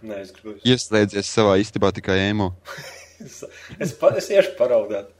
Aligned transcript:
Nē, 0.00 0.20
es 0.24 0.30
gribu. 0.32 0.56
Ieslēdzies 0.64 1.28
savā 1.28 1.58
istabā 1.60 1.90
tikai 1.96 2.16
emo. 2.30 2.52
Es, 3.20 3.42
es, 3.78 3.92
pa, 4.00 4.12
es 4.16 4.30
iešu 4.32 4.54
paraudāt. 4.58 5.10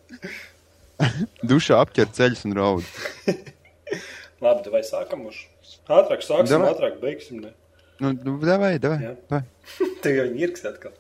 Dušā 1.51 1.81
apķer 1.85 2.09
ceļus 2.17 2.47
un 2.49 2.57
raud. 2.57 2.89
Labi, 4.45 4.73
vai 4.73 4.81
sākam 4.87 5.27
uz? 5.29 5.43
Ātrāk 5.91 6.25
sāksim, 6.25 6.55
Davai. 6.55 6.73
ātrāk 6.73 6.97
beigsim. 7.03 7.43
Ne? 7.45 7.53
Nu, 8.01 8.15
nu, 8.25 8.39
davai, 8.41 8.79
davai. 8.81 9.13
Davai. 9.29 9.43
Tev 10.05 10.17
jau 10.17 10.27
ir 10.31 10.39
ierks 10.47 10.65
atkal. 10.71 10.97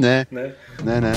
nē, 0.00 0.16
Nē. 0.32 0.46
nē, 0.86 1.00
nē. 1.04 1.14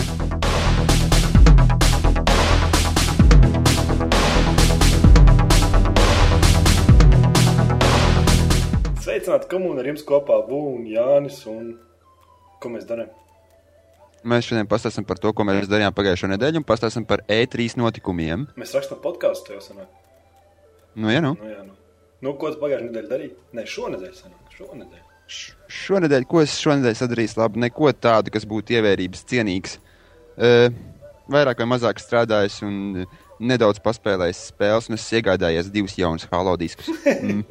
Sveicināti 9.24 9.48
komūni 9.54 9.80
ar 9.80 9.88
jums 9.88 10.02
kopā 10.04 10.36
Būna, 10.44 10.84
Jānis 10.92 11.38
un 11.48 11.70
ko 12.60 12.71
mēs 12.74 12.84
darām? 12.89 13.07
Mēs 14.28 14.50
šodien 14.50 14.68
pastāstīsim 14.68 15.06
par 15.07 15.20
to, 15.24 15.32
ko 15.36 15.46
mēs 15.47 15.70
darījām 15.71 15.96
pagājušo 15.96 16.28
nedēļu, 16.34 16.60
un 16.60 16.66
pastāstīsim 16.68 17.06
par 17.07 17.24
E3 17.32 17.78
notikumiem. 17.80 18.44
Mēs 18.60 18.75
rakstām 18.75 19.00
podkāstu 19.04 19.56
jau 19.56 19.61
senāk. 19.64 19.88
Nu, 21.00 21.07
ja 21.11 21.24
nu. 21.24 21.33
Nu, 21.39 21.47
jā, 21.54 21.64
nu. 21.64 21.75
Nu, 22.24 22.36
ko 22.39 22.52
tu 22.52 22.60
pagājušajā 22.60 22.89
nedēļā 22.89 23.11
darīji? 23.14 23.33
Nē, 23.56 23.66
šonadēļ 23.71 24.14
senāk. 24.20 24.54
Šonadēļ. 24.60 25.02
Š- 25.32 25.55
Šonadēļ, 25.80 26.28
ko 26.28 26.44
es 26.44 26.60
šonadēļ 26.60 27.00
sadarīju 27.00 27.38
labi, 27.39 27.64
neko 27.64 27.94
tādu, 27.96 28.32
kas 28.36 28.47
būtu 28.47 28.75
ievērības 28.75 29.24
cienīgs. 29.32 29.78
Uh, 30.36 30.68
vairāk 31.32 31.64
vai 31.64 31.69
mazāk 31.78 32.03
strādājis 32.03 32.59
un 32.67 33.05
nedaudz 33.44 33.80
paspēlējis 33.83 34.47
spēles, 34.52 34.88
un 34.92 35.00
es 35.00 35.08
iegādājies 35.16 35.72
divus 35.72 35.95
jaunus 36.00 36.28
halo 36.31 36.58
diskus. 36.59 36.92
Mm. 37.23 37.44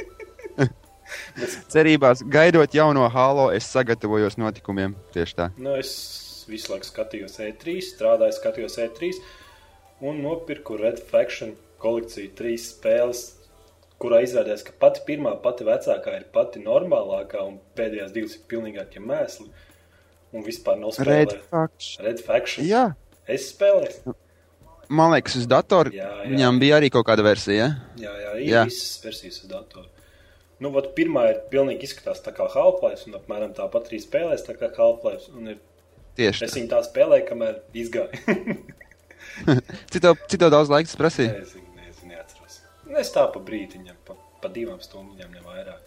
Cerībās, 1.73 2.23
gaidot 2.29 2.75
jauno 2.75 3.09
halo, 3.13 3.49
es 3.55 3.67
sagatavojos 3.73 4.37
notikumiem. 4.41 4.95
Tieši 5.15 5.37
tā. 5.39 5.51
Nu, 5.59 5.75
es 5.81 5.93
visu 6.51 6.73
laiku 6.73 6.89
skatījos 6.89 7.39
E3, 7.43 7.77
strādāju, 7.93 8.37
skatījos 8.39 8.79
E3 8.83 9.13
un 10.09 10.19
nopirku 10.25 10.77
Red 10.81 10.99
Faction 11.11 11.55
kolekciju 11.83 12.33
trīs 12.39 12.69
spēles, 12.73 13.21
kurā 14.03 14.23
izrādījās, 14.25 14.65
ka 14.67 14.73
pati 14.83 15.03
pirmā, 15.07 15.37
pati 15.43 15.67
vecākā 15.67 16.17
ir 16.19 16.25
pati 16.35 16.63
normālākā, 16.63 17.45
un 17.47 17.61
pēdējās 17.79 18.11
divas 18.15 18.35
ir 18.39 18.43
pilnīgākie 18.51 19.03
mēsli. 19.03 19.47
Un 20.33 20.43
vispār 20.47 20.79
nav 20.81 20.97
Red 21.05 21.31
spēlēju. 21.31 21.47
Faction. 21.53 22.05
Red 22.07 22.23
Faction. 22.27 22.67
Jā, 22.67 22.85
Es 23.31 23.53
spēlēju. 23.53 24.15
man 24.91 25.13
liekas, 25.15 25.37
uz 25.39 25.47
datora 25.47 25.93
viņam 26.27 26.57
bija 26.59 26.81
arī 26.81 26.89
kaut 26.91 27.07
kāda 27.07 27.23
versija. 27.23 27.69
Jā, 28.01 28.11
jā, 28.25 28.33
Jā. 28.43 28.63
visas 28.67 28.99
versijas 29.05 29.39
uz 29.45 29.51
datora. 29.53 29.87
Nu, 30.63 30.71
vat 30.75 30.93
pirmā 30.97 31.25
ir 31.33 31.41
pilnīgi 31.53 31.89
izskatās 31.89 32.21
tā 32.23 32.31
kā 32.37 32.47
Half-Life, 32.53 33.09
un 33.09 33.17
apmēram 33.19 33.55
tāpat 33.57 33.89
arī 33.91 33.99
spēlēs 34.05 34.45
tā 34.47 34.55
kā 34.61 34.71
Half-Life. 34.77 35.33
un 35.37 35.55
ir- 35.55 35.61
Tieši 36.17 36.45
Es 36.45 36.55
viņu 36.55 36.69
tā 36.69 36.83
spēlēju, 36.85 37.25
kamēr 37.31 37.61
izgāju. 37.83 38.11
Cik 39.93 40.03
tev, 40.05 40.51
daudz 40.53 40.69
laika 40.71 40.91
tas 40.91 40.99
prasīja? 41.01 41.39
Nezinu, 41.39 41.71
nezinu, 41.79 42.11
neatceros. 42.13 42.59
Nu, 42.87 42.99
Es 43.01 43.11
tā 43.15 43.25
pa 43.33 43.41
brītiņam, 43.41 43.97
pa, 44.07 44.17
pa 44.43 44.51
divām 44.53 44.81
stundām, 44.85 45.33
ne 45.33 45.41
vairāk. 45.47 45.81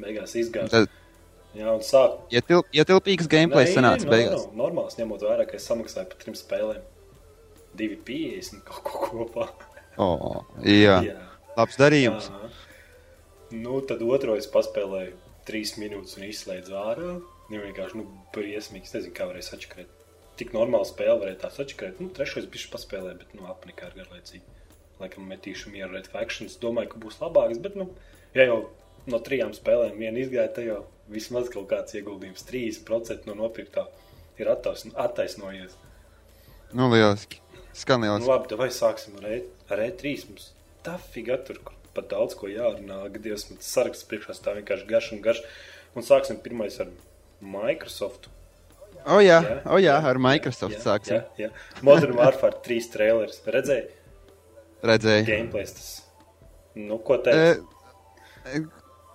Beigās 0.00 0.34
izgāju. 0.40 0.72
Tad 0.72 0.88
Jā, 1.54 1.66
un 1.74 1.80
sāk. 1.82 2.18
ietil, 2.30 2.62
ietilpīgs 2.72 3.26
gameplay 3.30 3.66
sanāca 3.70 4.06
no, 4.06 4.10
beigās. 4.12 4.44
no, 4.50 4.58
normāls, 4.64 4.94
ņemot 4.98 5.22
vērā, 5.26 5.46
ka 5.50 5.56
es 5.58 5.66
samaksāju 5.66 6.10
par 6.12 6.18
trim 6.22 6.36
spēlēm. 6.38 6.82
2,50 7.78 8.62
kaut 8.66 8.84
ko 8.86 9.00
kopā. 9.06 9.48
Oh, 9.98 10.44
jā. 10.62 11.00
Jā. 11.06 11.16
labs 11.56 11.78
darījums. 11.78 12.28
Aha. 12.30 12.50
Nu, 13.50 13.80
tad 13.82 14.02
otru 14.06 14.36
es 14.38 14.46
paspēlēju 14.50 15.16
trīs 15.48 15.74
minūtes 15.80 16.16
un 16.18 16.26
izslēdzu 16.28 16.76
ārā. 16.78 17.14
Viņa 17.50 17.62
vienkārši, 17.66 17.98
nu, 17.98 18.04
briesmīgs. 18.34 18.92
Nezinu, 18.94 19.14
kā 19.16 19.26
varēja 19.26 19.48
sačakarēt. 19.52 19.96
Tik 20.38 20.52
normāli 20.54 20.86
spēle 20.88 21.16
varēja 21.24 21.40
tā 21.42 21.50
sačakarēt. 21.56 21.98
Nu, 22.00 22.10
trešais 22.14 22.46
bišķi 22.52 22.70
paspēlēja, 22.76 23.16
bet, 23.24 23.32
nu, 23.34 23.48
apnikā 23.50 23.88
ar 23.88 23.96
garlaicīgi. 23.98 24.44
Laikam 25.00 25.26
metīšu 25.32 25.72
mieru 25.74 25.96
Red 25.96 26.06
Factions. 26.12 26.54
Domāju, 26.62 26.92
ka 26.94 27.02
būs 27.02 27.18
labāks, 27.22 27.58
bet, 27.64 27.74
nu, 27.80 27.88
ja 28.36 28.46
jau 28.46 28.60
no 29.10 29.18
trijām 29.26 29.50
spēlēm 29.56 29.98
viena 29.98 30.20
izgāja, 30.22 30.52
tad 30.54 30.68
jau 30.68 30.78
vismaz 31.10 31.50
kaut 31.50 31.66
kāds 31.72 31.96
ieguldījums 31.98 32.44
30% 32.46 33.26
no 33.26 33.34
nopirktā 33.40 33.86
ir 34.38 34.52
attaisn- 34.52 34.94
attaisnojies. 34.94 35.74
Nu, 36.76 36.86
lieliski. 36.92 37.40
Skan 37.74 38.00
Nu, 38.04 38.06
lieliski. 38.06 38.30
labi, 38.30 38.48
tad 38.52 38.60
vai 38.62 38.68
sāksim 38.70 39.16
ar, 39.18 39.26
e, 39.26 39.42
ar 39.72 39.82
E3. 39.88 40.14
Mums 40.30 40.52
tā 40.86 40.94
figa 41.10 41.40
tur, 41.42 41.58
kur 41.64 41.74
pat 41.96 42.08
daudz 42.12 42.34
ko 42.38 42.48
jārunā. 42.50 43.00
Gadies, 43.14 43.46
man 43.50 43.60
tas 43.60 43.70
saraksts 43.76 44.06
priekšā 44.10 44.36
stāv 44.38 44.58
vienkārši 44.60 44.88
garš 44.90 45.12
un 45.16 45.22
garš. 45.24 45.40
Un 45.96 46.06
sāksim 46.06 46.38
pirmais 46.42 46.76
ar 46.82 46.90
Microsoft. 47.40 48.28
O 49.08 49.16
jā, 49.24 49.38
Jā, 49.40 49.54
o 49.64 49.78
jā, 49.80 49.94
jā, 49.94 49.96
ar 50.10 50.18
Microsoft 50.20 50.76
jā, 50.76 50.82
sāksim. 50.84 51.22
Jā, 51.40 51.46
jā. 51.46 51.50
Modern 51.86 52.18
Warfare 52.18 52.58
3 52.66 52.90
trailers. 52.92 53.40
Redzēji, 53.46 53.88
Redzēju. 54.84 55.24
gameplays 55.26 55.72
tas. 55.76 55.88
Nu, 56.76 56.98
ko 57.04 57.16
teikt? 57.24 57.64
E, 58.44 58.60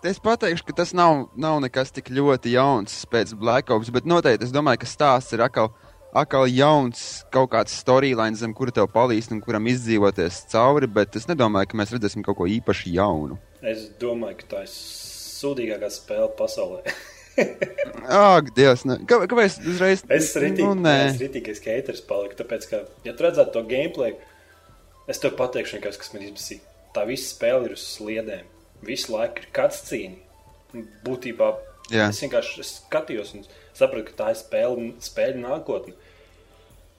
Es 0.06 0.20
pateikšu, 0.22 0.68
ka 0.68 0.74
tas 0.84 0.92
nav, 0.94 1.32
nav 1.34 1.56
nekas 1.64 1.90
tik 1.90 2.12
ļoti 2.14 2.52
jauns 2.54 2.94
pēc 3.10 3.32
Black 3.42 3.72
Ops, 3.74 3.90
bet 3.90 4.06
noteikti 4.06 4.46
es 4.46 4.52
domāju, 4.54 4.84
ka 4.84 4.90
stāsts 4.92 5.34
ir 5.34 5.42
atkal, 5.42 5.72
atkal 6.16 6.48
jauns, 6.50 7.26
kaut 7.34 7.52
kāds 7.54 7.76
storyline, 7.82 8.38
zem 8.40 8.54
kura 8.56 8.74
tev 8.76 8.88
palīdz 8.94 9.34
un 9.36 9.42
kuram 9.44 9.68
izdzīvoties 9.72 10.46
cauri, 10.54 10.88
bet 10.92 11.18
es 11.20 11.28
nedomāju, 11.30 11.72
ka 11.72 11.82
mēs 11.82 11.92
redzēsim 11.96 12.24
kaut 12.26 12.40
ko 12.40 12.48
īpaši 12.50 12.96
jaunu. 12.96 13.40
Es 13.66 13.90
domāju, 14.02 14.40
ka 14.42 14.50
tā 14.54 14.64
ir 14.66 14.72
sūdīgākā 14.72 15.92
spēle 15.94 16.32
pasaulē. 16.40 16.96
Ak, 18.16 18.54
Dievs, 18.56 18.86
ne. 18.88 19.02
Kā, 19.10 19.20
kāpēc 19.28 19.60
uzreiz? 19.68 20.06
Es 20.08 20.32
ritīgi, 20.40 20.64
nu, 20.64 20.78
nu, 20.86 20.94
es 21.10 21.20
ritīgais 21.20 21.60
skaters 21.60 22.04
paliku, 22.08 22.40
tāpēc, 22.40 22.70
ka, 22.72 22.82
ja 23.08 23.16
tu 23.16 23.28
redzētu 23.28 23.58
to 23.58 23.66
gameplay, 23.68 24.16
es 25.12 25.20
tev 25.22 25.36
pateikšu 25.40 25.78
vienkārši, 25.78 26.02
kas 26.02 26.14
man 26.16 26.28
izbasīja. 26.30 26.64
Tā 26.96 27.04
visa 27.10 27.28
spēle 27.34 27.68
ir 27.68 27.76
uz 27.76 27.84
sliedēm. 27.84 28.48
Visu 28.88 29.12
laiku 29.12 29.44
ir 29.44 29.50
kāds 29.56 29.82
cīņa. 29.90 30.22
Būtībā 31.04 31.52
Jā. 31.92 32.08
es 32.08 32.22
vienkārši 32.24 32.62
es 32.64 32.72
skatījos 32.80 33.36
un 33.36 33.46
sapratu, 33.76 34.10
ka 34.10 34.18
tā 34.22 34.32
ir 34.32 34.40
spēle, 34.40 34.88
spēle 35.04 35.42
nākotne. 35.44 35.96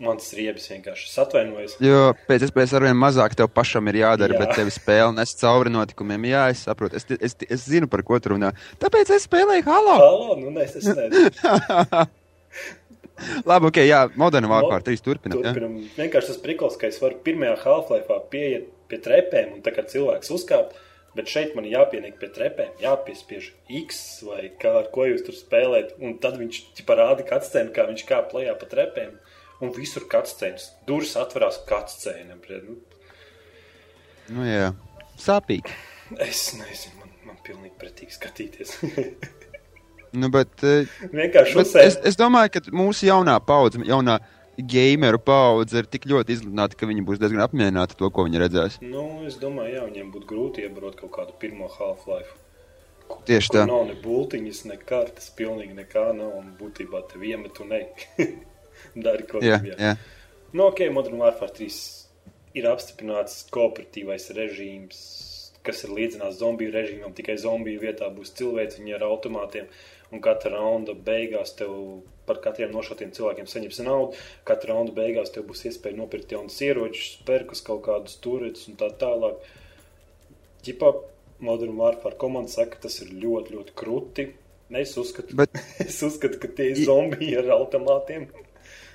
Man 0.02 0.18
tas 0.20 0.28
riebis 0.36 0.66
vienkārši 0.68 1.06
es 1.08 1.14
atvainojos. 1.22 1.76
Jo 1.80 2.10
pēc 2.28 2.42
iespējas 2.44 2.74
arvien 2.76 2.98
mazāk 3.00 3.32
tev 3.38 3.48
pašam 3.48 3.86
ir 3.88 4.02
jādara, 4.02 4.36
Jā. 4.36 4.42
Bet 4.42 4.52
tev 4.58 4.68
spēle 4.74 5.14
nes 5.16 5.32
cauri 5.40 5.72
notikumiem. 5.72 6.26
Jā, 6.28 6.42
es 6.52 6.66
saprotu, 6.66 6.98
es, 7.00 7.06
es, 7.16 7.36
es 7.48 7.64
zinu, 7.64 7.88
par 7.88 8.02
ko 8.04 8.18
tu 8.20 8.34
runā. 8.34 8.50
Tāpēc 8.82 9.14
es 9.16 9.24
spēlēju 9.24 9.64
Halo. 9.70 9.96
Halo, 10.02 10.36
nu 10.42 10.52
nē, 10.52 10.66
es 10.68 10.76
nezinu. 10.76 12.04
Labi, 13.48 13.70
ok, 13.70 13.78
jā, 13.88 14.02
Modern 14.20 14.50
Warfare 14.50 14.84
3 14.84 15.00
turpinam. 15.04 15.40
jā. 15.40 15.54
Turpinam. 15.54 15.78
Vienkārši 15.96 16.34
tas 16.34 16.42
prikals, 16.42 16.76
ka 16.76 16.90
es 16.90 17.00
varu 17.00 17.16
pirmajā 17.24 17.54
Half-Life 17.62 18.18
pieiet 18.32 18.68
pie 18.90 18.98
trepēm 19.02 19.56
un 19.56 19.62
tā 19.64 19.72
kā 19.72 19.86
cilvēks 19.88 20.32
uzkāpt. 20.36 20.76
Bet 21.16 21.30
šeit 21.32 21.54
man 21.56 21.64
ir 21.64 21.78
jāpieniek 21.78 22.18
pie 22.20 22.28
trepēm, 22.28 22.74
jāpiespiež 22.82 23.48
X 23.72 24.02
vai 24.28 24.50
kā, 24.60 24.74
ar 24.82 24.90
ko 24.92 25.06
jūs 25.08 25.24
tur 25.24 25.32
spēlējat. 25.32 25.94
Un 26.04 26.18
tad 26.20 26.36
viņš 26.36 26.84
parāda 26.84 27.24
cutscēnu, 27.24 27.72
kā 27.72 27.86
viņš 27.88 28.04
kāp 28.10 28.34
lejā 28.36 28.52
pa 28.60 28.68
trepēm. 28.68 29.14
Un 29.64 29.72
visur 29.72 30.04
cutscenes. 30.10 30.70
Durvis 30.88 31.14
atverās 31.16 31.62
cutscēna. 31.68 32.36
Nu, 32.36 32.76
Nu, 34.28 34.42
jā, 34.44 34.72
sāpīgi. 35.22 35.70
es 36.18 36.40
nezinu, 36.58 36.98
man, 37.00 37.12
man 37.28 37.36
pilnīgi 37.46 37.76
pretīgi 37.80 38.16
skatīties. 38.18 38.76
Nu, 40.16 40.30
bet, 40.32 40.62
eh, 40.64 40.86
Vienkārši 41.12 41.56
bet 41.58 41.66
es, 41.66 41.72
uzsēst. 41.74 42.04
es 42.08 42.16
domāju, 42.16 42.48
ka 42.54 42.60
mūsu 42.72 43.04
jaunā 43.08 43.34
paudze, 43.44 43.82
jaunā 43.84 44.14
gameru 44.56 45.18
paudze 45.20 45.82
ir 45.82 45.88
tik 45.92 46.06
ļoti 46.08 46.32
izlīdzināta, 46.32 46.78
ka 46.78 46.88
viņi 46.88 47.02
būs 47.04 47.18
diezgan 47.20 47.42
apmierināti 47.44 47.92
ar 47.92 47.98
to, 48.00 48.08
ko 48.14 48.24
viņi 48.24 48.40
redzēs. 48.40 48.78
Nu, 48.86 49.02
es 49.28 49.36
domāju, 49.42 49.74
jā, 49.74 49.82
viņiem 49.90 50.12
būtu 50.14 50.30
grūti 50.30 50.64
iebrot 50.64 50.96
kaut 51.02 51.12
kādu 51.18 51.34
pirmo 51.42 51.68
Half-Life. 51.74 52.32
Tieši 53.28 53.52
tā. 53.58 53.66
nav 53.68 53.84
ne 53.90 53.98
bultiņas, 54.00 54.62
ne 54.70 54.78
kartes, 54.88 55.28
pilnīgi 55.36 55.76
nekā 55.76 56.06
nav. 56.16 56.32
Un 56.40 56.54
būtībā 56.62 57.02
tev 57.10 57.26
iemet 57.26 57.60
un 57.66 57.74
ej. 57.78 57.84
Dari, 58.96 59.26
ko 59.28 59.42
Jā, 59.44 59.58
gribi. 59.60 59.76
jā. 59.76 59.94
Nu, 60.56 60.70
ok, 60.70 60.86
Modern 60.94 61.18
Warfare 61.20 61.52
3 61.52 61.76
ir 62.56 62.64
apstiprināts 62.70 63.42
kooperatīvais 63.52 64.30
režīms, 64.32 65.00
kas 65.66 65.82
ir 65.84 65.90
līdzinās 65.92 66.38
zombiju 66.40 66.72
režīmam. 66.72 67.12
Tikai 67.12 67.34
zombiju 67.42 67.82
vietā 67.82 68.08
būs 68.14 68.32
cilvēciņi 68.38 68.94
ar 68.96 69.04
automātiem. 69.10 69.66
Un 70.14 70.22
katra 70.22 70.54
raunda 70.54 70.94
beigās 70.94 71.52
tev 71.58 71.74
par 72.26 72.38
katriem 72.42 72.70
nošautiem 72.72 73.10
cilvēkiem 73.12 73.48
saņemsi 73.50 73.84
naudu. 73.84 74.16
Katra 74.48 74.72
raunda 74.72 74.94
beigās 74.96 75.32
tev 75.34 75.44
būs 75.50 75.66
iespēja 75.68 75.98
nopirkt 75.98 76.32
jaunus 76.32 76.56
ieročus, 76.62 77.18
spērkus, 77.20 77.60
kaut 77.66 77.82
kādus 77.88 78.16
turētus 78.24 78.68
un 78.70 78.78
tā 78.80 78.88
tālāk. 79.02 79.42
Ķipā 80.66 80.92
Modern 81.44 81.76
Warfare 81.76 82.16
komanda 82.16 82.48
saka, 82.54 82.76
ka 82.78 82.86
tas 82.86 83.00
ir 83.04 83.10
ļoti, 83.12 83.52
ļoti 83.58 83.74
krūti. 83.76 84.28
Es 84.80 84.96
uzskatu, 84.98 85.36
Bet- 85.38 85.58
es 85.84 85.98
uzskatu, 86.02 86.40
ka 86.42 86.48
tie 86.48 86.70
ir 86.72 86.80
zombiji 86.86 87.36
ar 87.42 87.50
automātiem. 87.58 88.30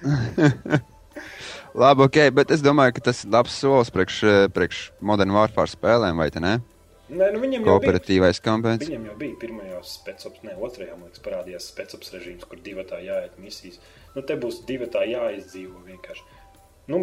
Labi, 1.81 2.03
ok, 2.03 2.17
bet 2.35 2.51
es 2.51 2.63
domāju, 2.65 2.97
ka 2.97 3.05
tas 3.11 3.23
ir 3.23 3.31
labs 3.31 3.55
solis 3.61 3.91
priekš, 3.93 4.17
priekš 4.55 4.83
Modern 4.99 5.31
Warfare 5.35 5.71
spēlēm, 5.71 6.19
vai 6.19 6.27
ne? 6.43 6.57
Nē, 7.11 7.27
nu 7.35 7.41
viņam 7.43 7.65
jau 7.67 7.75
bija. 7.83 7.91
kampaņas. 8.43 8.87
Viņam 8.87 9.07
jau 9.09 9.15
bija 9.19 9.35
pirmajās 9.39 9.97
spēcopsās, 9.97 10.43
ne 10.47 10.53
otrajā, 10.55 10.93
man 10.95 11.09
liekas, 11.09 11.23
parādījās 11.25 11.67
spēcopsas 11.73 12.15
režīms, 12.15 12.45
kur 12.47 12.61
divi 12.63 12.85
tā 12.87 13.01
jāiet 13.03 13.35
misijas. 13.41 13.81
Nu, 14.15 14.23
te 14.23 14.37
būs 14.39 14.61
divi 14.67 14.87
tā 14.91 15.03
jāizdzīvo 15.09 15.83
vienkārši. 15.89 16.23
Nu, 16.91 17.01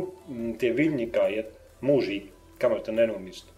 tie 0.61 0.73
viļņi 0.77 1.09
kā 1.12 1.29
iet 1.35 1.53
mūžīgi, 1.85 2.33
kamēr 2.62 2.81
tu 2.87 2.97
nenomirsti. 2.97 3.53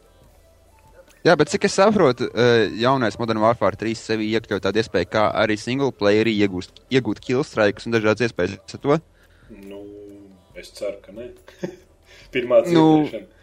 Jā, 1.21 1.37
bet 1.37 1.53
cik 1.53 1.67
es 1.69 1.77
saprotu, 1.77 2.31
eh, 2.33 2.67
jaunais 2.81 3.19
Modern 3.21 3.43
Warfare 3.43 3.77
3 3.77 3.95
sevi 3.95 4.31
iekļauj 4.35 4.63
tādu 4.65 4.81
iespēju, 4.81 5.07
kā 5.07 5.27
arī 5.37 5.59
single 5.61 5.93
playerī 5.93 6.33
iegūst, 6.41 6.83
iegūt 6.91 7.21
killstrikes 7.21 7.87
un 7.87 7.93
dažādas 7.93 8.27
iespējas 8.27 8.75
ar 8.75 8.81
to. 8.81 9.01
Nu, 9.51 9.83
es 10.59 10.73
ceru, 10.77 10.99
ka 11.05 11.15
ne. 11.17 11.31
Pirmā 12.35 12.63
Nu, 12.71 13.05
dzirdēšana. 13.05 13.37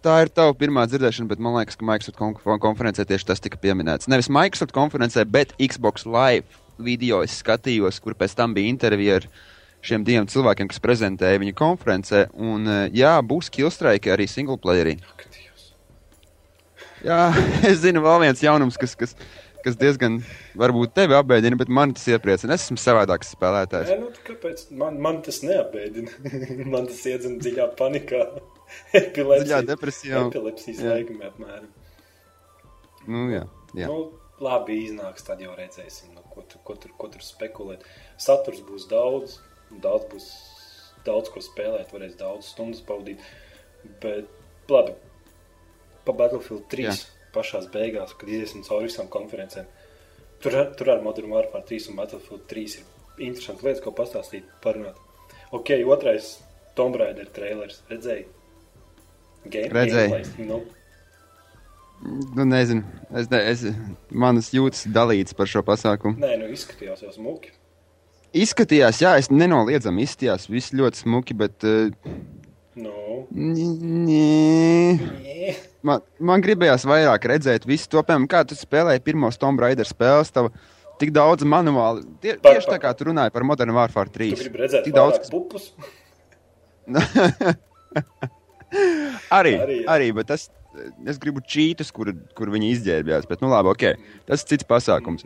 Tā 0.00 0.14
ir 0.24 0.30
tava 0.32 0.54
pirmā 0.56 0.86
dzirdēšana, 0.88 1.28
bet 1.28 1.40
man 1.44 1.58
liekas, 1.58 1.76
ka 1.76 1.84
Microsoft 1.84 2.16
kon 2.16 2.60
konferencē 2.64 3.04
tieši 3.04 3.26
tas 3.28 3.42
tika 3.44 3.58
pieminēts. 3.60 4.08
Nevis 4.08 4.30
Microsoft 4.32 4.72
konferencē, 4.72 5.26
bet 5.28 5.52
Xbox 5.60 6.06
Live 6.08 6.48
video 6.80 7.18
es 7.24 7.34
skatījos, 7.42 7.98
kur 8.00 8.16
pēc 8.16 8.32
tam 8.38 8.54
bija 8.56 8.72
intervija 8.72 9.18
ar 9.20 9.26
šiem 9.84 10.04
diviem 10.04 10.28
cilvēkiem, 10.28 10.70
kas 10.72 10.80
prezentēja 10.80 11.42
viņa 11.42 11.56
konferencē. 11.58 12.22
Un, 12.32 12.64
eh, 12.64 12.88
jā, 12.96 13.12
būs 13.20 13.52
killstrike 13.52 14.12
arī 14.14 14.28
single 14.28 14.56
playerī. 14.60 14.96
Ak, 15.12 15.26
Dievs. 15.36 15.68
Jā, 17.04 17.20
es 17.70 17.84
zinu, 17.84 18.00
vēl 18.04 18.24
viens 18.24 18.40
jaunums, 18.44 18.80
kas, 18.80 18.96
kas, 18.96 19.16
kas 19.64 19.76
diezgan 19.80 20.20
varbūt 20.60 20.94
tevi 20.96 21.16
apbēdina, 21.18 21.58
bet 21.60 21.72
man 21.72 21.94
tas 21.96 22.06
iepriecina. 22.10 22.56
Es 22.56 22.66
esmu 22.66 22.78
savādāks 22.80 23.32
spēlētājs. 23.36 23.90
Nē, 23.92 23.98
nu, 24.02 24.10
kāpēc? 24.26 24.64
Man, 24.82 25.00
man 25.02 25.20
tas 25.26 25.42
neapbēdina. 25.46 26.32
man 26.72 26.88
tas 26.90 27.02
iedzina 27.10 27.42
dziļā 27.42 27.68
panikā. 27.80 28.22
Epilepsija. 29.02 29.64
Depresijā. 29.66 30.24
Epilepsijas 30.28 30.84
Jā. 30.84 30.94
laikumā 30.94 31.30
apmēram. 31.32 31.68
Nu, 33.10 33.26
jā, 33.32 33.44
jā. 33.74 33.88
Nu, 33.90 34.10
labi, 34.44 34.76
iznāks, 34.86 35.24
tad 35.26 35.40
jau 35.42 35.56
redzēsim, 35.56 36.12
nu, 36.14 36.22
ko, 36.30 36.44
tur, 36.46 36.62
ko, 36.66 36.76
tur, 36.78 36.94
ko 37.00 37.08
tur 37.12 37.24
spekulēt. 37.24 37.86
Saturs 38.20 38.60
būs 38.66 38.86
daudz, 38.90 39.38
daudz 39.82 40.06
būs 40.12 40.30
daudz 41.06 41.30
ko 41.32 41.42
spēlēt, 41.44 41.92
varēs 41.94 42.16
daudz 42.20 42.50
stundas 42.52 42.82
pavadīt. 42.86 43.22
Bet, 44.02 44.28
labi, 44.70 44.94
pa 46.04 46.14
Battlefield 46.16 46.66
3 46.72 46.86
Jā. 46.88 46.96
Jā. 47.30 47.34
pašās 47.34 47.68
beigās, 47.72 48.14
kad 48.18 48.28
iesim 48.28 48.62
cauri 48.66 48.88
visām 48.88 49.08
konferencēm, 49.08 49.66
tur, 50.42 50.56
tur 50.76 50.90
ar 50.90 51.02
Modern 51.02 51.30
Warfare 51.30 51.64
3 51.68 51.88
un 51.90 51.96
Battlefield 51.96 52.46
3 52.50 52.76
ir 52.80 52.84
interesantas 53.30 53.64
lietas, 53.64 53.82
ko 53.84 53.92
pastāstīt, 53.92 54.44
parunāt. 54.64 54.98
Ok, 55.52 55.70
otrais 55.86 56.38
Tomb 56.76 56.96
Raider 56.96 57.26
trailers, 57.34 57.82
redzēji? 57.90 58.26
Game, 59.50 59.68
Redzēju. 59.72 60.10
gameplays, 60.10 60.36
Nu, 60.48 60.60
Nu, 62.36 62.44
nezinu, 62.48 62.80
es, 63.12 63.26
ne, 63.28 63.38
es, 63.50 63.62
manas 64.08 64.46
jūtas 64.54 64.86
dalītas 64.88 65.34
par 65.36 65.46
šo 65.46 65.60
pasākumu. 65.62 66.16
nē, 66.16 66.38
nu 66.40 66.46
izskatījās 66.48 67.02
jau 67.04 67.10
smuki. 67.12 67.50
Izskatījās, 68.32 69.02
jā, 69.02 69.18
es 69.20 69.28
nenoliedzami 69.28 70.06
izskatījās, 70.06 70.46
viss 70.48 70.72
ļoti 70.72 71.02
smuki, 71.02 71.34
bet. 71.36 71.60
Uh, 71.60 71.90
Nu, 72.80 73.09
Nē, 73.30 75.54
man, 75.86 76.02
man 76.18 76.42
gribējās 76.44 76.84
vairāk 76.88 77.24
redzēt 77.32 77.66
visu 77.68 77.88
to, 77.92 78.02
piemēram, 78.04 78.28
kā 78.30 78.40
tu 78.48 78.54
spēlēji 78.58 79.02
pirmo 79.06 79.28
Tomb 79.40 79.60
Raider 79.62 79.86
spēles. 79.88 80.32
Tava, 80.34 80.48
tik 81.00 81.10
daudz 81.16 81.42
manuāli. 81.48 82.00
Tie, 82.20 82.32
Pa- 82.36 82.52
tieši 82.54 82.66
pa- 82.68 82.72
tā 82.76 82.80
kā 82.84 82.90
tu 82.98 83.02
runāji 83.10 83.32
par 83.32 83.42
Modern 83.48 83.72
Warfare 83.76 84.10
3. 84.12 84.30
Tu 84.36 84.40
gribi 84.44 84.58
redzēt 84.64 84.82
tik 84.88 84.94
daudz, 84.96 85.16
vairāk 85.18 85.30
pupus? 85.32 85.64
arī, 89.30 89.54
Arī, 89.60 89.78
arī, 89.86 90.08
bet 90.16 90.26
tas. 90.32 90.48
Es 91.08 91.18
gribu 91.18 91.42
čītus, 91.42 91.90
kur, 91.94 92.12
kur 92.38 92.50
viņi 92.52 92.68
izģērbjās. 92.76 93.26
Bet, 93.26 93.40
nu, 93.42 93.50
labi, 93.50 93.72
ok. 93.72 93.84
Tas 94.28 94.44
ir 94.44 94.52
cits 94.52 94.66
pasākums. 94.68 95.24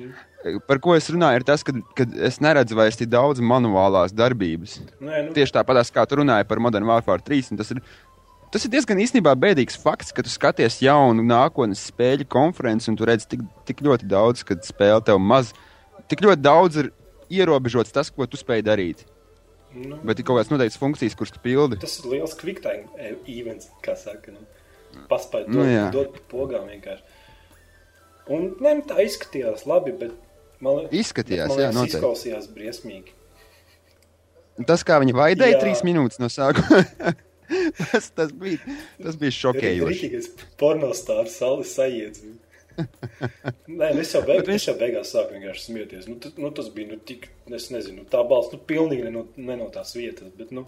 Par 0.69 0.81
ko 0.81 0.95
es 0.97 1.09
runāju, 1.13 1.41
ir 1.41 1.45
tas, 1.49 1.65
ka, 1.65 1.75
ka 1.97 2.07
es 2.25 2.41
neredzu 2.45 2.77
vairs 2.79 2.97
tik 3.01 3.11
daudz 3.13 3.43
manuālās 3.45 4.15
darbības. 4.17 4.79
Nē, 5.01 5.21
nu, 5.29 5.37
Tieši 5.37 5.57
tāpat 5.59 5.93
kā 5.93 6.05
tu 6.09 6.21
runāji 6.21 6.49
par 6.49 6.61
Modern 6.65 6.89
Warfare 6.89 7.25
3. 7.25 7.53
un 7.53 7.61
Tas 7.61 7.73
ir, 7.73 7.81
tas 8.53 8.65
ir 8.65 8.73
diezgan 8.73 9.01
īstenībā 9.05 9.35
bēdīgs 9.41 9.77
fakts, 9.81 10.13
ka 10.17 10.25
tu 10.25 10.33
skaties 10.33 10.81
jaunu 10.85 11.25
nākotnes 11.29 11.85
spēļu 11.93 12.29
konferenci 12.33 12.93
un 12.93 12.97
tu 13.01 13.09
redz 13.09 13.29
tik, 13.29 13.45
tik 13.69 13.85
ļoti 13.85 14.09
daudz, 14.09 14.45
kad 14.49 14.65
spēle 14.65 15.05
tev 15.05 15.21
maz. 15.21 15.53
Tik 16.09 16.25
ļoti 16.25 16.45
daudz 16.45 16.81
ir 16.85 16.93
ierobežots 17.33 17.93
tas, 17.93 18.13
ko 18.13 18.25
tu 18.29 18.41
spēj 18.41 18.65
darīt. 18.65 19.05
nu, 19.75 19.97
Bet 20.05 20.21
ir 20.21 20.25
kaut 20.25 20.39
kādas 20.39 20.53
noteiktas 20.53 20.81
funkcijas, 20.81 21.17
kuras 21.19 21.33
tu 21.33 21.41
pildi. 21.45 21.81
tas 21.81 21.99
ir 22.01 22.11
liels 22.13 22.37
quicktime 22.39 22.85
e- 22.97 23.17
events, 23.27 23.69
kā 23.83 23.97
saka. 23.97 24.33
Nu. 24.33 24.45
Paspēj 25.11 25.49
Nu, 25.51 25.65
dot, 25.95 26.15
jā. 26.17 26.25
pogām 26.31 26.69
vienkārši. 26.71 27.21
Un 28.35 28.49
ne, 28.65 28.77
tā 28.89 29.03
izskatījās 29.05 29.67
labi, 29.69 29.93
bet 30.01 30.15
man 30.65 30.87
Izskatījās, 30.89 31.51
man 31.51 31.59
jā, 31.61 31.67
liekas, 31.69 31.77
noteikti. 31.77 31.99
izklausījās 31.99 32.49
briesmīgi. 32.55 33.17
Tas, 34.69 34.85
kā 34.87 35.01
viņi 35.03 35.17
vaidēja 35.19 35.57
Jā. 35.57 35.61
trīs 35.65 35.83
minūtes 35.87 36.21
no 36.23 36.29
sākuma, 36.31 36.85
tas, 37.91 38.07
tas 38.15 38.31
bija, 38.39 38.77
tas 39.03 39.19
bija 39.19 39.35
šokējoši. 39.35 39.91
Rītīgais 39.91 40.29
pornostārs 40.61 41.35
salis 41.41 41.75
sajiedz. 41.75 42.23
Nē, 43.81 43.91
nu 43.95 44.03
es 44.03 44.15
jau, 44.15 44.23
beig, 44.27 44.49
es 44.51 44.67
jau 44.67 44.75
beigās 44.79 45.13
sāku 45.15 45.37
vienkārši 45.37 45.67
smieties. 45.69 46.09
Nu, 46.11 46.17
tas, 46.23 46.35
nu, 46.41 46.51
tas 46.55 46.71
bija 46.75 46.95
nu, 46.95 46.99
tik, 47.07 47.29
es 47.55 47.69
nezinu, 47.75 48.07
tā 48.11 48.23
balss, 48.27 48.51
nu, 48.55 48.63
pilnīgi 48.71 49.07
ne 49.07 49.13
no, 49.15 49.27
ne 49.39 49.59
no 49.61 49.69
tās 49.75 49.95
vietas, 49.99 50.33
bet, 50.39 50.55
nu, 50.55 50.67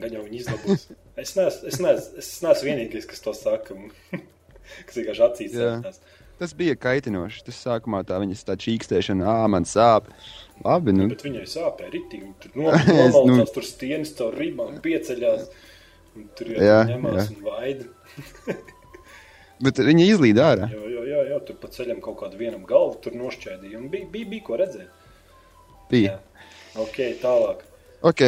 gan 0.00 0.16
jau 0.16 0.24
viņi 0.26 0.40
izlabos. 0.42 0.88
Es 1.20 1.34
neesmu, 1.38 1.68
es 1.70 1.78
neesmu, 1.80 2.18
es 2.22 2.30
neesmu 2.42 2.68
vienīgais, 2.70 3.06
kas 3.10 3.22
to 3.24 3.34
saka, 3.38 3.76
kas 4.86 4.98
vienkārši 4.98 5.24
acīs 5.28 5.54
Jā. 5.56 5.72
sēstās. 5.84 6.20
Tas 6.40 6.50
bija 6.58 6.74
kaitinoši. 6.74 7.44
Tas 7.46 7.60
sākumā 7.62 8.00
tā 8.08 8.16
viņas 8.18 8.40
tā 8.48 8.56
čīkstēšana, 8.58 9.22
ah, 9.30 9.44
man 9.46 9.62
sāp. 9.70 10.08
Labi, 10.64 10.90
nu, 10.96 11.06
Bet 11.12 11.22
viņai 11.26 11.44
sāpēja 11.50 11.92
ritīgi, 11.94 12.26
un 12.26 12.34
tur 12.42 12.50
Es, 13.06 13.14
nu- 13.14 13.46
tur 13.54 13.66
stienas 13.66 14.10
caur 14.18 14.34
rībām, 14.38 14.80
pieceļās, 14.82 15.46
un 16.18 16.26
tur 16.38 16.50
jau 16.56 16.66
Jā, 16.66 16.80
ņemās 16.90 17.20
jā. 17.20 17.28
un 17.36 17.46
vaida. 17.46 17.86
bet 19.64 19.78
viņa 19.86 20.08
izlīd 20.10 20.40
ārā. 20.42 20.68
Jā, 20.74 20.82
jā, 20.96 21.04
jā, 21.12 21.22
jā, 21.30 21.38
tur 21.46 21.58
pa 21.62 21.70
ceļam 21.74 22.02
kaut 22.04 22.18
kādu 22.24 22.38
vienam 22.42 22.66
galvu 22.68 22.98
tur 23.06 23.14
nošķēdīja, 23.18 23.82
bija, 23.94 24.10
bija, 24.10 24.30
bija 24.34 24.46
ko 24.50 24.58
redzēt. 24.58 24.90
Bija. 25.90 26.18
Ok, 26.82 26.98
tālāk. 27.22 27.62
Ok, 28.04 28.26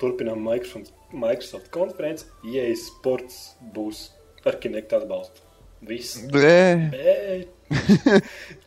Turpinām 0.00 0.40
Microsoft, 0.44 0.92
Microsoft 1.12 1.70
konferenci. 1.74 2.24
EA 2.48 2.70
sports 2.80 3.54
būs 3.74 4.06
ar 4.48 4.56
Kinect 4.62 4.94
atbalstu. 4.96 5.44
Viss. 5.84 6.18
Bē. 6.28 6.90
Bē. 6.92 7.14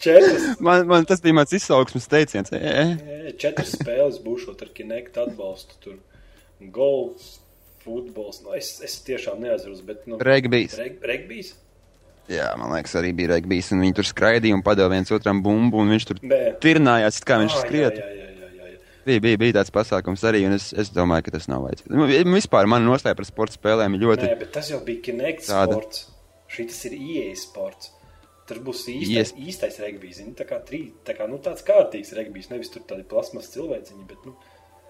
Četras, 0.02 0.46
Man, 0.66 0.88
man 0.90 1.06
tas 1.06 1.22
bija 1.22 1.36
mans 1.38 1.52
izsauksmes 1.54 2.08
teiciens. 2.10 2.50
E, 2.56 2.60
ē, 2.62 3.34
četras 3.42 3.76
spēles 3.78 4.18
būšot 4.24 4.62
ar 4.66 4.72
Kinect 4.74 5.18
atbalstu. 5.22 5.78
Tur 5.84 5.98
golfs, 6.74 7.36
futbols. 7.84 8.42
Nu, 8.46 8.54
es, 8.58 8.76
es 8.86 8.98
tiešām 9.06 9.42
neatceros, 9.44 9.84
bet. 9.86 10.06
Nu, 10.10 10.18
Regbijs. 10.24 10.78
Reg, 10.80 10.98
regbijs? 11.06 11.54
Jā, 12.32 12.54
man 12.58 12.72
liekas, 12.72 12.94
arī 12.96 13.12
bija 13.18 13.34
regbijs. 13.36 13.74
Un 13.76 13.82
viņi 13.84 13.98
tur 13.98 14.08
skraidīja 14.08 14.56
un 14.56 14.64
padeva 14.66 14.94
viens 14.94 15.12
otram 15.12 15.42
bumbu. 15.44 15.82
Un 15.84 15.92
viņš 15.94 16.06
tur 16.10 16.22
Nē. 16.24 16.44
tirnājās, 16.64 17.20
kā 17.28 17.42
viņš 17.44 17.58
Ah, 17.60 17.66
skriet. 17.66 17.98
Jā, 18.00 18.06
jā, 18.06 18.14
jā, 18.14 18.22
jā, 18.22 18.30
jā. 18.30 18.33
Bija, 19.06 19.20
bija, 19.20 19.38
bija 19.42 19.58
tāds 19.60 19.72
pasākums 19.76 20.22
arī. 20.30 20.46
Un 20.48 20.56
es, 20.56 20.70
es 20.80 20.92
domāju, 20.96 21.26
ka 21.28 21.34
tas 21.36 21.50
nav 21.52 21.66
vajadzīgs. 21.66 21.92
Nu, 21.92 22.06
Vispār 22.38 22.70
man 22.72 22.86
nostāja 22.88 23.18
par 23.20 23.28
sporta 23.28 23.58
spēlēm 23.58 23.98
ļoti. 24.00 24.30
Nē, 24.30 24.38
bet 24.40 24.54
tas 24.56 24.70
jau 24.72 24.80
bija 24.86 25.02
Kinect 25.10 25.48
Tāda. 25.50 25.76
sports. 25.76 26.06
Šis 26.54 26.80
ir 26.92 26.96
EA 27.00 27.34
sports. 27.40 27.92
Tur 28.48 28.60
būs 28.64 28.86
īstais, 28.92 29.34
īstais 29.40 29.78
regbijs. 29.80 30.18
zini, 30.22 30.34
Tā 30.36 30.46
kā, 30.48 30.60
trī, 30.68 30.86
tā 31.08 31.16
kā 31.18 31.28
nu, 31.32 31.38
tāds 31.44 31.64
kārtīgs 31.68 32.12
regbijs. 32.16 32.50
Nevis 32.52 32.72
tur 32.72 32.84
tādi 32.88 33.04
plasmas 33.08 33.48
cilvēciņi, 33.54 34.08
bet 34.08 34.26
nu, 34.28 34.36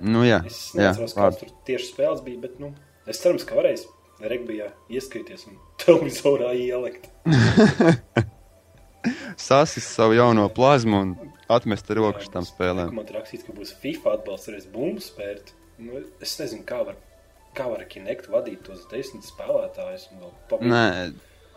Nu, 0.03 0.24
jā, 0.25 0.39
es 0.46 0.72
kāds 0.74 1.13
labi. 1.15 1.38
tur 1.39 1.51
tieši 1.67 1.91
spēles 1.93 2.24
bija. 2.25 2.39
Bet, 2.41 2.58
nu, 2.60 2.72
es 3.08 3.20
ceru, 3.22 3.38
ka 3.46 3.55
varēs 3.55 3.86
regbijā 4.22 4.72
ieskrieties 4.89 5.46
un 5.48 5.58
televizorā 5.86 6.53
ielikt. 6.58 7.10
Sasis 9.38 9.84
savu 9.86 10.13
jauno 10.17 10.48
plazmu 10.50 10.98
un 11.01 11.13
atmest 11.56 11.90
rokas 11.98 12.30
tam 12.34 12.46
spēlēm. 12.48 12.92
Man 12.96 13.06
tur 13.10 13.20
rakstīts, 13.20 13.46
ka 13.48 13.54
būs 13.56 13.74
FIFA 13.82 14.18
atbalsts, 14.20 14.50
varēs 14.52 14.68
bumbu 14.74 15.02
spērt. 15.04 15.54
Nu, 15.82 16.04
es 16.24 16.36
nezinu, 16.40 16.64
kā 16.70 16.82
var, 16.86 16.98
kā 17.58 17.68
var 17.72 17.86
Kinect 17.90 18.28
vadīt 18.34 18.62
tos 18.68 18.84
desmit 18.92 19.26
spēlētājus. 19.28 20.10
Nē, 20.62 20.84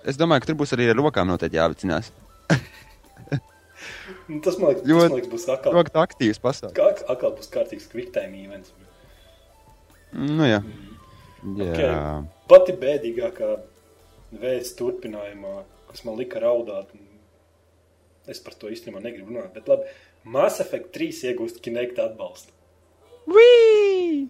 es 0.09 0.17
domāju, 0.21 0.45
ka 0.47 0.51
tur 0.53 0.59
būs 0.63 0.73
arī 0.77 0.89
ar 0.93 0.99
rokām 1.01 1.29
noteikti 1.33 1.61
jāvicinās. 1.61 2.13
Nu, 4.27 4.39
Tas 4.43 4.57
man 4.59 4.71
liekas, 4.73 4.87
Ļoti- 4.89 5.01
tas, 5.03 5.11
man 5.11 5.17
liekas 5.19 5.31
būs 5.33 5.45
atkal, 5.53 5.75
Ļoti 5.77 5.99
aktīvs 6.01 6.39
pasākums. 6.43 6.75
kā, 6.79 6.87
atkal 7.13 7.33
būs 7.37 7.51
kārtīgs 7.53 7.89
quicktime 7.93 8.39
events. 8.45 8.73
Nu, 10.17 10.47
jā. 10.49 10.63
jā. 11.59 11.67
Ok. 11.67 12.31
Pati 12.49 12.73
bēdīgākā 12.81 13.51
vēsts 14.41 14.75
turpinājumā, 14.79 15.61
kas 15.91 16.05
man 16.09 16.17
lika 16.19 16.41
raudāt, 16.43 16.89
un 16.97 17.16
es 18.31 18.43
par 18.43 18.57
to 18.59 18.71
īstenībā 18.73 19.03
negribu 19.03 19.33
runāt, 19.33 19.53
bet 19.55 19.69
labi. 19.71 19.89
Mass 20.27 20.63
Effect 20.63 20.93
3 20.97 21.23
iegūst 21.31 21.61
Kinect 21.63 22.01
atbalstu. 22.03 22.51
Whee! 23.27 24.27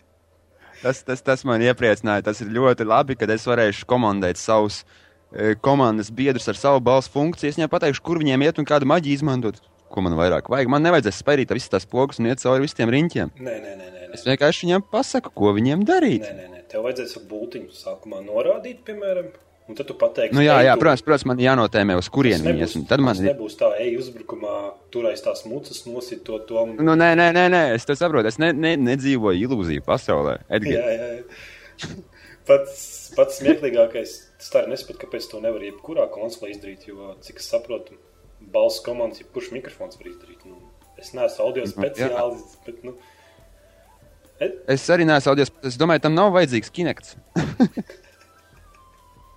Tas, 0.83 1.00
tas, 1.05 1.23
tas 1.25 1.45
man 1.49 1.62
iepriecināja. 1.65 2.26
Tas 2.29 2.43
ir 2.45 2.53
ļoti 2.53 2.85
labi, 2.87 3.17
kad 3.17 3.31
es 3.33 3.47
varēšu 3.49 3.88
komandēt 3.88 4.41
savus 4.41 4.83
e, 4.83 5.55
komandas 5.65 6.11
biedrus 6.12 6.49
ar 6.53 6.61
savu 6.61 6.83
balsu 6.85 7.12
funkciju. 7.15 7.50
Es 7.50 7.59
viņiem 7.59 7.73
pateikšu, 7.73 8.05
kur 8.05 8.21
viņiem 8.21 8.45
iet 8.45 8.61
un 8.61 8.69
kādu 8.69 8.88
maģiju 8.88 9.21
izmantot. 9.21 9.62
Ko 9.93 10.05
man 10.05 10.17
vairāk 10.19 10.50
vajag? 10.53 10.69
Man 10.73 10.85
nevajadzēs 10.85 11.23
spērīt 11.23 11.55
visas 11.55 11.73
tās 11.73 11.88
pogas 11.88 12.21
un 12.21 12.29
iet 12.29 12.43
cauri 12.43 12.67
visiem 12.67 12.93
riņķiem. 12.93 13.33
Nē, 13.38 13.57
nē, 13.57 13.73
nē. 13.73 13.75
nē, 13.79 13.91
nē. 13.95 14.12
Es 14.17 14.26
vienkārši 14.26 14.67
viņiem 14.67 14.85
pasaku, 14.93 15.33
ko 15.37 15.53
viņiem 15.57 15.85
darīt. 15.88 16.26
Nē, 16.26 16.37
nē, 16.37 16.47
nē. 16.53 16.62
Tev 16.71 16.85
vajadzēs 16.87 17.17
ar 17.21 17.26
būtiņu 17.31 17.76
sākumā 17.76 18.21
norādīt, 18.26 18.83
piemēram, 18.87 19.31
un 19.69 19.75
tad 19.79 19.89
tu 19.89 19.95
pateiksi, 19.99 20.35
Nu, 20.37 20.41
jā, 20.45 20.57
"Ej, 20.61 20.67
jā, 20.69 20.75
tu- 20.75 20.81
protams, 20.85 21.03
protams, 21.03 21.25
man 21.27 21.39
jānotēmē, 21.43 21.97
uz 21.99 22.07
tas 22.07 22.15
kurieni 22.15 22.45
viņi 22.47 22.63
ies. 22.63 22.75
Tad 22.89 23.01
man 23.01 23.17
nebūs 23.17 23.57
tā, 23.59 23.73
ej, 23.83 23.97
uzbrukumā, 23.99 24.55
turēs 24.95 25.25
tās 25.25 25.45
mucas, 25.47 25.85
nosit 25.87 26.23
to, 26.25 26.39
to. 26.47 26.63
Un... 26.63 26.77
Nu, 26.77 26.95
nē, 26.95 27.15
nē, 27.19 27.33
nē, 27.35 27.47
nē, 27.51 27.63
es 27.75 27.85
to 27.85 27.97
saprotu. 27.99 28.27
Es 28.31 28.39
ne, 28.39 28.53
ne, 28.53 28.77
nedzīvoju 28.77 29.49
ilūziju 29.49 29.83
pasaulē. 29.87 30.39
Edgars. 30.49 30.77
Jā, 30.77 30.87
jā, 30.95 31.09
jā. 31.17 31.97
Pats, 32.47 33.13
pats 33.17 33.41
smieklīgākais, 33.43 34.11
tas 34.39 34.51
tā 34.55 34.63
ir 34.63 34.69
nesaprot, 34.71 35.01
kāpēc 35.03 35.27
to 35.31 35.41
nevar 35.43 35.61
jebkurā 35.67 36.07
konsolē 36.15 36.53
izdarīt, 36.55 36.87
jo, 36.87 37.17
cik 37.27 37.43
es 37.43 37.51
saprotu, 37.51 37.99
balss 38.41 38.79
komandas, 38.87 39.19
jebkurš 39.25 39.51
mikrofons 39.57 39.99
var 39.99 40.07
izdarīt. 40.13 40.47
Nu, 40.47 40.61
es 40.97 41.11
neesmu 41.13 41.43
audio 41.43 41.67
speciālists, 41.67 42.59
bet, 42.65 42.85
nu, 42.87 42.95
Es 44.69 44.85
arī 44.93 45.07
neesmu 45.09 45.33
audios. 45.33 45.51
Es 45.65 45.79
domāju, 45.81 46.03
tam 46.05 46.15
nav 46.15 46.31
vajadzīgs 46.35 46.69
kinekts. 46.71 47.15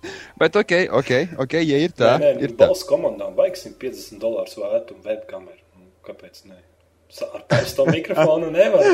Bet 0.40 0.56
ok, 0.56 0.72
ok, 1.00 1.10
ok, 1.44 1.54
ja 1.60 1.78
ir 1.84 1.92
tā, 1.96 2.14
nē, 2.20 2.34
nē, 2.36 2.42
ir 2.46 2.54
tā. 2.56 2.66
balss 2.70 2.86
komandām 2.88 3.34
vajag 3.38 3.58
150 3.60 4.20
dolārus 4.22 4.56
vērtu 4.60 4.96
webkameru. 5.04 5.60
Nu, 5.78 5.90
kāpēc 6.06 6.44
ne? 6.48 6.58
Ar 7.26 7.42
parasto 7.50 7.84
mikrofonu 7.90 8.50
nevar. 8.54 8.86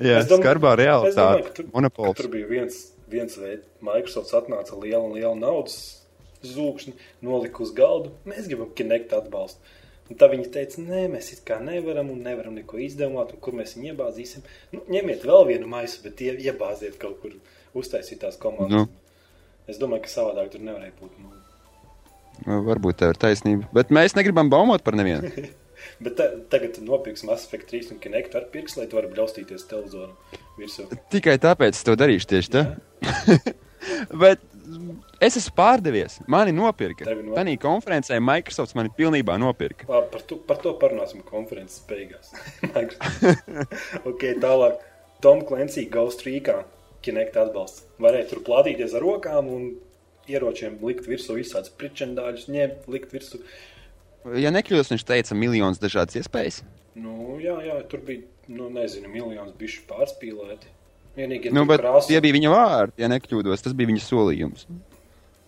Jā, 0.00 0.18
Es 0.20 0.26
domāju- 0.28 0.42
skarbā 0.42 0.74
realitāte. 0.76 1.52
tur, 1.56 1.64
Monopols. 1.72 2.16
tur 2.18 2.28
bija 2.32 2.46
viens, 2.50 2.74
viens 3.08 3.36
veids, 3.40 3.64
Microsoft 3.80 4.32
atnāca 4.36 4.74
ar 4.74 4.82
lielu, 4.82 5.14
lielu 5.14 5.34
naudas 5.38 6.02
zūkšņu, 6.44 6.92
nolika 7.24 7.62
uz 7.64 7.72
galdu. 7.76 8.10
Mēs 8.28 8.48
gribam 8.50 8.68
kinekt 8.76 9.14
atbalstu. 9.16 9.58
Un 10.10 10.16
tā 10.20 10.28
viņi 10.30 10.50
teica, 10.54 10.82
nē, 10.84 11.06
mēs 11.10 11.32
it 11.34 11.40
kā 11.48 11.56
nevaram 11.64 12.10
un 12.12 12.20
nevaram 12.22 12.54
neko 12.54 12.78
izdomāt, 12.78 13.32
un 13.34 13.40
kur 13.42 13.56
mēs 13.58 13.72
viņu 13.74 13.94
iebāzīsim. 13.94 14.44
Nu, 14.72 14.82
ņemiet 14.92 15.24
vēl 15.26 15.46
vienu 15.48 15.66
maisu, 15.66 16.02
bet 16.04 16.20
ie, 16.22 16.36
iebāziet 16.46 16.98
kaut 17.00 17.18
kur 17.24 17.32
uztaisīt 17.74 18.20
tās 18.22 18.36
komandas. 18.38 18.86
Nu. 18.86 19.05
Es 19.66 19.80
domāju, 19.82 20.04
ka 20.06 20.12
savādāk 20.12 20.52
tur 20.52 20.62
nevarēja 20.62 20.94
būt. 21.00 21.14
Nu. 21.22 21.32
Nu, 22.44 22.58
Varbūt 22.66 23.00
tev 23.00 23.14
ir 23.14 23.20
taisnība. 23.20 23.68
Bet 23.74 23.92
mēs 23.94 24.14
negribam 24.16 24.50
baumot 24.52 24.84
par 24.86 24.98
nevienu. 24.98 25.30
Bet 26.02 26.16
ta, 26.18 26.26
tagad 26.50 26.74
tu 26.76 26.84
nopirksi 26.84 27.26
Mass 27.28 27.46
Effect 27.46 27.68
3 27.70 27.92
un 27.94 28.00
Kinect 28.02 28.34
ar 28.38 28.48
pirkstu, 28.52 28.80
lai 28.80 28.88
tu 28.90 28.98
varētu 28.98 29.14
bļaustīties 29.14 29.66
televizoru 29.70 30.12
virsū. 30.58 30.88
Tikai 31.12 31.36
tāpēc 31.42 31.76
es 31.76 31.86
to 31.86 31.94
darīšu 31.98 32.30
tieši 32.32 32.52
tā. 32.52 32.64
Bet 34.22 34.42
es 35.22 35.38
esmu 35.38 35.54
pārdevies. 35.58 36.18
Mani 36.32 36.54
nopirka. 36.56 37.06
Tanī 37.36 37.56
konferencē 37.60 38.18
Microsoft 38.24 38.76
mani 38.78 38.92
pilnībā 38.96 39.36
nopirka. 39.40 39.88
Labi, 39.90 40.10
par, 40.14 40.24
to, 40.28 40.40
par 40.48 40.60
to 40.64 40.74
parunāsim 40.80 41.22
konferences 41.26 41.84
beigās. 41.88 42.32
ok, 44.10 44.30
tālāk. 44.42 44.80
Tom 45.24 45.44
Clancy 45.48 45.86
Ghost 45.92 46.26
Recon 46.26 46.64
Kinect 47.06 47.36
atbalsts. 47.38 47.84
Varēja 48.02 48.28
tur 48.32 48.42
plādīties 48.46 48.94
ar 48.98 49.04
rokām 49.06 49.48
un 49.54 49.66
ieročiem 50.26 50.78
likt 50.82 51.06
virsū 51.06 51.36
visādus 51.38 51.70
pričendāļus, 51.78 52.48
ņemt, 52.50 52.88
likt 52.90 53.12
virsū. 53.14 53.38
Ja 54.42 54.50
nekļūdos, 54.50 54.90
viņš 54.90 55.04
teica, 55.06 55.36
miljonus 55.38 55.78
dažādas 55.78 56.18
iespējas. 56.18 56.64
Nu, 56.98 57.36
jā, 57.38 57.54
jā, 57.62 57.76
tur 57.90 58.00
bija, 58.02 58.24
nu, 58.50 58.66
nezinu, 58.74 59.06
miljonus 59.12 59.54
bišu 59.60 59.84
pārspīlēti. 59.90 60.72
Vienīgi, 61.16 61.48
ja 61.48 61.54
Nu, 61.54 61.62
bet 61.68 61.80
krāsa- 61.80 62.10
tie 62.10 62.18
bija 62.20 62.34
viņa 62.36 62.50
vārdi, 62.52 62.98
ja 63.04 63.08
nekļūdos. 63.12 63.62
Tas 63.64 63.72
bija 63.76 63.88
viņa 63.92 64.02
solījums. 64.04 64.66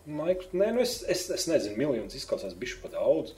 Maiks- 0.08 0.52
Nē, 0.56 0.70
nu 0.76 0.80
es, 0.80 1.02
es, 1.10 1.26
es 1.34 1.48
nezinu, 1.50 1.76
miljonus 1.76 2.14
izklausās 2.16 2.54
bišu 2.56 2.78
pa 2.84 2.88
daudz. 2.94 3.34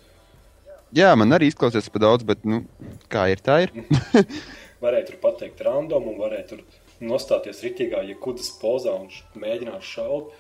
Jā, 0.95 1.15
man 1.19 1.31
arī 1.35 1.49
izklausās 1.51 1.89
par 1.91 2.03
daudz, 2.05 2.23
bet 2.27 2.45
nu, 2.45 2.65
kā 3.11 3.29
ir, 3.33 3.41
tā 3.43 3.63
ir. 3.65 3.73
Varēja 4.81 5.11
tur 5.11 5.19
pateikt 5.23 5.61
random 5.67 6.07
un 6.13 6.21
varēja 6.21 6.47
tur 6.55 6.63
nostāties 7.01 7.61
ritīgā, 7.65 8.05
ja 8.09 8.17
kudas 8.21 8.49
pozā 8.61 8.95
un 8.97 9.11
mēģināt 9.41 9.85
šaut. 9.85 10.33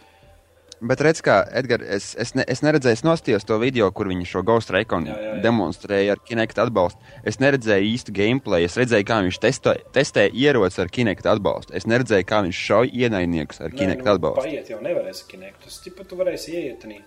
Bet 0.80 1.02
redz, 1.04 1.20
kā 1.20 1.42
Edgars, 1.60 1.84
es, 1.92 2.04
es, 2.16 2.30
ne, 2.32 2.44
es 2.48 2.62
neredzēju, 2.64 2.96
es 2.96 3.02
nostījos 3.04 3.44
to 3.44 3.58
video, 3.60 3.90
kur 3.92 4.08
viņi 4.08 4.24
šo 4.30 4.40
Ghost 4.48 4.70
Recon 4.72 5.04
Jā, 5.10 5.12
jā, 5.12 5.32
jā. 5.34 5.42
demonstrēja 5.44 6.14
ar 6.16 6.22
Kinect 6.24 6.60
atbalstu. 6.62 7.04
Es 7.28 7.36
neredzēju 7.42 7.90
īstu 7.90 8.14
gameplay, 8.16 8.64
es 8.64 8.78
redzēju, 8.80 9.04
kā 9.10 9.18
viņš 9.26 9.40
testo, 9.44 9.74
testē 9.92 10.30
ieroci 10.32 10.80
ar 10.80 10.88
Kinect 10.88 11.28
atbalstu. 11.28 11.76
Es 11.76 11.84
neredzēju, 11.84 12.28
kā 12.32 12.40
viņš 12.46 12.62
šauj 12.70 12.94
ienaidniekus 12.96 13.60
ar 13.60 13.76
Kinect 13.76 14.06
nu, 14.06 14.14
atbalstu. 14.14 14.46
Paiet 14.46 14.72
jau 14.72 14.80
nevarēs 14.80 15.20
kinekt. 15.28 15.66
Tas 15.66 15.82
tipa 15.84 16.08
tu 16.08 16.16
varēsi 16.16 16.56
ieiet 16.56 16.80
tādā 16.80 17.02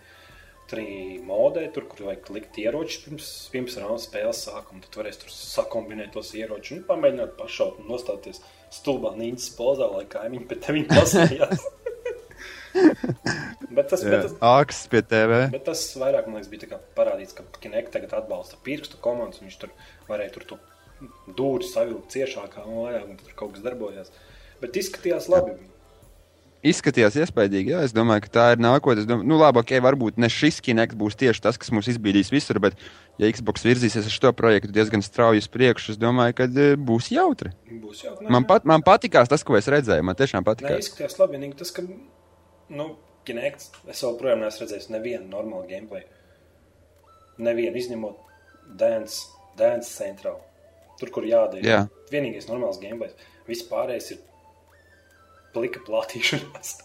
Tur 0.74 0.82
modē, 1.28 1.68
tur, 1.70 1.84
kur 1.86 2.08
vajag 2.08 2.30
likt 2.34 2.56
ieročus 2.58 3.04
pirms, 3.04 3.28
pirms 3.54 3.76
raunda 3.78 4.02
spēles 4.02 4.40
sākuma. 4.48 4.82
Tad 4.82 4.96
varēs 4.98 5.20
tur 5.22 5.30
sakombinēt 5.30 6.16
tos 6.16 6.32
ieročus 6.34 6.80
un 6.80 6.86
pamēģināt 6.88 7.36
pašaut 7.38 7.78
un 7.84 7.92
nostāties 7.92 8.42
stulbā 8.74 9.12
nīcas 9.20 9.52
pozā, 9.54 9.86
lai 9.94 10.08
kaimiņi 10.10 10.48
pēc 10.50 10.64
tevis 10.66 10.88
pasmējās. 10.90 11.68
bet, 13.78 13.86
tas, 13.92 14.02
bet, 14.02 14.18
tas, 14.18 14.34
Aks 14.50 14.82
pie 14.90 15.04
TV. 15.06 15.44
bet 15.54 15.68
tas 15.70 15.86
vairāk, 16.02 16.26
man 16.26 16.42
liekas, 16.42 16.50
bija 16.56 16.82
parādīts, 16.98 17.38
ka 17.38 17.46
Kinect 17.62 17.94
tagad 17.94 18.18
atbalsta 18.24 18.58
pirkstu 18.66 18.98
komandas. 19.04 19.44
un 19.44 19.52
Viņš 19.52 19.60
tur 19.62 19.76
varēja 20.10 20.40
tur 20.40 20.48
to 20.54 20.60
dūri 21.38 21.70
savilkt 21.70 22.18
ciešākā 22.18 22.66
vairāk, 22.66 23.14
un 23.14 23.22
tur 23.22 23.38
kaut 23.44 23.54
kas 23.54 23.70
darbojās. 23.70 24.10
Bet 24.64 24.82
izskatījās 24.82 25.30
labi. 25.30 25.54
Izskatījās 26.64 27.18
iespaidīgi, 27.20 27.74
jā. 27.74 27.82
Es 27.84 27.92
domāju, 27.92 28.24
ka 28.24 28.30
tā 28.32 28.44
ir 28.54 28.62
nākotne. 28.64 29.04
Es 29.04 29.08
domāju, 29.08 29.28
nu, 29.28 29.36
labi, 29.42 29.60
ok, 29.60 29.74
varbūt 29.84 30.20
ne 30.24 30.30
šis 30.32 30.62
Kinect 30.64 30.96
būs 31.00 31.18
tieši 31.20 31.44
tas, 31.44 31.60
kas 31.60 31.74
mūs 31.76 31.90
izbīdīs 31.92 32.32
visur, 32.32 32.62
bet, 32.64 32.78
ja 33.20 33.28
Xbox 33.36 33.66
virzīsies 33.68 34.08
ar 34.08 34.16
šo 34.16 34.32
projektu 34.38 34.72
diezgan 34.72 35.04
strauji 35.04 35.44
uz 35.44 35.50
priekšu, 35.52 35.96
es 35.96 36.00
domāju, 36.00 36.38
ka 36.38 36.48
e, 36.48 36.70
būs 36.80 37.12
jautri. 37.12 37.52
Būs 37.84 38.06
jau 38.06 38.16
Man, 38.32 38.48
pat, 38.48 38.64
man 38.70 38.86
patīkās 38.86 39.32
tas, 39.32 39.44
ko 39.44 39.60
es 39.60 39.68
redzēju. 39.68 40.08
Man 40.08 40.16
tiešām 40.16 40.46
Nē, 40.46 40.48
patīkās. 40.54 40.88
izskatījās 40.88 41.20
labi. 41.20 41.52
Tas, 41.60 41.76
ka, 41.76 41.84
nu, 42.80 42.90
Kinect, 43.28 43.68
es 43.92 44.04
joprojām 44.08 44.44
neesmu 44.44 44.64
redzējis 44.64 44.90
nevienu 44.96 45.28
normālu 45.36 45.68
gameplay. 45.68 46.08
Nevienu 47.44 47.80
izņemot 47.80 48.24
Dance, 48.80 49.26
Dance 49.60 49.92
Central. 49.92 50.40
Tur, 51.00 51.12
kur 51.12 51.28
jādara. 51.28 51.64
Jā. 51.64 51.86
Vienīgais 52.12 52.48
normāls 52.48 52.80
gameplay. 52.80 53.12
Viss 53.48 53.68
pārējais 53.68 54.14
ir 54.16 54.24
plika 55.54 55.82
platīšanās. 55.88 56.76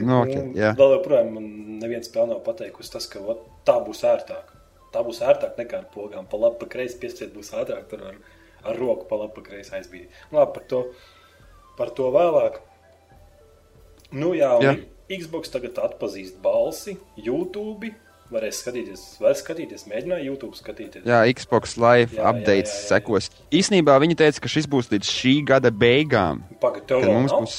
Nu, 0.00 0.22
okay, 0.24 0.50
jā. 0.58 0.72
Vēl 0.78 0.96
joprojām 0.96 1.30
man 1.36 1.46
neviens 1.80 2.10
spēle 2.10 2.32
nav 2.34 2.42
pateikusi 2.46 2.92
tas, 2.92 3.06
ka 3.10 3.22
ot, 3.22 3.44
tā 3.68 3.76
būs 3.84 4.02
ērtāk. 4.08 4.50
Tā 4.90 5.02
būs 5.06 5.22
ērtāk 5.22 5.58
nekā 5.60 5.84
ar 5.84 5.88
pogām. 5.94 6.26
Pa 6.28 6.40
labi, 6.40 6.58
pa 6.60 6.68
kreisi 6.72 6.98
piestiet 7.00 7.30
būs 7.34 7.52
ātrāk. 7.56 7.86
Tur 7.90 8.02
ar, 8.10 8.16
ar 8.66 8.80
roku 8.80 9.06
pa 9.08 9.20
labi, 9.20 9.36
pa 9.38 9.46
kreisi 9.46 9.76
aizbīdīt. 9.78 10.16
Nu, 10.32 10.40
labi, 10.40 10.56
par 10.58 10.66
to, 10.72 10.82
par 11.78 11.94
to 11.96 12.10
vēlāk. 12.14 12.58
Nu, 14.10 14.32
jā, 14.34 14.50
un 14.58 14.66
Jā. 14.66 14.74
Xbox 15.10 15.50
tagad 15.50 15.78
atpazīst 15.82 16.38
balsi, 16.42 16.96
YouTube. 17.18 17.92
Varēs 18.30 18.60
skatīties, 18.62 19.00
var 19.18 19.34
skatīties, 19.34 19.88
mēģināja 19.90 20.22
YouTube 20.28 20.54
skatīties. 20.54 21.02
Jā, 21.08 21.24
Xbox 21.34 21.74
Live 21.82 22.14
Jā, 22.14 22.20
jā, 22.22 22.30
updates 22.30 22.70
jā, 22.70 22.78
jā, 22.78 22.84
jā. 22.84 22.88
sekos. 22.92 23.30
Īsnībā 23.50 23.96
viņi 24.04 24.16
teica, 24.20 24.44
ka 24.44 24.50
šis 24.52 24.68
būs 24.70 24.90
līdz 24.92 25.10
šī 25.10 25.32
gada 25.50 25.72
beigām. 25.74 26.44
Pagaid, 26.62 26.84
tev 26.86 27.02
Kad 27.02 27.08
vēl 27.10 27.16
mums 27.18 27.34
nav? 27.34 27.42
būs. 27.42 27.56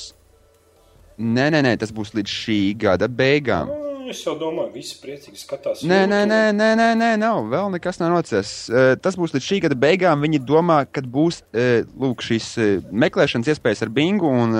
Nē, 1.21 1.49
nē, 1.53 1.59
nē, 1.67 1.73
tas 1.81 1.91
būs 1.93 2.13
līdz 2.15 2.35
šī 2.39 2.59
gada 2.87 3.11
beigām. 3.11 3.67
Nu, 3.67 3.87
Es 4.11 4.19
jau 4.25 4.33
domāju, 4.35 4.73
visi 4.73 4.97
priecīgi 4.99 5.37
skatās. 5.39 5.83
Nē, 5.87 6.01
nē, 6.09 6.17
nē, 6.27 6.39
nē, 6.57 6.69
nē, 6.75 6.87
nē, 6.99 7.09
nav. 7.21 7.45
Vēl 7.47 7.69
nekas 7.71 7.99
nav 8.01 8.09
nocies. 8.11 8.49
Eh, 8.67 8.95
Tas 8.99 9.15
būs 9.15 9.31
līdz 9.31 9.45
šī 9.45 9.59
gada 9.67 9.77
beigām. 9.77 10.19
Viņi 10.25 10.41
domā, 10.43 10.81
ka 10.91 10.99
būs 11.05 11.43
eh, 11.53 11.85
lūk, 11.95 12.19
šīs 12.25 12.47
eh, 12.59 12.71
meklēšanas 12.91 13.47
iespējas 13.53 13.85
ar 13.85 13.91
Bingu 13.93 14.27
un 14.27 14.57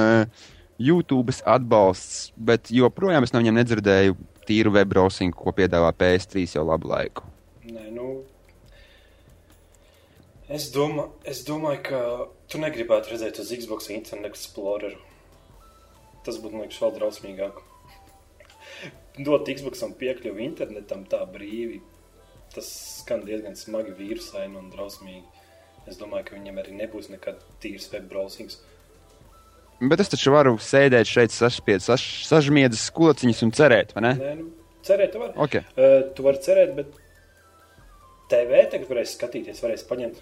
YouTube 0.79 1.33
atbalsts. 1.43 2.29
Bet 2.37 2.71
joprojām 2.71 3.25
es 3.27 3.33
no 3.33 3.41
viņiem 3.41 3.59
nedzirdēju 3.59 4.15
tīru 4.51 4.75
web 4.75 4.91
browsingu, 4.91 5.37
ko 5.39 5.55
piedāvā 5.55 5.93
PS3 5.95 6.45
jau 6.57 6.67
labu 6.67 6.91
laiku. 6.91 7.23
Nē, 7.71 7.87
nu. 7.95 8.11
Es, 10.51 10.67
domā, 10.75 11.07
es 11.23 11.45
domāju, 11.47 11.81
ka 11.87 11.99
tu 12.51 12.59
negribētu 12.59 13.13
redzēt 13.13 13.39
uz 13.39 13.53
Xbox 13.55 13.87
Internet 13.95 14.33
Explorer. 14.33 14.97
Tas 16.25 16.37
būtu, 16.41 16.57
man 16.57 16.65
liekas, 16.65 16.81
vēl 16.83 16.97
drausmīgāk. 16.97 17.61
Dot 19.23 19.47
Xboxam 19.47 19.93
piekļuvi 19.99 20.43
internetam 20.43 21.05
tā 21.07 21.21
brīvi. 21.31 21.79
Tas 22.51 22.67
skan 22.99 23.23
diezgan 23.23 23.55
smagi 23.55 23.95
vīrusaini 23.95 24.59
un 24.59 24.67
drausmīgi. 24.73 25.23
Es 25.87 25.97
domāju, 26.01 26.27
ka 26.27 26.35
viņam 26.35 26.59
arī 26.61 26.75
nebūs 26.81 27.07
nekad 27.13 27.39
tīrs 27.63 27.87
web 27.93 28.11
browsings. 28.11 28.59
Bet 29.81 30.03
es 30.03 30.11
taču 30.11 30.29
varu 30.33 30.57
sēdēt 30.61 31.09
šeit, 31.09 31.33
sašpiet, 31.33 31.81
saš, 31.81 32.03
sažmiedzis 32.27 32.83
skociņus 32.91 33.39
un 33.47 33.53
cerēt, 33.57 33.95
vai 33.97 34.03
ne? 34.05 34.11
Nē, 34.19 34.33
nu, 34.37 34.75
cerēt, 34.85 35.15
tu 35.15 35.21
vari. 35.23 35.33
Okay. 35.47 35.65
Uh, 35.73 36.03
tu 36.13 36.25
vari 36.27 36.41
cerēt, 36.45 36.75
bet 36.77 36.91
TV 38.29 38.61
tagad 38.69 38.91
varēs 38.91 39.15
skatīties, 39.17 39.63
varēs 39.63 39.87
paņemt, 39.89 40.21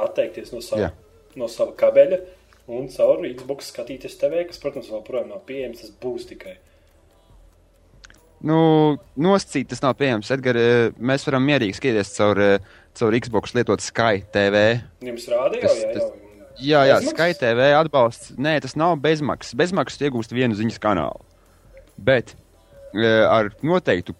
atteikties 0.00 0.54
no 0.54 0.62
sava, 0.64 0.88
Jā. 0.88 0.90
no 1.36 1.50
sava 1.52 1.76
kabeļa 1.78 2.22
un 2.72 2.88
caur 2.88 3.20
Xbox 3.28 3.68
skatīties 3.74 4.16
TV, 4.22 4.46
kas, 4.48 4.62
protams, 4.62 4.88
joprojām 4.88 5.28
nav 5.34 5.44
pieejams. 5.48 5.84
Tas 5.84 5.92
būs 6.00 6.24
tikai. 6.32 6.56
Nu, 8.44 8.56
nosacīt 9.20 9.68
tas 9.68 9.80
nav 9.84 9.94
pieejams. 10.00 10.32
Edgar, 10.32 10.56
mēs 10.96 11.24
varam 11.28 11.44
mierīgi 11.48 11.76
skatīties 11.76 12.16
caur, 12.16 12.40
caur 12.96 13.16
Xbox 13.20 13.54
lietot 13.56 13.84
Sky 13.84 14.24
TV. 14.32 14.64
Jums 15.04 15.28
rādīja, 15.32 15.68
Tas- 15.68 15.80
jā, 15.84 15.92
jau. 16.00 16.10
Jā, 16.62 16.84
jā, 16.86 16.98
Bezmaksas? 17.00 17.14
Sky 17.16 17.38
TV 17.40 17.70
atbalsts. 17.74 18.34
Nē, 18.38 18.58
tas 18.62 18.76
nav 18.78 18.94
bezmaksas. 19.02 19.56
Bezmaksas 19.58 20.04
iegūst 20.06 20.34
vienu 20.36 20.54
ziņas 20.54 20.78
kanālu. 20.82 21.24
Bet 21.98 22.36
e, 22.94 23.08
ar 23.26 23.50
noteiktu, 23.66 24.14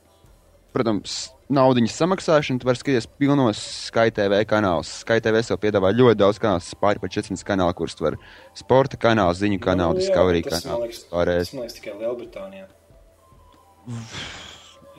protams, 0.74 1.30
naudiņas 1.54 1.94
samaksāšanu 2.00 2.62
tu 2.62 2.66
vari 2.66 2.80
skatīties 2.80 3.06
pilnos 3.20 3.60
Sky 3.90 4.10
TV 4.14 4.40
kanālus. 4.50 4.90
Sky 5.04 5.20
TV 5.22 5.42
jau 5.46 5.58
piedāvā 5.62 5.92
ļoti 5.94 6.18
daudz 6.24 6.40
kanālus, 6.42 6.72
pāri 6.80 7.02
par 7.02 7.12
400 7.14 7.46
kanālu, 7.46 7.74
kurus 7.78 7.94
tu 7.98 8.06
vari 8.08 8.18
sporta 8.58 8.98
kanālu, 8.98 9.36
ziņu 9.38 9.60
kanālu, 9.62 9.94
Nu, 9.98 10.02
Discovery 10.02 10.42
tas, 10.42 10.64
man 10.64 10.80
kanālu. 10.80 10.88
liekas. 10.88 11.04
Tas 11.12 11.54
man 11.54 11.66
liekas 11.68 11.78
tikai 11.78 11.94
Lielbritānijā. 12.00 12.66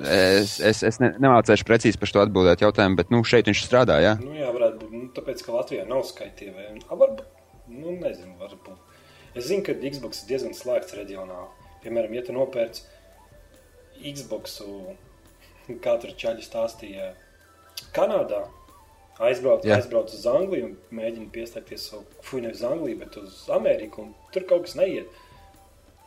Es, 0.03 0.57
es, 0.59 0.81
es 0.83 0.99
ne, 0.99 1.13
nemācīšu 1.23 1.63
precīzi 1.67 1.99
par 2.01 2.11
to 2.11 2.23
atbildēt 2.25 2.63
jautājumu, 2.65 2.97
bet 2.99 3.13
nu, 3.13 3.21
šeit 3.23 3.47
viņš 3.47 3.61
strādā. 3.63 4.01
Jā, 4.03 4.15
Nu, 4.19 4.33
jā, 4.35 4.49
varētu 4.51 4.81
būt. 4.81 4.91
Nu, 4.91 5.07
tāpēc, 5.15 5.43
ka 5.45 5.55
Latvijā 5.55 5.85
nav 5.87 6.03
skaitīvē. 6.09 6.67
Varbūt, 6.89 7.21
nu, 7.71 7.93
nezinu, 8.01 8.35
varbūt. 8.41 8.99
Es 9.35 9.47
zinu, 9.47 9.63
ka 9.67 9.75
Xbox 9.79 10.23
ir 10.23 10.33
diezgan 10.33 10.55
slēgts 10.55 10.95
reģionāli. 10.97 11.71
Piemēram, 11.85 12.13
ja 12.17 12.25
tu 12.27 12.35
nopērci 12.35 12.83
Xbox, 14.03 14.59
kā 15.83 15.95
tur 16.01 16.13
čaļi 16.19 16.43
stāstīja, 16.43 17.13
Kanādā, 17.95 18.45
aizbrauc, 19.23 19.63
Jā. 19.67 19.79
aizbrauc 19.79 20.11
uz 20.11 20.25
Angliju 20.27 20.69
un 20.69 20.75
mēģina 20.95 21.31
pieslēgties 21.35 21.87
savu, 21.91 22.03
fuj, 22.25 22.41
nevis 22.43 22.63
Angliju, 22.67 22.99
bet 22.99 23.15
uz 23.21 23.45
Ameriku, 23.53 24.07
un 24.07 24.33
tur 24.35 24.47
kaut 24.49 24.67
kas 24.67 24.75
neiet. 24.79 25.21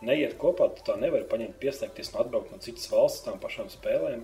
Neiet 0.05 0.37
kopā, 0.39 0.69
tu 0.77 0.85
tā 0.87 0.95
nevari 1.01 1.27
paņemt, 1.27 1.57
pieslēgties 1.59 2.13
un 2.13 2.21
atbraukt 2.23 2.53
no 2.55 2.61
citas 2.63 2.87
valsts 2.93 3.25
tām 3.27 3.41
pašām 3.43 3.71
spēlēm. 3.73 4.23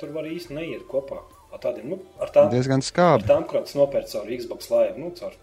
Tur 0.00 0.14
var 0.14 0.28
īsti 0.28 0.56
neiet 0.56 0.86
kopā. 0.88 1.20
Ar 1.52 1.60
tādiem, 1.62 1.90
nu, 1.92 1.98
ar 2.20 2.32
tām, 2.32 2.48
diezgan 2.52 2.80
ar 2.80 2.86
skābi. 2.86 3.26
tām 3.28 3.44
kurām 3.48 3.66
tas 3.68 3.76
nopērts 3.76 4.16
caur 4.16 4.32
Xbox 4.40 4.70
Live. 4.72 4.96
Nu, 5.00 5.12
caur, 5.16 5.36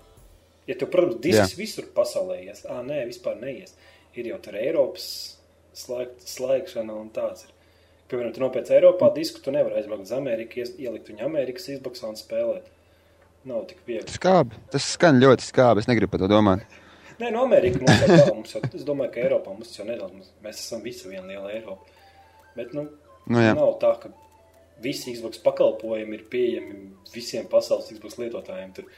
ja 0.70 0.76
tu, 0.78 0.90
protams, 0.90 1.22
disks 1.24 1.56
visur 1.58 1.88
pasaulē 1.96 2.42
ies, 2.48 2.66
ah, 2.70 2.82
nē, 2.86 3.04
vispār 3.10 3.38
neies. 3.40 3.74
Ir 4.18 4.30
jau 4.30 4.38
tur 4.44 4.58
Eiropas 4.60 5.06
slēgt, 5.78 6.26
slēgšana 6.30 6.98
un 6.98 7.10
tāds 7.14 7.48
ir. 7.48 7.54
Piemēram, 8.12 8.34
tu 8.36 8.44
nopērci 8.44 8.76
Eiropā 8.78 9.10
disku, 9.16 9.42
tu 9.42 9.54
nevari 9.56 9.80
aizbraukt 9.80 10.06
uz 10.06 10.14
Ameriku, 10.14 10.62
ielikt 10.62 11.10
viņu 11.10 11.26
Amerikas 11.26 11.70
Xbox 11.72 12.04
un 12.06 12.20
spēlēt. 12.20 12.68
Nav 13.50 13.66
tik 13.72 13.82
viegli. 13.88 14.12
Skābi. 14.14 14.60
Tas 14.72 14.86
skan 14.96 15.18
ļoti 15.24 15.48
skābi. 15.48 15.82
Es 15.82 15.90
negribu 15.90 16.14
par 16.14 16.22
to 16.24 16.30
domāt. 16.32 16.64
Nē, 17.20 17.30
no 17.36 17.44
Amerikas 17.46 17.82
mums 17.84 18.02
jau 18.02 18.10
tā, 18.18 18.34
mums 18.34 18.56
es 18.80 18.86
domāju, 18.88 19.12
ka 19.14 19.24
Eiropā 19.24 19.54
mums 19.54 19.74
jau 19.78 19.86
nedaudz, 19.88 20.32
mēs 20.44 20.62
esam 20.64 20.82
visi 20.86 21.10
viena 21.12 21.28
liela 21.30 21.52
Eiropa. 21.54 21.86
Bet, 22.58 22.74
nu, 22.78 22.88
Nu, 23.24 23.40
jā. 23.40 23.54
nav 23.56 23.78
tā, 23.80 23.94
ka 24.02 24.10
visi 24.84 25.14
Xbox 25.16 25.40
pakalpojumi 25.46 26.18
ir 26.18 26.24
pieejami 26.32 26.80
visiem 27.14 27.46
pasaules 27.48 27.88
Xbox 27.94 28.18
lietotājiem. 28.20 28.74
Tur 28.76 28.90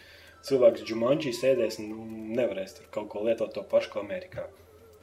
cilvēks 0.48 0.86
Jumanji 0.90 1.34
sēdēs 1.36 1.78
un 1.84 1.92
nu, 1.92 2.06
nevarēs 2.40 2.74
tur 2.80 2.88
kaut 2.96 3.12
ko 3.14 3.22
lietot 3.28 3.54
to 3.54 3.62
pašu, 3.70 3.92
ko 3.94 4.02
Amerikā. 4.02 4.48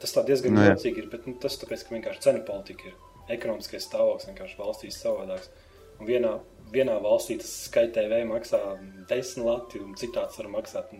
Tas 0.03 0.11
tā 0.15 0.25
diezgan 0.27 0.57
Nu, 0.57 0.65
jā. 0.65 0.73
jocīgi 0.73 1.05
ir, 1.05 1.09
bet 1.13 1.27
nu, 1.29 1.37
tas 1.39 1.55
tāpēc, 1.61 1.85
ka 1.87 1.95
vienkārši 1.95 2.25
cenu 2.25 2.43
politika 2.47 2.89
ir. 2.91 2.97
Ekonomiskais 3.31 3.85
stāvoklis 3.87 4.27
vienkārši 4.27 4.59
valstīs 4.59 4.99
savādāks. 4.99 5.47
Un 6.01 6.09
vienā, 6.09 6.33
vienā 6.73 6.97
valstī 6.99 7.37
tas 7.39 7.51
skaitē 7.69 8.03
maksā 8.27 8.59
10 9.07 9.45
lati, 9.45 9.79
un 9.79 9.95
citā 9.95 10.25
tas 10.27 10.35
var 10.41 10.49
maksāt 10.51 10.91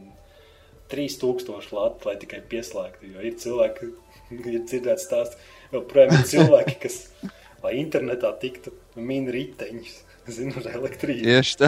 3000 0.91 1.75
lati, 1.75 2.07
lai 2.07 2.15
tikai 2.21 2.41
pieslēgtu. 2.51 3.11
Jo 3.13 3.23
ir 3.25 3.37
cilvēki, 3.41 3.91
ir 4.55 4.63
dzirdēts 4.63 5.07
stāsts, 5.07 5.39
joprojām 5.73 6.15
ir 6.17 6.25
cilvēki, 6.29 6.79
kas, 6.83 6.99
lai 7.63 7.77
internetā 7.81 8.33
tiktu, 8.41 8.75
min 8.95 9.29
riteņus. 9.33 10.01
Zinu, 10.33 10.53
ar 10.61 10.77
elektrību. 10.77 11.25
Tieši 11.25 11.57
tā. 11.59 11.67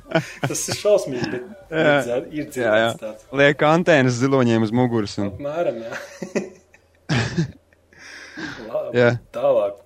Tas 0.50 0.62
ir 0.68 0.76
šausmīgi, 0.76 1.28
bet 1.32 1.70
Jā. 1.72 2.18
ir 2.28 2.42
jā, 2.44 2.44
jā. 2.44 2.50
dzirdēts 2.52 3.00
tāds. 3.00 3.24
Liek 3.40 3.64
antēnas 3.64 4.18
ziloņiem 4.20 4.66
uz 4.66 4.74
muguras. 4.76 5.14
Un... 5.22 5.30
Apmēram, 5.32 5.78
jā. 5.80 6.44
Labi, 8.68 8.98
Jā. 8.98 9.08
tālāk. 9.34 9.80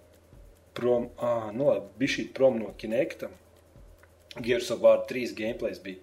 Prom, 0.79 1.09
ah, 1.18 1.48
nu 1.55 1.70
labi, 1.72 1.88
bija 1.98 2.14
šī 2.16 2.24
prom 2.35 2.59
no 2.61 2.72
Kinecta. 2.79 3.31
Gears 4.38 4.70
of 4.70 4.83
War 4.85 5.00
3 5.11 5.35
gameplays 5.38 5.81
bija 5.83 5.98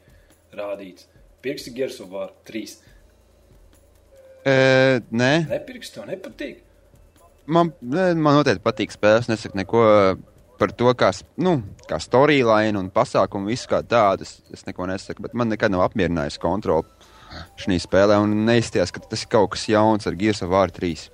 rādīts. 0.56 1.08
Pirksti 1.46 1.74
Gears 1.76 2.00
of 2.02 2.10
War 2.10 2.32
3. 2.50 2.78
E, 4.46 4.54
nē, 5.14 5.34
Nepirksti, 5.50 6.00
tev 6.00 6.08
nepatīk. 6.10 6.64
man, 7.46 7.70
man 7.82 8.40
noteikti 8.40 8.64
patīk 8.66 8.94
spēles. 8.94 9.30
Nesaku 9.30 9.60
neko 9.62 9.84
par 10.60 10.74
to, 10.74 10.90
kā, 10.98 11.12
nu, 11.42 11.60
kā 11.90 12.00
storyline 12.02 12.80
un 12.80 12.90
pasākumu, 12.94 13.52
visu 13.54 13.70
kā 13.70 13.84
tādu. 13.86 14.26
Es, 14.26 14.40
es 14.54 14.66
neko 14.66 14.90
nesaku, 14.90 15.28
bet 15.28 15.38
man 15.38 15.52
nekad 15.54 15.74
nav 15.74 15.86
apmierinājusi 15.86 16.42
kontrole 16.42 16.88
šī 17.62 17.78
spēlē. 17.84 18.18
Un 18.24 18.46
neizties, 18.48 18.94
ka 18.94 19.04
tas 19.06 19.26
ir 19.26 19.34
kaut 19.34 19.54
kas 19.56 19.68
jauns 19.70 20.10
ar 20.10 20.18
Gears 20.18 20.42
of 20.46 20.54
War 20.54 20.74
3. 20.74 21.10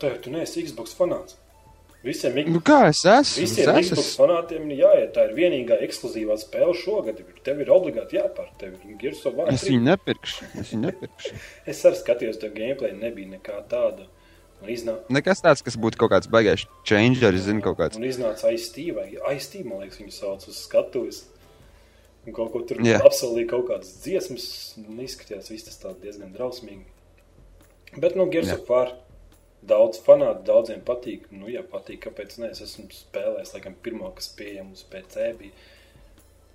Tev, 0.00 0.20
tu 0.24 0.32
neesi 0.32 0.64
Xbox 0.64 0.96
fanāts. 0.96 1.36
Visiem, 2.04 2.34
Nu, 2.52 2.60
es 2.88 3.00
esmu? 3.08 3.40
visiem 3.40 3.68
Es 3.78 3.86
Xbox 3.88 4.02
esmu. 4.04 4.26
fanātiem 4.26 4.66
ir 4.70 4.80
jāiet. 4.82 5.12
Tā 5.16 5.22
ir 5.24 5.32
vienīgā 5.38 5.78
ekskluzīvā 5.86 6.36
spēle 6.36 6.74
šogad. 6.76 7.22
Tev 7.46 7.62
ir 7.64 7.70
obligāti. 7.72 8.20
Tev 8.60 8.74
3. 9.00 9.22
Es 9.54 9.64
viņu 9.64 9.80
nepirkšu. 9.86 10.50
Es 10.60 10.72
viņu 10.74 10.82
nepirkšu. 10.90 11.32
Es 11.72 11.80
arī 11.88 12.00
skatījos, 12.02 12.40
to 12.42 12.50
gameplay 12.52 12.92
nebija 12.92 13.38
nekā 13.38 13.62
tāda. 13.72 14.04
Un 14.62 14.68
iznāca, 14.72 15.08
Nekas 15.12 15.40
tāds, 15.44 15.64
kas 15.64 15.76
būtu 15.80 15.98
kaut 16.00 16.12
kāds 16.12 16.28
baigais 16.30 16.66
changeris, 16.88 17.46
zinu, 17.48 17.60
kaut 17.64 17.78
kāds. 17.80 17.96
un 17.98 18.04
iznāca 18.06 18.48
aizstīva, 18.52 19.02
vai 19.02 19.34
aizstīva, 19.34 19.70
man 19.72 19.82
liekas, 19.82 19.98
viņu 20.00 20.14
sauc 20.14 20.44
uz 20.48 20.60
skatuves. 20.64 21.24
Un 22.24 22.32
kaut 22.32 22.52
ko 22.54 22.62
tur 22.64 22.80
yeah. 22.84 23.02
apsolīja 23.04 23.50
kaut 23.50 23.66
kādas 23.68 23.90
dziesmas, 24.04 24.46
un 24.80 25.00
izskatījās 25.04 25.50
viss 25.52 25.66
tas 25.68 25.96
diezgan 26.00 26.32
drausmīgi. 26.36 26.86
Bet, 28.00 28.16
nu, 28.16 28.24
Gears 28.32 28.52
Jā. 28.52 28.60
of 28.60 28.70
War 28.72 28.94
daudz 29.68 30.00
fanātu, 30.04 30.44
daudziem 30.48 30.82
patīk. 30.86 31.26
Nu, 31.34 31.48
jā, 31.50 31.64
patīk, 31.68 32.02
kāpēc 32.06 32.38
ne? 32.40 32.50
Es 32.54 32.62
esmu 32.64 32.86
spēlējis, 32.92 33.54
laikam, 33.56 33.76
pirmo, 33.84 34.10
kas 34.16 34.30
pieejams 34.36 34.82
uz 34.82 34.88
PC 34.92 35.30
bija. 35.40 35.70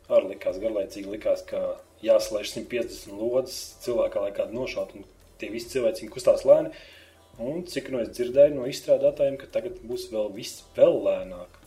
Arī 0.09 0.31
likās 0.33 0.57
garlaicīgi, 0.61 1.11
likās, 1.13 1.43
ka 1.49 1.59
jāslēdz 2.05 2.55
150 2.55 3.19
lodes 3.19 3.57
cilvēkā, 3.83 4.23
lai 4.23 4.33
kādu 4.35 4.57
nošautu, 4.57 5.01
un 5.01 5.35
tie 5.41 5.51
visi 5.53 5.69
cilvēki 5.75 6.09
kustās 6.13 6.45
lēni. 6.47 6.73
Un 7.39 7.61
cik 7.69 7.91
no 7.93 8.01
es 8.03 8.09
dzirdēju 8.15 8.57
no 8.57 8.65
izstrādātājiem, 8.67 9.37
ka 9.39 9.47
tagad 9.53 9.77
būs 9.87 10.09
vēl 10.11 10.31
viss 10.35 10.65
vēl 10.75 10.97
lēnāk. 11.05 11.59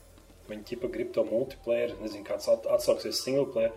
Viņi 0.50 0.66
ķipa 0.68 0.90
grib 0.92 1.12
to 1.14 1.24
multiplayer, 1.24 1.94
nezinu, 2.02 2.26
kāds 2.26 2.50
at 2.52 2.66
atsauksies 2.74 3.22
single 3.24 3.46
player, 3.54 3.72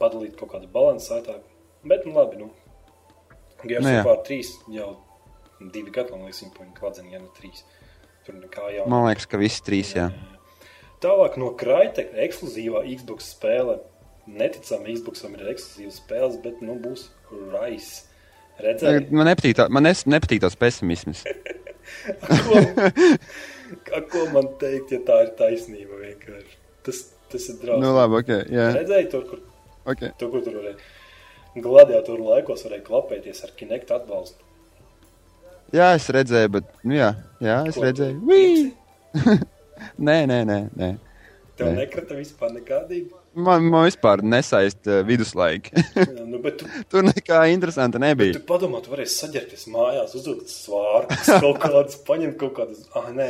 padalīt 0.00 0.38
kaut 0.38 0.54
kādu 0.54 0.70
balansētāku. 0.72 1.44
Bet, 1.86 2.06
nu 2.06 2.14
labi, 2.16 2.40
nu. 2.40 2.52
Gears 3.66 3.84
Nu 3.84 3.98
of 3.98 4.06
War 4.06 4.22
3 4.24 4.54
jau 4.72 4.88
divi 5.60 5.92
gadi, 5.94 6.12
man 6.12 6.26
liekas, 6.26 6.42
viņi 6.44 6.54
paņem 6.56 6.72
kladzeni, 6.76 7.12
ja 7.14 7.20
ne 7.22 7.30
trīs. 7.36 7.62
Tur 8.26 8.38
nekā 8.40 8.70
jau. 8.74 8.88
Man 8.90 9.06
liekas, 9.06 9.28
ka 9.30 9.40
visi 9.40 9.62
trīs, 9.66 9.92
jā. 9.96 10.08
Tālāk 11.04 11.36
no 11.40 11.52
Crytek 11.58 12.14
ekskluzīvā 12.26 12.82
Xbox 12.96 13.30
spēle. 13.36 13.78
Neticami, 14.26 14.96
Xboxam 14.96 15.36
ir 15.36 15.52
ekskluzīvas 15.52 16.00
spēles, 16.02 16.38
bet 16.42 16.62
nu 16.64 16.74
būs 16.82 17.08
Rise. 17.30 18.06
Redzēji, 18.62 19.10
Man 19.12 19.28
nepatīk, 19.28 19.54
tā, 19.58 19.66
man 19.70 19.84
nepatīk 19.86 20.40
tas 20.42 20.56
pesimisms. 20.58 21.22
ko, 22.46 22.62
a, 23.92 24.00
ko 24.00 24.24
man 24.32 24.48
teikt, 24.62 24.96
ja 24.96 25.02
tā 25.06 25.20
ir 25.26 25.34
taisnība 25.38 26.00
vienkārši. 26.00 26.56
Tas, 26.88 27.02
tas 27.30 27.50
ir 27.52 27.60
drausmīgi. 27.60 27.84
Nu, 27.84 27.92
labi, 27.98 28.22
ok. 28.22 28.32
Jā, 28.56 28.70
Redzēji, 28.80 29.10
tur, 29.12 29.26
kur, 29.28 29.44
ok. 29.84 30.06
tur, 30.16 30.32
kur 30.32 30.46
tur 30.46 30.58
varēja 30.62 30.78
gladiatoru 31.62 32.26
laikos 32.30 32.64
varēja 32.66 32.84
klapēties 32.86 33.44
ar 33.46 33.52
Kinect 33.56 33.92
atbalstu. 33.94 34.45
Jā, 35.74 35.90
es 35.98 36.06
redzēju, 36.14 36.52
bet, 36.58 36.68
nu, 36.86 36.94
jā, 36.98 37.10
jā 37.42 37.58
es 37.66 37.76
Ko 37.78 37.84
redzēju. 37.86 38.20
Nē, 40.06 40.22
nē, 40.28 40.40
nē, 40.48 40.58
nē. 40.76 40.88
Tev 41.56 41.70
Nē. 41.72 41.84
nekrita 41.86 42.16
vispār 42.16 42.52
nekādīgi. 42.52 43.10
Man, 43.36 43.64
man 43.68 43.86
vispār 43.86 44.22
nesaist 44.24 44.88
uh, 44.88 45.00
viduslaiki. 45.08 45.72
Jā, 45.96 46.24
nu, 46.28 46.40
tu, 46.56 46.68
Tur 46.92 47.04
nekā 47.04 47.42
interesanta 47.52 48.00
nebija. 48.00 48.36
tu 48.38 48.44
padomā, 48.48 48.80
tu 48.84 48.92
varēsi 48.92 49.18
saģerties 49.22 49.66
mājās, 49.72 50.14
uzvilkt 50.16 50.52
svārkus, 50.52 51.28
kaut 51.44 51.60
kādus, 51.64 51.98
paņemt 52.08 52.38
kaut 52.40 52.54
kādus. 52.60 52.84
Ah, 52.96 53.08
nē, 53.12 53.28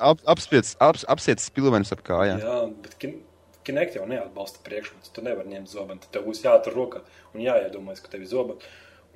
Ap, 0.00 0.20
apspiets, 0.36 0.74
ap, 0.84 1.00
apsiets 1.12 1.48
spilvenis 1.50 1.92
ap 1.96 2.04
kājām. 2.06 2.40
Jā, 2.44 2.58
bet 2.84 2.98
kin 3.00 3.20
Kinect 3.64 3.94
jau 3.96 4.04
neatbalsta 4.04 4.60
priekšmetus. 4.64 5.08
Tu 5.16 5.22
nevari 5.24 5.54
ņemt 5.54 5.70
zobenu, 5.72 6.02
tad 6.02 6.10
tev 6.12 6.26
būs 6.28 6.42
jāatur 6.44 6.74
rokā 6.76 7.00
un 7.32 7.40
jāiedomājas, 7.40 8.02
ka 8.04 8.10
tev 8.12 8.26
ir 8.26 8.28
zobens. 8.28 8.66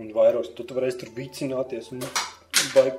Un 0.01 0.09
vairos, 0.15 0.49
tu, 0.57 0.65
tu 0.65 0.77
varēsi 0.77 1.03
tur 1.03 1.11
vicināties 1.13 1.91
un 1.93 2.01
baigi 2.75 2.97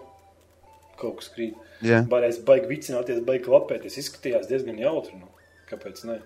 kaut 0.99 1.19
kas 1.21 1.31
krīt. 1.35 1.59
Jā. 1.85 2.01
Varēs 2.11 2.41
baigi 2.47 2.69
vicināties, 2.71 3.21
baigi 3.25 3.45
klapēties. 3.47 3.99
Izskatījās 4.01 4.49
diezgan 4.49 4.79
jautri. 4.81 5.19
Nu. 5.19 5.29
Kāpēc 5.69 6.01
ne? 6.09 6.19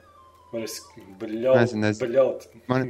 Varēs 0.54 0.80
baļaut. 1.22 1.76
Baļaut. 2.02 2.48
Man, 2.70 2.90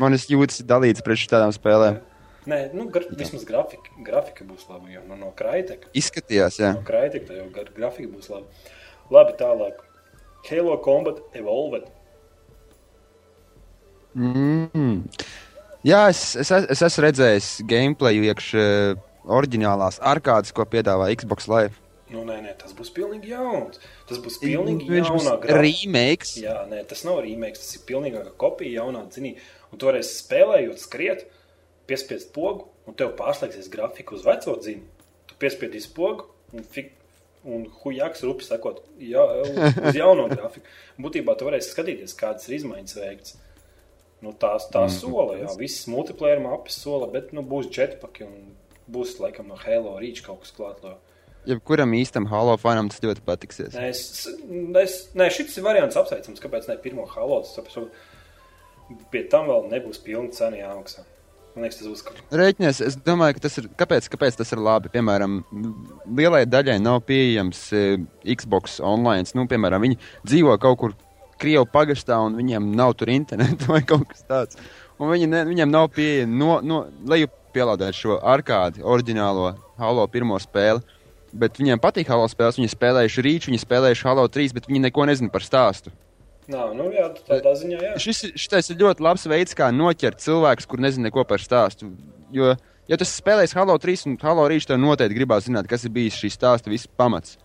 manis 0.00 0.28
jūtas 0.30 0.64
dalīts 0.68 1.04
pret 1.04 1.24
tādām 1.30 1.52
spēlēm. 1.56 2.00
Nē, 2.50 2.58
nu, 2.76 2.90
gar, 2.92 3.06
vismaz 3.16 3.46
grafika, 3.48 3.88
grafika 4.04 4.44
būs 4.44 4.66
laba. 4.68 4.90
Jo 4.92 5.00
no, 5.08 5.16
no 5.16 5.30
Kraiteka. 5.36 5.88
Izskatījās, 5.96 6.58
jā. 6.60 6.74
No 6.76 6.84
Kraiteka 6.84 7.38
jau 7.38 7.46
gar, 7.54 7.70
grafika 7.76 8.10
būs 8.12 8.28
laba. 8.32 8.72
Labi, 9.12 9.32
tālāk. 9.40 9.80
Halo 10.44 10.76
Combat 10.84 11.22
Evolved. 11.36 11.88
Mm. 14.14 15.06
Jā, 15.84 16.02
es, 16.12 16.20
es, 16.40 16.52
es 16.52 16.84
esmu 16.84 17.06
redzējis 17.06 17.48
gameplayu 17.68 18.28
iekš 18.28 18.50
uh, 18.60 19.00
oriģinālās 19.26 20.00
arkādes, 20.04 20.52
ko 20.54 20.64
piedāvā 20.68 21.08
Xbox 21.16 21.48
Live. 21.48 21.80
Nu, 22.10 22.22
nē, 22.28 22.36
nē, 22.44 22.52
tas 22.60 22.72
būs 22.76 22.90
pilnīgi 22.94 23.32
jauns. 23.32 23.80
Tas 24.06 24.18
būs 24.22 24.36
pilnīgi 24.42 24.86
Viņš 24.90 25.08
jaunā 25.08 25.36
grafika. 25.42 25.60
remakes. 25.64 26.34
Jā, 26.38 26.66
nē, 26.70 26.82
tas 26.86 27.02
nav 27.04 27.22
remakes, 27.24 27.62
tas 27.64 27.76
ir 27.76 27.82
pilnīgāka 27.88 28.34
kopija, 28.38 28.82
jaunā 28.84 29.06
dzinī. 29.10 29.36
Un 29.72 29.78
toreiz 29.82 30.10
spēlējot, 30.20 30.78
skriet, 30.78 31.24
piespiest 31.88 32.30
pogu, 32.36 32.68
un 32.86 32.94
tev 32.94 33.14
pārslēgsies 33.18 33.70
grafika 33.72 34.14
uz 34.14 34.22
veco 34.24 34.54
dzini. 34.60 34.84
Tu 35.26 35.34
piespiedīsi 35.40 35.90
pogu, 35.96 36.28
un, 36.52 36.62
fik, 36.62 36.92
un 37.44 37.64
hujaks 37.82 38.22
rupi 38.22 38.44
sakot, 38.46 38.84
jā, 39.00 39.24
uz 39.88 39.96
jauno 39.98 40.28
grafiku. 40.30 40.66
Būtībā 41.00 41.34
tu 41.40 41.48
varēsi 41.48 41.72
skatīties, 41.74 42.14
kādas 42.20 42.46
ir 42.48 42.58
izmaiņas 42.60 42.94
veikts. 43.00 43.34
Nu, 44.22 44.32
tās 44.32 44.68
tā 44.72 44.84
Mhm. 44.86 44.94
sola, 45.00 45.34
jā, 45.40 45.50
visas 45.58 45.88
multiplayer 45.90 46.38
mapes 46.40 46.76
sola, 46.80 47.06
bet 47.10 47.32
nu, 47.32 47.42
būs 47.42 47.66
jetpaki 47.72 48.22
un 48.24 48.54
būs 48.90 49.18
laikam 49.22 49.48
no 49.50 49.58
Halo 49.60 49.96
Reach 50.00 50.24
kaut 50.24 50.44
kas 50.44 50.54
klātlojums. 50.56 51.12
Jebkuram 51.44 51.92
īstam 51.92 52.26
Halo 52.30 52.56
fanam 52.60 52.88
tas 52.88 53.02
ļoti 53.04 53.24
patiksies. 53.24 53.74
Nē, 53.76 53.90
es, 53.92 54.28
es, 54.80 54.94
nē, 55.16 55.28
šis 55.32 55.58
variants 55.64 55.98
apsveicams, 56.00 56.40
kāpēc 56.40 56.70
ne 56.70 56.78
pirmo 56.80 57.04
halotu. 57.10 57.50
Tāpēc, 57.58 57.90
pie 59.12 59.26
tam 59.32 59.50
vēl 59.50 59.68
nebūs 59.72 60.00
pilna 60.04 60.32
cena 60.32 60.62
jāmaksā. 60.62 61.04
Man 61.54 61.66
liekas, 61.66 61.78
tas 61.78 61.86
būs 61.90 62.02
kaut 62.02 62.16
kas 62.18 62.38
Rēķinies, 62.40 62.80
es 62.82 62.96
domāju, 63.06 63.36
ka 63.36 63.44
tas 63.44 63.60
ir. 63.60 63.68
Kāpēc, 63.78 64.08
kāpēc 64.10 64.38
tas 64.40 64.50
ir 64.56 64.62
labi? 64.64 64.90
Piemēram, 64.90 65.36
lielai 66.18 66.42
daļai 66.50 66.80
nav 66.82 67.04
pieejams 67.06 67.60
e, 67.76 67.82
Xbox 68.26 68.80
online. 68.82 69.28
Nu, 69.38 69.44
piemēram, 69.50 69.84
viņi 69.84 70.00
dzīvo 70.26 70.56
kaut 70.62 70.80
kur 70.80 70.96
Krievijas 71.38 71.70
pagastā, 71.74 72.18
un 72.24 72.38
viņiem 72.38 72.72
nav 72.74 72.96
tur 72.98 73.12
interneta 73.14 73.68
vai 73.72 73.84
kaut 73.86 74.08
kas 74.10 74.26
tāds. 74.26 74.58
Un 74.98 75.12
viņi 75.12 75.30
ne, 75.30 75.44
viņiem 75.46 75.70
nav 75.70 75.92
pieeja 75.94 76.26
no, 76.30 76.58
no 76.64 76.84
leju 77.10 77.30
pielādēt 77.54 77.96
šo 77.96 78.18
arkādi, 78.20 78.82
oriģinālo 78.82 79.54
Halo 79.80 80.06
pirmo 80.10 80.38
spēli. 80.42 80.82
Bet 81.34 81.58
viņiem 81.58 81.80
patīk 81.82 82.10
Halo 82.10 82.26
spēles. 82.30 82.60
Viņi 82.60 82.70
spēlējuši 82.70 83.22
Rīču, 83.26 83.50
viņi 83.50 83.62
spēlējuši 83.64 84.06
Halo 84.06 84.26
3, 84.30 84.54
bet 84.54 84.68
viņi 84.70 84.84
neko 84.86 85.06
nezina 85.10 85.32
par 85.34 85.42
stāstu. 85.42 85.90
Nav, 86.50 86.74
nu 86.76 86.90
jā, 86.92 87.08
tādā 87.24 87.54
ziņā, 87.56 87.78
jā. 87.80 87.94
Šis, 88.04 88.20
šitais 88.38 88.68
ir 88.70 88.82
ļoti 88.82 89.02
labs 89.02 89.24
veids, 89.30 89.56
kā 89.56 89.70
noķert 89.72 90.20
cilvēkus, 90.20 90.68
kur 90.68 90.82
nezina 90.84 91.08
neko 91.08 91.24
par 91.26 91.40
stāstu. 91.42 91.88
Jo, 92.34 92.52
ja 92.90 92.98
tas 93.00 93.14
spēlēs 93.16 93.56
Halo 93.56 93.78
3 93.80 94.04
un 94.10 94.18
Halo 94.20 94.44
Reach, 94.52 94.68
tad 94.68 94.82
noteikti 94.82 95.16
gribās 95.16 95.48
zināt, 95.48 95.66
kas 95.70 95.86
ir 95.88 95.94
bijis 95.94 96.20
šī 96.20 96.30
stāsta 96.34 96.70
viss 96.72 96.90
pamats. 97.00 97.38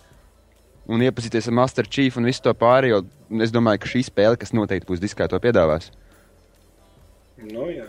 Un 0.90 1.06
iepazīties 1.06 1.48
ar 1.48 1.56
Master 1.56 1.88
Chief 1.88 2.18
un 2.18 2.28
visu 2.28 2.44
to 2.44 2.54
pārējo. 2.58 3.04
Es 3.46 3.54
domāju, 3.56 3.84
ka 3.84 3.92
šī 3.92 4.04
spēle, 4.10 4.40
kas 4.42 4.52
noteikti 4.58 4.90
būs 4.90 5.02
diskā, 5.02 5.30
to 5.30 5.40
piedāvās. 5.40 5.92
Nu, 7.40 7.70
jā, 7.72 7.86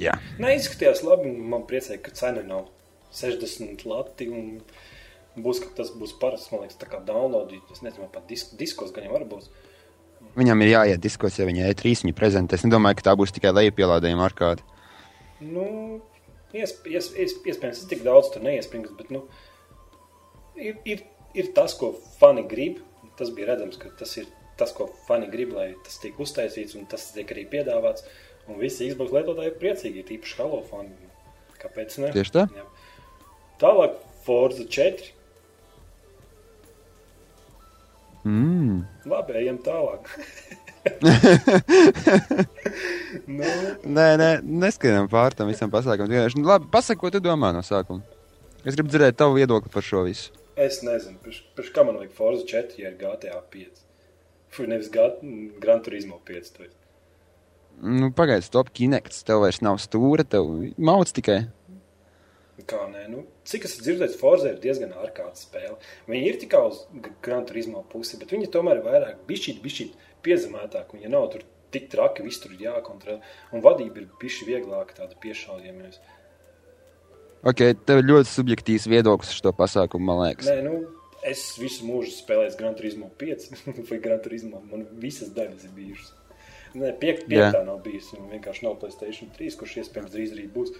jā. 0.00 0.16
Nē, 0.42 0.54
izskatījās 0.58 1.04
labi. 1.06 1.32
Man 1.32 1.66
priecēja, 1.68 2.00
ka 2.04 2.14
cena 2.16 2.44
nav 2.46 2.68
60 3.14 3.84
lati. 3.88 4.28
Un 4.32 5.42
būs, 5.42 5.62
ka 5.64 5.72
tas 5.80 5.92
būs 5.94 6.16
parasts, 6.20 6.50
man 6.52 6.64
liekas, 6.64 6.78
tā 6.80 6.88
kā 6.90 7.00
downloadīt. 7.04 7.66
Es 7.74 7.82
nezinu, 7.84 8.10
pat 8.12 8.28
disk, 8.30 8.54
diskos 8.60 8.94
gan 8.94 9.08
jau 9.08 9.16
var 9.16 9.26
būt. 9.28 9.50
Viņam 10.38 10.62
ir 10.64 10.72
jāiet 10.72 11.02
diskos, 11.02 11.38
ja 11.38 11.46
viņa 11.48 11.68
E3 11.72 11.94
viņu 12.04 12.16
prezentē. 12.18 12.58
Es 12.58 12.66
nedomāju, 12.66 12.98
ka 12.98 13.10
tā 13.10 13.14
būs 13.18 13.34
tikai 13.34 13.54
lejupielādējuma 13.56 14.26
ar 14.26 14.34
kādu. 14.38 14.66
Nu, 15.42 15.66
iesp, 16.54 16.86
ies, 16.90 17.12
ies, 17.14 17.36
iespējams, 17.46 17.82
es 17.82 17.90
tik 17.90 18.02
daudz 18.06 18.32
tur 18.34 18.42
neiespringstu, 18.46 18.96
bet 18.98 19.12
nu, 19.14 19.22
ir, 20.58 20.78
ir, 20.86 21.04
ir 21.38 21.52
tas, 21.56 21.76
ko 21.78 21.94
fani 22.18 22.46
grib. 22.50 22.82
Tas 23.18 23.30
bija 23.34 23.52
redzams, 23.52 23.78
ka 23.80 23.90
tas 23.98 24.12
ir 24.20 24.28
tas, 24.58 24.72
ko 24.74 24.88
fani 25.06 25.30
grib, 25.30 25.54
lai 25.54 25.72
tas 25.86 25.98
tiek 26.02 26.18
uztaisīts 26.18 26.76
un 26.78 26.86
tas 26.90 27.08
tiek 27.14 27.30
arī 27.34 27.46
piedāvāts. 27.50 28.06
Un 28.48 28.56
visi 28.62 28.88
Xbox 28.90 29.12
lietotāji 29.12 29.50
ir 29.52 29.58
priecīgi, 29.60 30.02
ir 30.04 30.12
īpaši 30.18 30.38
Halo 30.40 30.62
fani. 30.70 30.94
Kāpēc 31.60 31.98
ne? 32.02 32.10
Tieši 32.14 32.32
tā. 32.36 32.44
Jā. 32.56 32.64
Tālāk, 33.60 33.96
Forza 34.24 34.64
4. 34.64 35.12
Mm. 38.28 38.82
Labi, 39.08 39.32
ejam 39.40 39.58
tālāk. 39.64 40.08
nu, 43.28 43.44
Nē, 43.88 44.06
nē, 44.20 44.28
neskaidām 44.42 45.08
pār 45.12 45.36
tam 45.36 45.48
visam 45.52 45.70
pasākumam. 45.72 46.10
Vienkārši, 46.12 46.40
nu, 46.40 46.48
Labi, 46.48 46.68
pasaki, 46.72 47.00
ko 47.02 47.12
tu 47.14 47.20
domā 47.24 47.52
no 47.56 47.62
sākuma. 47.66 48.02
Es 48.66 48.74
gribu 48.76 48.90
dzirdēt 48.92 49.16
tavu 49.20 49.38
viedokli 49.38 49.70
par 49.72 49.84
šo 49.86 50.02
visu. 50.08 50.32
es 50.58 50.80
nezinu, 50.82 51.20
pirms 51.22 51.68
kā 51.74 51.84
man 51.86 52.00
vajag 52.00 52.12
Forza 52.16 52.44
4, 52.50 52.74
ja 52.82 52.90
ir 52.90 52.96
GTA 52.98 53.38
5. 53.52 53.84
Fui, 54.50 54.66
nevis 54.66 54.88
Gat- 54.90 55.20
Gran 55.62 55.82
Turismo 55.86 56.18
5. 56.26 56.52
to 56.56 56.64
es. 56.66 56.74
Nu, 57.82 58.10
Pagaidiet, 58.14 58.48
stop, 58.48 58.72
kinekts. 58.74 59.22
Tev 59.26 59.44
vairs 59.44 59.60
nav 59.62 59.78
stūra, 59.82 60.24
tev 60.26 60.48
mauc 60.78 61.12
tikai. 61.14 61.44
Kā 62.68 62.80
nē, 62.90 63.04
nu, 63.12 63.22
cik 63.46 63.68
es 63.68 63.76
dzirdēju, 63.78 64.16
Forza 64.18 64.50
ir 64.50 64.58
diezgan 64.62 64.90
ārkārtas 64.98 65.44
spēle. 65.46 65.76
Viņi 66.10 66.26
ir 66.26 66.40
tikai 66.42 66.64
uz 66.66 66.80
Gran 67.24 67.46
Turismo 67.46 67.84
pusi, 67.92 68.18
bet 68.18 68.34
viņi 68.34 68.50
tomēr 68.54 68.80
ir 68.80 68.88
vairāk 68.88 69.22
bišķīt, 69.28 69.62
bišķīt 69.62 69.94
piezemētāk. 70.26 70.90
Viņa 70.96 71.12
nav 71.12 71.28
tur 71.32 71.46
tik 71.74 71.86
traki, 71.92 72.26
viss 72.26 72.42
tur 72.42 72.56
ir 72.56 72.66
jākontrolē. 72.66 73.20
Un 73.54 73.64
vadība 73.64 74.02
ir 74.02 74.10
bišķi 74.20 74.50
vieglāka 74.50 74.98
tāda 74.98 75.18
piešaujamības. 75.22 76.02
Ok, 77.46 77.62
tev 77.86 78.02
ir 78.02 78.08
ļoti 78.10 78.32
subjektīvs 78.32 78.88
viedoklis 78.90 79.30
par 79.30 79.38
šo 79.38 79.56
pasākumu, 79.60 80.10
man 80.10 80.24
liekas. 80.24 80.50
Nē, 80.50 80.64
nu, 80.66 80.80
es 81.22 81.44
visu 81.62 81.86
mūžu 81.86 82.10
spēlēju 82.16 82.58
Gran 82.58 82.74
Turismo 82.78 83.12
5 83.22 83.52
vai 83.92 84.00
Gran 84.02 84.24
Turismo. 84.24 84.64
Man 84.66 84.88
visas 84.98 85.30
daļas 85.36 85.68
ir 85.68 85.76
bijušas. 85.76 86.16
Nē, 86.76 86.92
piek, 87.00 87.24
piektā 87.28 87.62
nav 87.64 87.80
bijusi. 87.84 88.18
Vienkārši 88.32 88.66
nav 88.66 88.76
Playstation 88.82 89.30
3, 89.36 89.56
kurš 89.60 89.78
iespējams 89.82 90.12
drīz 90.12 90.34
arī 90.34 90.44
būs. 90.52 90.74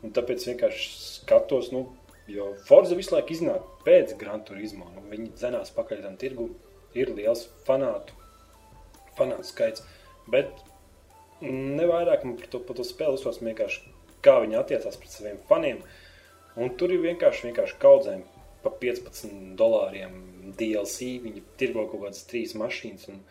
Un 0.00 0.14
tāpēc 0.16 0.46
vienkārši 0.48 0.86
skatos, 1.20 1.68
nu, 1.74 1.84
jo 2.30 2.54
Forza 2.68 2.96
visu 2.96 3.14
laiku 3.14 3.34
iznāk 3.34 3.66
pēc 3.84 4.14
Gran 4.20 4.44
Turismo. 4.48 4.88
Nu, 4.94 5.04
viņi 5.12 5.34
dzenās 5.36 5.72
pakaļ 5.76 6.04
tam 6.06 6.16
tirgu. 6.20 6.48
Ir 6.96 7.12
liels 7.14 7.44
fanātu, 7.66 8.16
fanātu 9.18 9.46
skaits. 9.46 9.84
Bet 10.30 10.64
ne 11.44 11.86
vairāk 11.86 12.24
man 12.26 12.38
par 12.40 12.50
to, 12.50 12.62
par 12.66 12.78
to 12.78 12.86
spēli 12.86 13.18
uzsvars 13.18 13.42
vienkārši, 13.44 13.92
kā 14.24 14.40
viņi 14.42 14.58
attiecās 14.58 14.98
pret 15.00 15.14
saviem 15.14 15.38
faniem. 15.50 15.84
Un 16.60 16.72
tur 16.80 16.90
ir 16.90 17.04
vienkārši, 17.04 17.50
vienkārši 17.50 17.78
kaudzēm 17.82 18.24
pa 18.64 18.72
15 18.82 19.54
dolāriem 19.60 20.16
DLC. 20.58 21.14
Viņi 21.22 21.44
tirgo 21.60 21.86
kaut 21.92 22.08
kādas 22.08 22.24
trīs 22.30 22.56
mašīnas 22.58 23.06
un, 23.12 23.22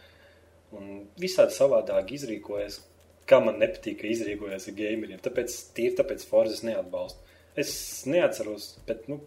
un 0.76 1.04
visādi 1.20 1.56
savādāk 1.56 2.14
izrīkojas. 2.18 2.80
Kā 3.30 3.40
man 3.44 3.60
nepatīk, 3.62 4.00
ka 4.02 4.10
izrīkojas 4.10 4.70
ar 4.70 4.78
gameriem. 4.78 5.20
Tāpēc 5.22 5.58
tīri 5.78 5.98
tāpēc 6.00 6.24
Forza 6.30 6.58
es 6.58 6.64
neatbalstu. 6.66 7.36
Es 7.60 7.74
neatceros, 8.10 8.72
bet 8.88 9.06
nu, 9.12 9.20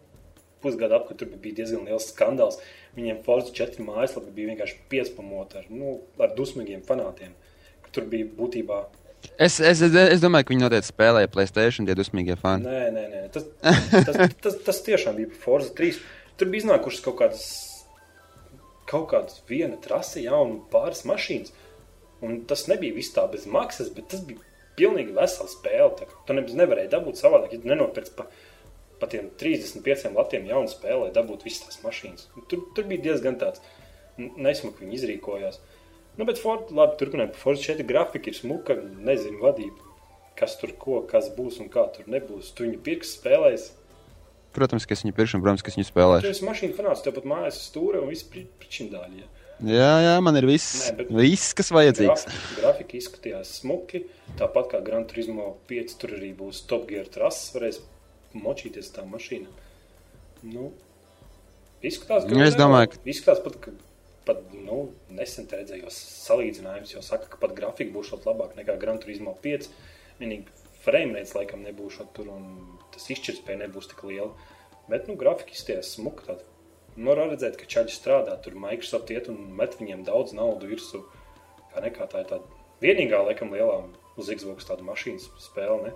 pusgadu 0.62 0.96
apkārt 0.98 1.20
tur 1.22 1.30
bija 1.42 1.60
diezgan 1.60 1.86
liels 1.86 2.08
skandāls. 2.10 2.58
Viņiem 2.96 3.22
Forza 3.26 3.54
4 3.54 3.84
mājaslapa 3.86 4.34
bija 4.34 4.52
vienkārši 4.52 4.80
piespamota 4.90 5.62
ar, 5.62 5.70
nu, 5.70 6.00
ar 6.22 6.34
dusmīgiem 6.38 6.82
fanātiem. 6.88 7.36
Tur 7.92 8.06
bija 8.10 8.26
būtībā 8.38 8.82
Es, 9.38 9.60
es, 9.60 9.80
es, 9.82 9.94
es 9.94 10.22
domāju, 10.22 10.46
ka 10.46 10.52
viņi 10.52 10.64
noteikti 10.64 10.90
spēlēja 10.90 11.30
Playstation, 11.32 11.86
tie 11.86 11.94
dusmīgie 11.98 12.36
fani. 12.38 12.66
Nē, 12.66 12.80
nē, 12.94 13.04
nē. 13.12 13.20
Tas, 13.34 13.46
tas, 14.08 14.18
tas, 14.42 14.56
tas 14.66 14.80
tiešām 14.86 15.18
bija 15.18 15.30
Forza 15.44 15.72
3. 15.78 16.00
Tur 16.40 16.50
bija 16.52 16.64
iznākušas 16.64 17.04
kaut 17.04 17.18
kādas, 17.20 17.44
kaut 18.92 19.08
kādas 19.12 19.42
viena 19.48 19.80
trase, 19.82 20.20
ja 20.22 20.38
un 20.38 20.60
pāris 20.72 21.04
mašīnas. 21.08 21.52
Un 22.22 22.44
tas 22.46 22.68
nebija 22.70 22.94
viss 22.94 23.14
tā 23.16 23.24
bez 23.32 23.48
maksas, 23.50 23.90
bet 23.96 24.12
tas 24.12 24.22
bija 24.26 24.44
pilnīgi 24.78 25.14
vesela 25.16 25.50
spēle. 25.50 26.08
Tu 26.26 26.36
nemaz 26.36 26.56
nevarēji 26.58 26.92
dabūt 26.92 27.20
savādāk, 27.20 27.56
ja 27.56 27.62
tu 27.62 27.70
nenopirci 27.70 28.14
pa, 28.16 28.28
pa 29.02 29.08
tiem 29.10 29.32
35 29.40 30.12
latiem 30.16 30.46
jaunu 30.48 30.70
spēli, 30.70 31.06
lai 31.06 31.14
dabūtu 31.16 31.48
visas 31.48 31.66
tās 31.66 31.82
mašīnas. 31.84 32.28
Tur, 32.50 32.68
tur 32.76 32.88
bija 32.88 33.08
diezgan 33.10 33.40
tāds 33.40 33.64
nesmuki 34.18 34.84
viņi 34.84 34.98
izrīkojās. 34.98 35.60
Nu, 36.18 36.26
bet 36.28 36.40
Ford, 36.40 36.68
labi, 36.76 36.98
turpinājot, 37.00 37.38
Forza 37.40 37.64
4 37.72 37.86
grafika 37.88 38.28
ir 38.28 38.36
smuka, 38.36 38.76
nezinu 39.06 39.40
vadība, 39.40 39.86
kas 40.36 40.58
tur 40.60 40.74
ko, 40.80 41.00
kas 41.08 41.30
būs 41.36 41.60
un 41.64 41.70
kā 41.72 41.86
tur 41.94 42.10
nebūs. 42.12 42.52
Tu 42.52 42.66
viņu 42.66 42.82
pirks 42.84 43.16
spēlēs. 43.16 43.70
Protams, 44.52 44.86
ka 44.86 44.96
es 44.96 45.04
viņu 45.04 45.14
pirkšu, 45.16 45.38
un, 45.38 45.44
protams, 45.44 45.64
ka 45.64 45.72
es 45.72 45.78
viņu 45.78 45.88
spēlēšu. 45.88 46.32
esi 46.32 46.44
mašīna 46.48 46.76
fanāts, 46.76 47.04
tev 47.04 47.16
pat 47.16 47.28
mājās 47.28 47.60
stūra 47.70 48.02
un 48.02 48.10
viss 48.12 48.26
pričindāļi. 48.28 49.22
Ja. 49.22 49.30
Jā, 49.62 49.90
jā, 50.02 50.14
man 50.24 50.34
ir 50.40 50.46
viss, 50.48 50.88
Nē, 50.90 51.06
viss 51.22 51.52
kas 51.54 51.70
vajadzīgs. 51.70 52.24
Grafika, 52.26 52.56
grafika 52.58 52.96
izskatījās 52.98 53.52
smuki, 53.60 54.00
tāpat 54.40 54.72
kā 54.72 54.80
Gran 54.82 55.06
Turismo 55.06 55.52
5, 55.70 55.94
tur 56.02 56.16
arī 56.16 56.32
būs 56.34 56.64
Top 56.70 56.88
Gear 56.90 57.06
trases, 57.12 57.52
varēs 57.54 57.78
močīties 58.34 58.90
tā 58.96 59.04
mašīna. 59.06 59.52
Nu, 60.50 60.72
izskatās, 61.84 62.26
Nu, 62.26 62.42
es 62.42 62.58
domāju, 62.58 62.90
ka... 62.96 63.02
Izskatās 63.06 63.44
pat, 63.44 63.60
ka 63.62 63.76
pat, 64.26 64.42
nu, 64.54 64.88
nesen 65.14 65.46
redzējos 65.50 65.98
salīdzinājums, 66.26 66.96
jo 66.96 67.02
saka, 67.04 67.30
ka 67.30 67.40
pat 67.42 67.54
grafika 67.56 67.94
būs 67.94 68.10
šot 68.10 68.26
labāk 68.28 68.56
nekā 68.58 68.76
Gran 68.82 68.98
Turismo 69.02 69.34
5. 69.44 69.70
Vienīgi 70.18 70.62
frame 70.82 71.20
rates 71.20 71.36
laikam 71.38 71.62
nebūs 71.62 72.00
tur, 72.16 72.34
un 72.34 72.81
tas 72.94 73.08
izšķirtspēja 73.14 73.64
nebūs 73.64 73.90
tik 73.90 74.02
liela. 74.08 74.32
Bet, 74.90 75.06
nu, 75.08 75.16
grafika 75.18 75.54
izties 75.54 75.94
smuka 75.96 76.26
tāda. 76.28 76.46
Nu, 76.96 77.08
var 77.12 77.22
redzēt, 77.30 77.56
ka 77.56 77.68
čaļi 77.70 77.94
strādā, 77.94 78.36
tur 78.44 78.56
Microsoft 78.60 79.10
iet 79.14 79.30
un 79.32 79.38
met 79.56 79.78
viņiem 79.80 80.02
daudz 80.04 80.34
naudu 80.36 80.68
virsū. 80.68 81.00
Kā 81.72 81.80
nekā 81.84 82.08
tā 82.12 82.24
ir 82.24 82.28
tāda 82.28 82.60
vienīgā, 82.84 83.22
laikam, 83.24 83.52
lielā 83.54 83.78
uz 84.20 84.28
Xbox 84.28 84.68
tāda 84.68 84.84
mašīnas 84.84 85.30
spēle, 85.40 85.78
ne? 85.86 85.92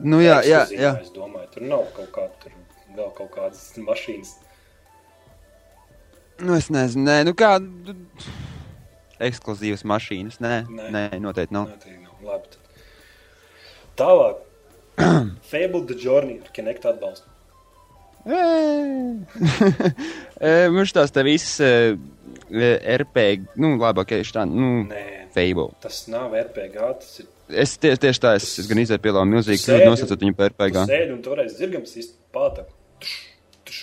Nu, 0.00 0.22
jā, 0.24 0.38
jā, 0.46 0.62
jā. 0.72 0.94
Es 1.02 1.10
domāju, 1.12 1.50
tur 1.56 1.66
nav 1.68 1.84
kaut 1.96 2.08
kāda, 2.14 2.32
tur 2.44 2.54
vēl 2.96 3.10
kaut 3.18 3.34
kādas 3.34 3.66
mašīnas. 3.90 4.38
Nu, 6.40 6.56
es 6.56 6.70
nezinu, 6.72 7.04
nē, 7.10 7.18
nu 7.28 7.36
kā. 7.36 7.58
Ekskluzīvas 9.20 9.84
mašīnas. 9.84 10.40
Nē, 10.40 10.54
Nē. 10.64 10.88
nē. 10.94 11.04
noteikti 11.20 11.52
nav. 11.52 11.74
Tā 11.82 11.92
nav. 12.00 12.14
Labi. 12.24 12.59
Tālāk. 14.00 14.36
Fable 15.52 15.84
the 15.90 15.96
Journey 16.00 16.38
ar 16.44 16.50
Kinect 16.56 16.84
atbalstu. 16.90 17.26
Mums 20.74 20.92
tās 20.96 21.12
te 21.14 21.22
visas 21.24 21.54
eh, 21.64 21.94
RPG, 23.00 23.46
nu, 23.60 23.74
labi, 23.80 24.02
ok, 24.04 24.12
šitā, 24.26 24.42
nu, 24.48 24.82
Nē, 24.90 25.04
Fable. 25.34 25.70
tas 25.84 26.02
nav 26.12 26.34
RPG, 26.36 26.76
tas 27.00 27.20
ir 27.22 27.28
Es 27.50 27.72
tieši, 27.82 27.98
tieši 28.04 28.20
tā, 28.22 28.30
es, 28.38 28.44
es 28.62 28.66
gan 28.70 28.78
izēju 28.78 29.02
pie 29.02 29.10
laba 29.10 29.24
milzīgi, 29.26 29.64
kļūdu 29.64 29.82
un- 29.82 29.88
nosacot 29.90 30.20
viņu 30.22 30.34
par 30.38 30.52
RPG. 30.52 30.76
Sēdi 30.86 31.10
un 31.16 31.22
toreiz 31.24 31.56
zirgams 31.58 31.96
īsti 31.98 32.14
pāta. 32.30 32.62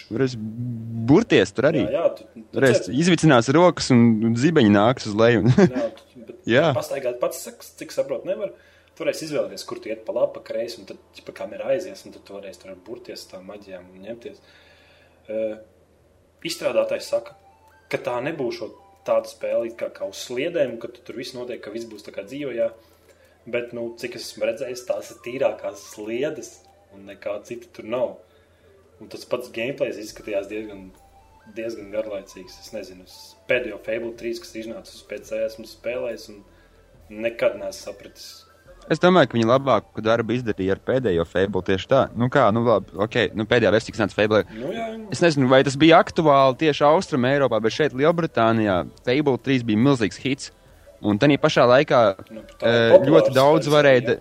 Varēs 0.07 0.37
burties 1.09 1.51
tur 1.51 1.67
arī. 1.67 1.81
Jā, 1.83 1.91
jā, 1.97 2.05
tu, 2.15 2.21
tu 2.31 2.45
Varēs 2.61 2.77
cer- 2.85 2.95
izvicinās 2.95 3.49
rokas 3.57 3.89
un 3.91 4.35
zibeņi 4.39 4.71
nāks 4.71 5.09
uz 5.09 5.17
leju. 5.19 5.41
jā, 5.51 5.83
tu, 5.97 6.01
bet 6.29 6.37
Jā. 6.47 6.69
pastaigāt 6.77 7.19
pats, 7.19 7.43
cik 7.81 7.91
saprot, 7.91 8.23
nevar. 8.29 8.49
Tu 8.55 8.55
varēsi 9.01 9.27
izvēlēties, 9.27 9.65
kur 9.67 9.81
tu 9.81 9.91
iet 9.91 10.03
pa 10.07 10.15
labi, 10.15 10.33
pa 10.37 10.43
kreisi, 10.47 10.81
un 10.81 10.87
tad, 10.89 11.01
pa 11.25 11.35
kamera 11.35 11.71
aizies, 11.73 12.03
un 12.05 12.15
tad 12.15 12.25
tu 12.27 12.35
varēsi 12.37 12.63
tur 12.63 12.77
burties 12.87 13.27
tām 13.31 13.47
maģijām 13.49 13.87
un 13.93 14.05
ņemties. 14.07 14.43
Uh, 15.27 15.57
izstrādātājs 16.47 17.09
saka, 17.11 17.35
ka 17.91 17.99
tā 18.03 18.17
nebūs 18.23 18.61
tāda 19.07 19.29
spēle 19.29 19.71
kā, 19.79 19.89
kā 19.93 20.07
uz 20.09 20.19
sliedēm, 20.27 20.77
ka 20.81 20.91
tu 20.91 21.03
tur 21.07 21.19
viss 21.19 21.35
notiek, 21.35 21.61
ka 21.63 21.73
viss 21.73 21.87
būs 21.89 22.05
tā 22.07 22.13
kā 22.15 22.25
dzīvojā. 22.27 22.71
Bet, 23.47 23.71
nu, 23.75 23.89
cik 23.99 24.17
es 24.19 24.25
esmu 24.27 24.49
redzējis, 24.49 24.87
tās 24.89 25.11
ir 25.13 25.19
tīrākās 25.23 25.85
sliedes, 25.93 26.49
un 26.95 27.05
nekā 27.07 27.37
cita 27.47 27.69
tur 27.75 27.87
nav. 27.87 28.17
Un 28.99 29.11
tas 29.13 29.23
pats 29.29 29.51
gameplay 29.55 29.93
izskatījās 29.93 30.49
diezgan, 30.51 30.89
diezgan 31.55 31.93
garlaicīgs. 31.93 32.57
Es 32.65 32.73
nezinu, 32.75 33.05
es 33.07 33.37
pēdējo 33.47 33.79
Fable 33.85 34.11
3, 34.19 34.43
kas 34.43 34.55
iznāca 34.59 34.91
uz 34.91 35.05
PC, 35.07 35.39
esmu 35.45 35.67
spēlējis, 35.69 36.27
un 36.33 37.23
nekad 37.23 37.55
neesmu 37.61 37.79
sapratis. 37.85 38.27
Es 38.87 39.01
domāju, 39.03 39.27
ka 39.27 39.35
viņi 39.35 39.47
labāku 39.49 40.03
darbu 40.03 40.35
izdarīja 40.37 40.77
ar 40.77 40.81
pēdējo 40.87 41.25
Fable 41.27 41.63
tieši 41.67 41.89
tā. 41.91 42.01
Nu 42.15 42.29
kā, 42.31 42.45
nu 42.55 42.61
labi, 42.63 42.93
ok, 43.03 43.17
nu 43.35 43.43
pēdējā 43.49 43.71
versija, 43.75 43.95
kas 43.95 44.03
nāca 44.05 44.15
Fable. 44.15 44.43
Nu, 44.55 44.69
jā, 44.71 44.85
Es 45.11 45.23
nezinu, 45.23 45.49
vai 45.51 45.59
tas 45.67 45.75
bija 45.79 45.99
aktuāli 46.03 46.55
tieši 46.63 46.85
Austrum 46.87 47.27
Eiropā, 47.27 47.59
bet 47.63 47.75
šeit 47.75 47.95
Lielbritānijā 47.97 48.77
Fable 49.03 49.35
3 49.43 49.67
bija 49.67 49.83
milzīgs 49.89 50.21
hits. 50.23 50.53
Un 51.03 51.19
tā 51.21 51.29
pašā 51.37 51.67
laikā 51.69 52.01
Nu, 52.33 52.41
eh, 52.65 52.95
ļoti 53.05 53.33
daudz 53.35 53.67
varēja, 53.69 54.15
jā. 54.15 54.17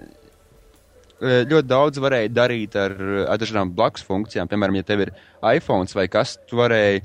eh, 1.22 1.44
ļoti 1.48 1.70
daudz 1.70 2.02
varēja 2.02 2.33
darīt 2.35 2.76
ar, 2.76 2.92
ar 3.31 3.38
dažādām 3.40 3.70
blakus 3.72 4.05
funkcijām. 4.05 4.50
Piemēram, 4.50 4.76
ja 4.76 4.83
tev 4.83 5.07
ir 5.07 5.14
iPhone 5.55 5.87
vai 5.94 6.09
kas, 6.09 6.37
tu 6.50 6.59
varēji 6.59 7.05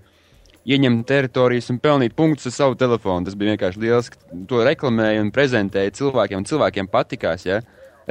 ieņemt 0.68 1.06
teritorijas 1.10 1.70
un 1.74 1.80
pelnīt 1.82 2.16
punktus 2.18 2.50
ar 2.52 2.56
savu 2.56 2.78
telefonu. 2.80 3.26
Tas 3.26 3.38
bija 3.38 3.56
vienkārši 3.56 3.82
liels, 3.82 4.10
ka 4.14 4.42
to 4.50 4.64
reklamēja 4.66 5.24
un 5.24 5.32
prezentēja 5.34 5.94
cilvēkiem, 5.98 6.42
un 6.42 6.50
cilvēkiem 6.50 6.90
patikās. 6.92 7.46
Ja? 7.48 7.62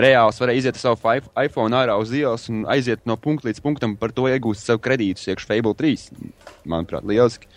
Reāls 0.00 0.40
varēja 0.40 0.62
iziet 0.64 0.78
ar 0.78 0.82
savu 0.82 1.14
iPhone 1.44 1.76
ārā 1.76 1.96
uz 2.00 2.12
ielas 2.14 2.48
un 2.50 2.64
aiziet 2.70 3.04
no 3.06 3.16
punkta 3.20 3.50
līdz 3.50 3.62
punktam, 3.62 3.96
par 4.00 4.14
to 4.14 4.28
iegūst 4.30 4.66
sev 4.66 4.80
kredītus 4.82 5.28
iekš 5.30 5.46
Fable 5.50 5.74
3. 5.78 6.08
Manuprāt, 6.70 7.06
lieliski. 7.06 7.50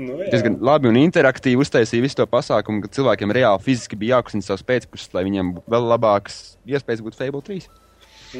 Nu, 0.00 0.16
diezgan 0.32 0.56
labi 0.64 0.88
un 0.88 0.96
interaktīvi 0.96 1.60
uztaisīja 1.60 2.06
visu 2.06 2.16
to 2.22 2.24
pasākumu, 2.30 2.80
ka 2.84 2.92
cilvēkiem 2.94 3.34
reāli 3.36 3.60
fiziski 3.66 3.98
bija 4.00 4.16
jākustina 4.16 4.46
savs 4.46 4.64
pēcpusdienas, 4.64 5.12
lai 5.18 5.26
viņiem 5.26 5.52
būtu 5.58 5.74
vēl 5.74 5.88
labākas 5.90 6.38
iespējas 6.64 7.02
būt 7.04 7.18
Fable 7.18 7.42
3. 7.44 7.68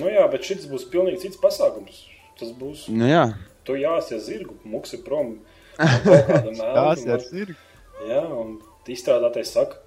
Nu, 0.01 0.09
jā, 0.09 0.25
bet 0.31 0.47
šis 0.47 0.65
būs 0.71 0.87
pilnīgi 0.89 1.27
cits 1.27 1.43
pasākums. 1.43 2.07
Tas 2.41 2.55
būs. 2.57 2.87
Nu, 2.89 3.05
jā, 3.11 3.27
Tu 3.69 3.77
jāsies 3.77 4.25
zirgu, 4.25 4.55
muksi 4.65 5.03
prom. 5.05 5.35
no 5.35 5.60
un- 5.81 6.61
ir. 7.43 7.55
Jā, 8.09 8.23
un 8.33 8.57
izstrādātais 8.91 9.53
saka, 9.55 9.79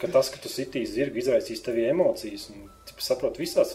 ka 0.00 0.08
tas, 0.12 0.30
ka 0.32 0.40
tu 0.42 0.50
sitīsi 0.52 0.94
zirgu, 0.98 1.20
izraisīs 1.22 1.62
tevi 1.64 1.86
emocijas. 1.90 2.48
Un, 2.54 2.68
cik 2.88 3.02
es 3.02 3.10
saprotu, 3.10 3.42
visās, 3.42 3.74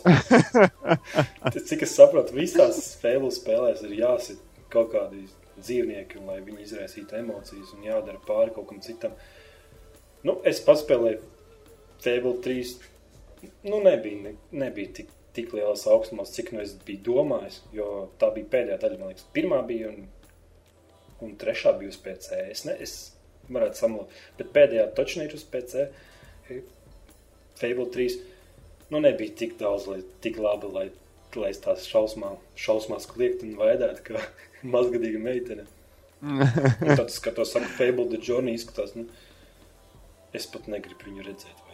cik 1.69 1.86
es 1.88 1.95
saprotu, 1.97 2.36
visās 2.38 2.79
spēles 2.95 3.41
spēlēs 3.41 3.84
ir 3.88 3.97
jāsit 4.01 4.41
kaut 4.71 4.93
kādi 4.93 5.25
dzīvnieki, 5.62 6.21
lai 6.25 6.39
viņi 6.45 6.63
izraisītu 6.65 7.19
emocijas 7.19 7.73
un 7.75 7.86
jādara 7.86 8.21
pāri 8.27 8.53
kaut 8.55 8.69
kam 8.71 8.79
citam. 8.84 9.15
Nu, 10.25 10.38
es 10.47 10.62
paspēlēju 10.63 11.19
Fable 12.01 12.38
3. 12.45 12.71
Nu, 13.65 13.81
nebija, 13.84 14.21
ne, 14.21 14.36
nebija 14.63 14.93
tik, 15.01 15.12
tik 15.36 15.53
lielas 15.57 15.84
augstumos, 15.89 16.34
cik 16.36 16.51
nu 16.55 16.62
es 16.63 16.73
biju 16.86 17.01
domājis, 17.10 17.62
jo 17.73 17.88
tā 18.21 18.29
bija 18.36 18.49
pēdējā 18.53 18.79
daļa, 18.84 18.99
man 19.01 19.12
liekas, 19.13 19.27
pirmā 19.36 19.62
bija 19.69 19.89
un, 19.91 20.05
un 21.21 21.36
trešā 21.39 21.73
bija 21.79 21.93
uz 21.93 21.99
PC. 22.01 22.39
Es, 22.51 22.63
ne, 22.67 22.75
es 22.81 22.95
varētu 23.51 23.81
samulot, 23.81 24.19
bet 24.39 24.51
pēdējā 24.55 24.88
točnī 24.97 25.27
ir 25.27 25.36
uz 25.38 25.45
PC. 25.47 25.88
Fable 27.62 27.88
3. 27.93 28.19
Nu, 28.91 28.99
nebija 29.03 29.36
tik 29.43 29.57
daudz, 29.60 29.88
lai 29.88 30.01
tik 30.23 30.39
labi, 30.41 30.69
lai, 30.75 30.88
lai 31.38 31.51
es 31.53 31.62
tās 31.63 31.88
šausmā, 31.88 32.34
šausmās 32.60 33.07
kliegt 33.12 33.45
un 33.47 33.55
vaidētu, 33.60 34.05
kā 34.10 34.23
mazgadīga 34.75 35.21
meitene. 35.21 35.67
Un 36.21 36.43
tad 36.43 37.07
es 37.07 37.17
skatos, 37.17 37.53
saku, 37.55 37.69
Fable 37.79 38.10
the 38.12 38.19
Journey 38.21 38.57
izskatās, 38.57 38.93
nu, 38.97 39.07
es 40.38 40.45
pat 40.51 40.67
negribu 40.69 41.10
viņu 41.10 41.27
redzēt. 41.29 41.67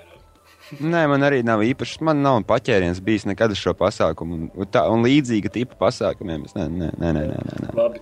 Nē, 0.84 1.06
man 1.08 1.24
arī 1.24 1.40
nav 1.48 1.62
īpaši. 1.64 2.02
Man 2.04 2.20
nav 2.26 2.42
paķēriens 2.48 3.00
bijis 3.04 3.24
nekad 3.30 3.54
uz 3.54 3.62
šo 3.62 3.72
pasākumu. 3.78 4.50
Un, 4.52 4.68
tā, 4.72 4.84
un 4.92 5.06
līdzīga 5.06 5.52
tipa 5.54 5.78
pasākumiem. 5.80 6.44
Es, 6.48 6.56
nē, 6.58 6.66
nē, 6.68 6.90
nē, 7.00 7.12
nē, 7.16 7.24
nē, 7.32 7.60
nē. 7.64 7.76
Labi. 7.78 8.02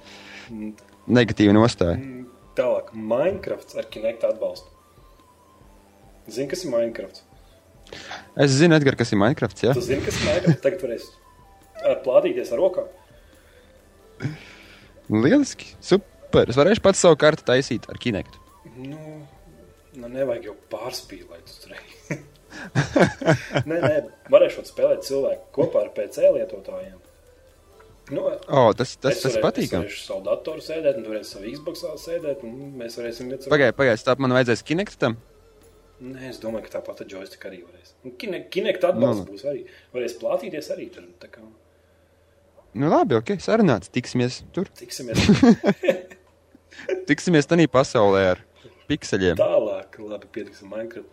Negatīva 1.07 1.53
nostāja. 1.53 1.97
mm, 1.99 2.23
Tālāk, 2.57 2.91
Minecraft 2.95 3.75
ar 3.77 3.87
Kinect 3.91 4.23
atbalstu. 4.25 4.71
Zini, 6.31 6.47
kas 6.49 6.63
ir 6.65 6.71
Minecraft? 6.73 7.21
Es 8.41 8.55
zinu, 8.57 8.73
Edgars, 8.79 8.97
kas 8.97 9.11
ir 9.13 9.19
Minecraft. 9.21 9.59
Ja? 9.61 9.73
Tu 9.77 9.83
zini, 9.85 10.01
kas 10.05 10.17
ir 10.17 10.25
Minecraft? 10.31 10.61
Tagad 10.63 10.85
varēs 10.87 11.05
ar 11.85 11.99
plādīties 12.05 12.49
ar 12.55 12.61
rokām. 12.63 12.87
Lieliski, 15.11 15.75
super. 15.85 16.49
Es 16.49 16.57
varēšu 16.57 16.81
pats 16.83 17.03
savu 17.05 17.17
kartu 17.21 17.45
taisīt 17.45 17.85
ar 17.91 17.99
Kinektu. 18.01 18.41
Nu, 18.81 19.19
nu 19.99 20.09
nevajag 20.09 20.49
jau 20.49 20.55
pārspīlēt 20.73 21.51
uzreiz. 21.51 22.23
nē, 23.69 23.77
nē, 23.83 23.95
varēšu 24.33 24.65
spēlēt 24.71 25.05
cilvēku 25.05 25.51
kopā 25.59 25.85
ar 25.85 25.91
PC 25.95 26.31
lietotājiem. 26.39 26.97
Nu, 28.13 28.27
O, 28.53 28.67
tas 28.77 28.91
tas, 29.01 29.17
tas 29.23 29.37
patīkami. 29.41 29.87
Es 29.87 29.95
varēšu 29.95 30.03
savu 30.05 30.21
datoru 30.27 30.61
sēdēt, 30.61 30.99
un 30.99 31.05
tu 31.07 31.09
varēsi 31.09 31.31
savu 31.35 31.53
Xbox 31.55 31.85
sēdēt, 32.03 32.43
un 32.45 32.75
mēs 32.77 32.99
varēsim 32.99 33.31
iet 33.33 33.47
Pagaidiet, 33.49 33.77
pagaidiet, 33.79 34.03
tā 34.05 34.13
man 34.21 34.35
vajadzēs 34.37 34.61
Kinektam. 34.67 35.15
Nē, 36.05 36.29
es 36.29 36.37
domāju, 36.43 36.67
ka 36.67 36.75
tāpat 36.77 37.01
ar 37.01 37.07
joystick 37.09 37.45
arī 37.49 37.63
varēs. 37.63 37.93
Kine, 38.19 38.43
Kinect 38.51 38.83
atbalsts 38.83 39.23
Nu. 39.23 39.31
būs 39.31 39.45
arī. 39.49 39.63
Varēs 39.95 40.17
plātīties 40.21 40.69
arī 40.75 40.89
tur. 40.93 41.07
Tā 41.21 41.29
kā 41.31 41.41
Nu, 42.75 42.89
labi, 42.91 43.15
ok, 43.15 43.37
sarunāts. 43.39 43.87
Tiksimies 43.89 44.41
tur. 44.51 44.67
tiksimies 44.75 45.15
Tiksimies 47.09 47.47
tādā 47.47 47.65
pasaulē 47.71 48.23
ar 48.33 48.41
pikseļiem. 48.89 49.39
tālāk. 49.39 49.95
Labi, 50.03 50.27
pietiksim 50.35 50.69
Minecraft. 50.69 51.07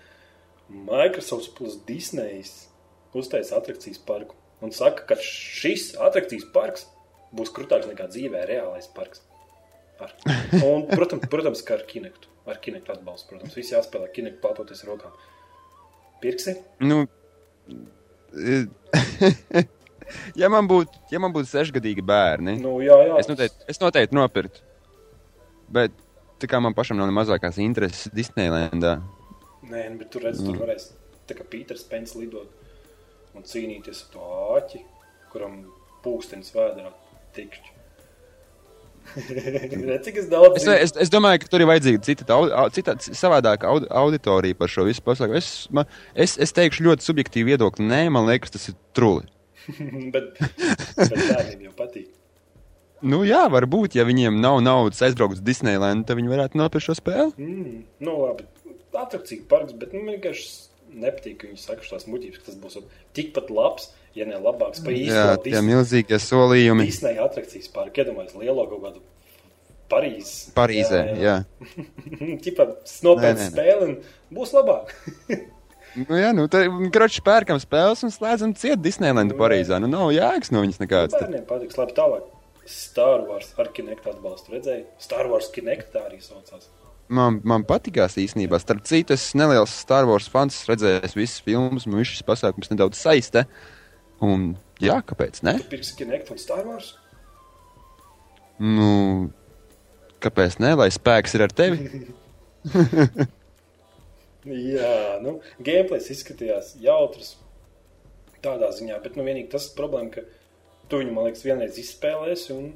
Microsoft 0.69 1.55
plus 1.57 1.77
Disney 1.87 2.43
uztaisa 3.15 3.57
atrakcijas 3.61 4.01
parku. 4.03 4.35
Un 4.63 4.71
saka, 4.75 5.05
ka 5.09 5.19
šis 5.19 5.93
atrakcijas 5.99 6.47
parks 6.55 6.87
būs 7.35 7.51
krūtāks 7.55 7.89
nekā 7.91 8.07
dzīvē 8.13 8.45
reālais 8.47 8.87
parks. 8.95 9.25
Ar. 10.03 10.13
Un, 10.63 10.87
protams, 10.91 11.27
protams, 11.31 11.63
ka 11.67 11.77
ar 11.79 11.85
Kinectu. 11.89 12.31
Ar 12.47 12.59
Kinectu 12.63 12.95
atbalstu, 12.95 13.33
protams. 13.33 13.57
Visi 13.59 13.75
jāspēlē 13.75 14.11
Kinectu 14.15 14.43
plātoties 14.43 14.85
ar 14.85 14.93
rokām. 14.93 15.17
Pirksi? 16.23 16.55
Nu, 16.83 17.03
ja 20.41 20.49
man 20.53 20.69
būtu 20.71 21.03
ja 21.13 21.21
būtu 21.23 21.49
sešgadīgi 21.51 22.05
bērni, 22.07 22.57
Nu, 22.63 22.79
jā, 22.85 22.97
jā. 23.09 23.19
es 23.21 23.29
noteikti, 23.31 23.67
es 23.71 23.83
noteikti 23.83 24.17
nopirktu. 24.17 24.63
Bet 25.73 25.95
tā 26.43 26.49
kā 26.51 26.61
man 26.63 26.75
pašam 26.77 26.99
nav 27.01 27.11
ne 27.11 27.17
mazākās 27.17 27.59
intereses 27.63 28.13
Disneylandā. 28.15 28.99
Nē, 29.67 29.87
nu, 29.91 29.99
bet 30.01 30.11
tur 30.15 30.27
redz, 30.27 30.43
tur 30.43 30.59
varēs 30.63 30.91
tā 31.29 31.37
kā 31.39 31.47
Pīters 31.49 31.85
Pens 31.89 32.17
lidot 32.19 32.62
un 33.37 33.47
cīnīties 33.49 34.07
ar 34.07 34.11
to 34.15 34.33
āķi, 34.57 34.83
kuram 35.33 35.63
pūkstenis 36.05 36.53
vēdā 36.55 36.91
tikšķi. 37.37 37.79
Cik 40.05 40.17
es 40.21 40.29
Es, 40.31 40.67
es, 40.67 40.93
es 41.05 41.11
domāju, 41.11 41.43
ka 41.43 41.51
tur 41.51 41.65
ir 41.65 41.69
vajadzīga 41.69 42.01
cita, 42.07 42.39
cita 42.75 42.95
savādāka 43.03 43.69
audi, 43.73 43.89
auditorija 43.91 44.57
par 44.59 44.71
šo 44.71 44.87
visu 44.87 45.03
pasākumu. 45.05 45.41
Es, 45.41 45.67
man, 45.75 45.91
es, 46.15 46.37
es 46.39 46.55
teikšu 46.55 46.87
ļoti 46.87 47.09
subjektīvu 47.09 47.51
viedokli. 47.51 47.87
Nē, 47.89 48.05
man 48.15 48.29
liekas, 48.31 48.55
tas 48.55 48.71
ir 48.71 48.79
truli. 48.97 49.27
bet, 50.15 50.39
bet 50.39 51.17
bērniem 51.19 51.69
jau 51.69 51.75
patīk. 51.79 52.11
Nu, 53.03 53.25
jā, 53.27 53.43
varbūt, 53.51 53.97
ja 53.99 54.07
viņiem 54.07 54.39
nav 54.39 54.61
naudas 54.63 55.03
aizbraukt 55.03 55.41
uz 55.41 55.43
Disneylandu, 55.43 56.07
tad 56.07 56.21
viņi 56.21 56.31
varētu 56.31 56.59
nopirkt 56.61 56.87
šo 56.87 56.95
spēli. 56.95 57.33
Mm, 57.35 57.81
nu, 58.07 58.15
labi, 58.23 58.47
atrakcijas 58.95 59.49
parks, 59.51 59.75
bet 59.79 59.97
nu, 59.97 60.05
vienkārši 60.07 60.47
nepatīk, 60.95 61.39
ka 61.41 61.49
viņi 61.51 61.61
saka 61.63 61.87
šās 61.87 62.07
muļķības, 62.11 62.39
ka 62.43 62.49
tas 62.51 62.59
būs 62.61 62.79
tikpat 63.17 63.51
labs, 63.53 63.89
ja 64.19 64.27
ne 64.29 64.39
labāks 64.43 64.83
par 64.85 64.93
Jā, 64.95 65.01
īstenībā. 65.07 65.39
tie 65.47 65.63
milzīgie 65.67 66.19
solījumi 66.21 66.87
Disney 66.89 67.19
atrakcijas 67.23 67.71
parku, 67.73 68.03
iedomājieties, 68.03 68.39
lielo 68.43 68.67
kaut 68.71 68.85
kādu 68.87 69.03
Parīzes. 69.93 70.53
Parīzē. 70.57 71.01
Jā, 71.21 71.35
Tipā 72.45 72.65
Nē, 72.65 72.77
nē, 72.77 73.01
nopietna 73.05 73.43
nē. 73.43 73.49
spēle 73.51 73.89
un 73.91 73.97
būs 74.33 74.55
labāk. 74.57 74.93
nu, 76.07 76.17
jā 76.17 76.31
nu, 76.37 76.47
tad 76.53 76.71
kroķis 76.95 77.25
pērkam 77.27 77.61
spēles 77.61 78.05
un 78.07 78.15
slēdzam 78.15 78.55
ciet 78.57 78.81
Disneylandu 78.85 79.37
Parīzā. 79.41 79.81
Nu, 79.83 79.91
nav 79.93 80.13
jēgas 80.17 80.53
no 80.55 80.63
viņas 80.65 80.81
nekāds. 80.81 81.13
Tad. 81.17 81.27
Bērniem 81.27 81.45
patiks 81.51 81.77
labi 81.81 81.97
tālāk. 81.99 82.31
Star 82.73 83.25
Wars 83.27 83.51
ar 83.59 83.69
Kinect 83.75 84.07
atbalstu 84.07 84.55
redzēju. 84.55 84.87
Star 85.03 85.29
Wars 85.29 85.51
Kinect 85.53 85.93
tā 85.93 86.07
arī 86.07 86.21
saucās. 86.25 86.71
Man, 87.13 87.41
man 87.45 87.67
patīkās 87.69 88.17
īstenībā. 88.21 88.61
Starp 88.63 88.85
citu, 88.89 89.17
es 89.17 89.33
neliels 89.37 89.75
Star 89.83 90.07
Wars 90.09 90.29
fans, 90.33 90.61
redzējis 90.69 91.17
visas 91.19 91.43
filmas, 91.45 91.87
man 91.91 92.07
šis 92.07 92.25
pasākums 92.27 92.71
nedaudz 92.73 93.01
saiste. 93.01 93.45
Un, 94.23 94.53
jā, 94.81 95.01
kāpēc? 95.07 95.43
Ne? 95.47 95.59
Tu 95.61 95.71
pirksi 95.75 95.99
Kinect 95.99 96.31
un 96.33 96.41
Star 96.41 96.65
Wars? 96.69 96.95
Nu, 98.63 99.31
kāpēc 100.23 100.61
ne? 100.63 100.73
Lai 100.79 100.89
spēks 100.95 101.35
ir 101.37 101.47
ar 101.49 101.55
tevi. 101.57 102.07
Jā, 104.43 105.19
nu, 105.23 105.37
gameplays 105.63 106.09
izskatījās 106.11 106.73
jautrs 106.83 107.37
tādā 108.43 108.73
ziņā, 108.75 108.97
bet 109.05 109.15
nu 109.15 109.23
vienīgi 109.27 109.53
tas 109.53 109.69
problēma, 109.77 110.11
ka 110.17 110.25
tu 110.91 110.99
viņu, 110.99 111.13
man 111.15 111.29
liekas, 111.29 111.45
vienreiz 111.47 111.79
izspēlēsi 111.79 112.51
un 112.57 112.73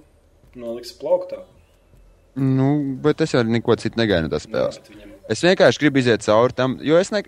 noliksi 0.58 0.94
plauktā. 1.00 1.42
Nu, 2.36 2.70
bet 3.02 3.22
es 3.24 3.32
jau 3.32 3.42
neko 3.46 3.76
citu 3.80 4.00
negaidu 4.00 4.28
no 4.28 4.32
tās 4.34 4.44
spēles. 4.44 4.80
Es 5.32 5.42
vienkārši 5.42 5.82
gribu 5.82 6.02
iziet 6.02 6.24
cauri 6.26 6.54
tam, 6.56 6.76
jo 6.84 6.98
es 7.00 7.10
ne... 7.14 7.22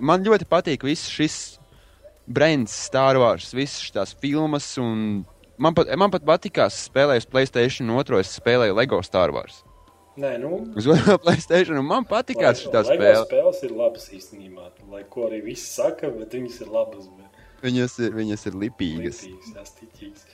man 0.00 0.24
ļoti 0.24 0.48
patīk 0.48 0.86
viss 0.88 1.10
šis 1.12 1.36
brands, 2.30 2.72
Star 2.88 3.18
Wars, 3.20 3.52
visas 3.54 3.84
šīs 3.90 4.16
filmas. 4.22 4.72
un 4.80 5.26
Man 5.60 5.76
pat, 5.76 5.90
man 6.00 6.08
pat 6.08 6.24
patīkās 6.24 6.86
spēlēt 6.86 7.20
uz 7.20 7.26
Playstation 7.28 7.90
2, 7.92 8.20
es 8.22 8.30
spēlēju 8.38 8.76
Lego 8.78 9.02
Star 9.04 9.28
Wars. 9.34 9.58
Nē, 10.20 10.30
nu, 10.40 10.62
Uz 10.76 10.86
otro 10.88 11.18
Playstation, 11.20 11.76
un 11.82 11.84
man 11.84 12.06
patīkās 12.08 12.62
šī 12.62 12.70
Lego 12.72 12.84
spēle. 12.88 13.26
spēles 13.26 13.60
ir 13.68 13.74
labas 13.76 14.06
īstenībā. 14.16 14.70
Lai 14.88 15.02
ko 15.12 15.26
arī 15.28 15.42
viss 15.50 15.74
saka, 15.76 16.08
bet 16.14 16.32
viņas 16.38 16.62
ir 16.64 16.72
labas. 16.72 17.10
Bet... 17.18 17.44
Viņas 17.60 17.98
ir, 18.00 18.16
viņas 18.16 18.46
ir 18.48 18.56
lipīgas. 18.62 19.20
Līdzīgas, 19.26 19.52
jā, 19.58 19.66
stiķīgas. 19.68 20.24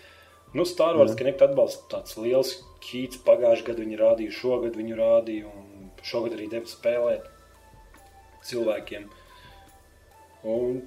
Nu, 0.54 0.64
Star 0.64 0.94
Wars 0.94 1.18
Connect 1.18 1.42
atbalsta 1.42 1.90
tāds 1.96 2.14
liels 2.22 2.54
kīts. 2.86 3.20
Pagājušajā 3.26 3.66
gadā 3.70 3.84
viņi 3.84 3.98
rādīja, 4.00 4.34
šogad 4.40 4.76
viņi 4.78 4.98
rādīja, 4.98 5.50
un 5.50 5.90
šogad 6.06 6.36
arī 6.38 6.48
deva 6.52 6.68
spēlēt 6.70 7.26
cilvēkiem. 8.46 9.08
Un 10.46 10.82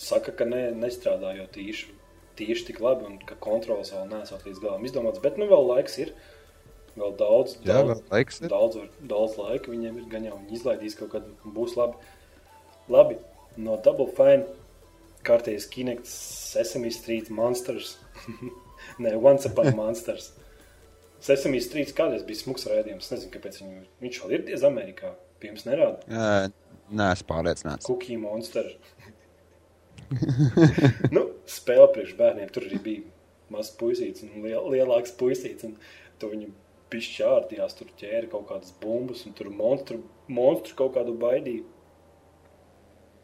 saka, 0.00 0.32
ka 0.38 0.46
ne, 0.48 0.68
nestrādājot 0.78 1.56
īši, 1.60 1.88
tīši 2.38 2.66
tik 2.70 2.78
labi, 2.84 3.08
un 3.10 3.18
ka 3.26 3.36
kontrols 3.42 3.90
vēl 3.94 4.06
nesot 4.12 4.44
līdz 4.46 4.60
galam 4.62 4.84
izdomāts. 4.86 5.22
Bet 5.24 5.38
nu 5.40 5.48
vēl 5.50 5.66
laiks 5.74 5.98
ir. 6.04 6.14
Vēl 6.98 7.12
daudz, 7.18 7.56
Jā, 7.62 7.76
daudz, 7.80 7.90
vēl 7.90 8.00
laiks 8.14 8.40
ir. 8.42 8.48
daudz, 8.50 8.76
var- 8.80 8.94
daudz 9.12 9.36
laika 9.38 9.70
viņiem 9.72 9.98
ir. 10.00 10.06
Gan 10.10 10.24
jau 10.26 10.38
viņi 10.40 10.56
izlaidīs 10.58 10.96
kaut 10.98 11.12
kad, 11.12 11.26
būs 11.44 11.76
labi. 11.78 11.96
Labi, 12.90 13.18
no 13.56 13.76
Double 13.84 14.08
Fine 14.16 14.46
kārtējas 15.26 15.68
Kinect 15.70 16.06
Sesame 16.10 16.90
Street 16.90 17.30
Monsters. 17.30 17.96
Nē, 19.02 19.14
Once 19.22 19.46
Upon 19.46 19.68
a 19.68 19.76
Monsters. 19.76 20.32
Sesame 21.20 21.60
Street 21.60 21.92
kādreiz 21.96 22.24
bija 22.26 22.40
smags 22.40 22.66
rādījums. 22.70 23.06
Es 23.06 23.14
nezinu, 23.14 23.34
kāpēc 23.34 23.60
viņu, 23.60 23.84
viņš 24.00 24.22
vēl 24.22 24.36
ir 24.36 24.46
diez 24.48 24.64
Amerikā. 24.66 25.12
Pirms 25.40 25.64
nerāda. 25.64 26.04
Jā, 26.08 26.32
Nē, 26.90 27.12
es 27.14 27.22
pārliecināts. 27.26 27.86
Cookie 27.86 28.16
Monster. 28.18 28.66
nu, 31.14 31.22
spēle 31.48 31.86
priekš 31.94 32.16
bērniem. 32.18 32.50
Tur 32.50 32.66
arī 32.66 32.80
bija 32.82 33.04
mazs 33.54 33.76
puisīts 33.78 34.24
un 34.26 34.42
liel, 34.42 34.64
lielāks 34.74 35.14
puisīts. 35.18 35.68
Un 35.68 35.76
tu 36.18 36.32
viņu 36.32 36.50
pišķi 36.90 37.26
ārdījās, 37.26 37.76
tur 37.78 37.92
ķēra 38.00 38.30
kaut 38.32 38.48
kādas 38.48 38.72
bumbas 38.82 39.22
un 39.28 39.36
tur 39.38 39.52
monstru, 39.54 40.00
monstru 40.30 40.74
kaut 40.80 40.96
kādu 40.96 41.14
baidīju. 41.20 41.68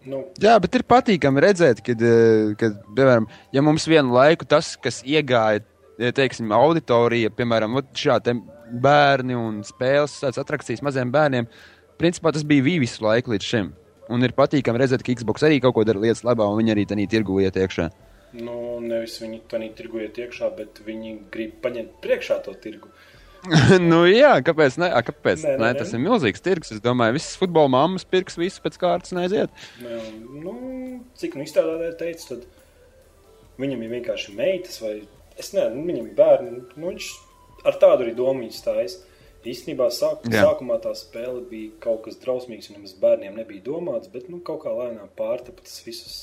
Nu, 0.07 0.21
Jā, 0.39 0.53
bet 0.63 0.77
ir 0.79 0.85
patīkami 0.87 1.43
redzēt, 1.43 1.81
kad, 1.83 1.99
eh, 1.99 2.53
kad 2.61 2.77
piemēram, 2.95 3.25
ja 3.51 3.63
mums 3.67 3.89
vienu 3.91 4.15
laiku 4.15 4.47
tas, 4.47 4.77
kas 4.79 5.01
iegāja, 5.03 5.65
ja 5.65 5.76
teiksim, 5.99 6.53
auditorija, 6.53 7.31
piemēram, 7.35 7.79
šādi 7.97 8.37
bērni 8.83 9.37
un 9.39 9.63
spēles, 9.67 10.19
tādas 10.23 10.41
atrakcijas 10.43 10.83
maziem 10.85 11.13
bērniem, 11.15 11.49
principā 12.01 12.33
tas 12.35 12.45
bija 12.47 12.65
visu 12.67 13.05
laiku 13.07 13.33
līdz 13.35 13.51
šim. 13.53 13.73
Un 14.13 14.23
ir 14.23 14.37
patīkami 14.37 14.79
redzēt, 14.79 15.03
ka 15.03 15.15
Xbox 15.19 15.43
arī 15.47 15.59
kaut 15.63 15.75
ko 15.75 15.85
dara 15.87 15.99
lietas 16.03 16.23
labā, 16.27 16.47
un 16.47 16.61
viņi 16.61 16.75
arī 16.77 16.85
tādā 16.87 17.07
tirgu 17.11 17.41
iet 17.43 17.57
iekšā. 17.59 17.91
nu, 18.37 18.81
nevis 18.85 19.17
viņi 19.23 19.41
to 19.49 19.59
tirgojiet 19.79 20.19
iekšā, 20.19 20.51
bet 20.57 20.81
viņi 20.85 21.13
grib 21.33 21.55
paņemt 21.63 21.95
priekšā 22.03 22.43
to 22.45 22.53
tirgu. 22.61 22.91
nu, 23.91 24.03
jā, 24.11 24.35
kāpēc? 24.43 24.77
Ne? 24.83 24.91
A, 24.93 25.01
kāpēc? 25.07 25.41
Nē, 25.41 25.55
Nē, 25.55 25.57
nē, 25.57 25.63
nē, 25.63 25.73
nē. 25.73 25.79
tas 25.79 25.93
ir 25.95 26.03
milzīgs 26.03 26.43
tirgus. 26.43 26.73
Es 26.75 26.83
domāju, 26.85 27.15
visas 27.17 27.39
futbola 27.39 27.71
mammas 27.73 28.05
pirks 28.05 28.37
visu 28.37 28.61
pēc 28.65 28.77
kārtas 28.83 29.15
un 29.15 29.23
aiziet. 29.23 29.51
Nu, 29.81 30.01
nu, 30.43 30.55
cik 31.17 31.39
nu 31.39 31.47
izstrādātāji 31.47 31.97
teica, 32.01 32.35
tad 32.35 33.61
viņam 33.63 33.85
ir 33.87 33.95
vienkārši 33.97 34.35
meitas, 34.37 34.81
vai 34.83 34.97
es 35.39 35.53
nezinu, 35.57 35.85
viņam 35.89 36.09
ir 36.09 36.17
bērni. 36.19 36.57
Nu, 36.77 36.91
viņš 36.91 37.11
ar 37.67 37.79
tādu 37.83 38.07
arī 38.07 38.15
domu 38.17 38.49
stājas. 38.55 39.01
Īstenībā 39.47 39.87
sāk, 39.95 40.25
Jā. 40.27 40.43
sākumā 40.43 40.81
tā 40.83 40.91
spēle 40.99 41.45
bija 41.47 41.71
kaut 41.85 42.01
kas 42.09 42.17
drausmīgs, 42.19 42.67
un 42.71 42.81
nemaz 42.81 42.97
bērniem 42.99 43.37
nebija 43.39 43.63
domāts, 43.69 44.11
bet 44.11 44.27
nu, 44.33 44.41
kaut 44.43 44.65
kā 44.65 44.73
lēnām 44.75 45.13
pārtapa 45.19 45.63
tas 45.63 45.77
visus 45.87 46.17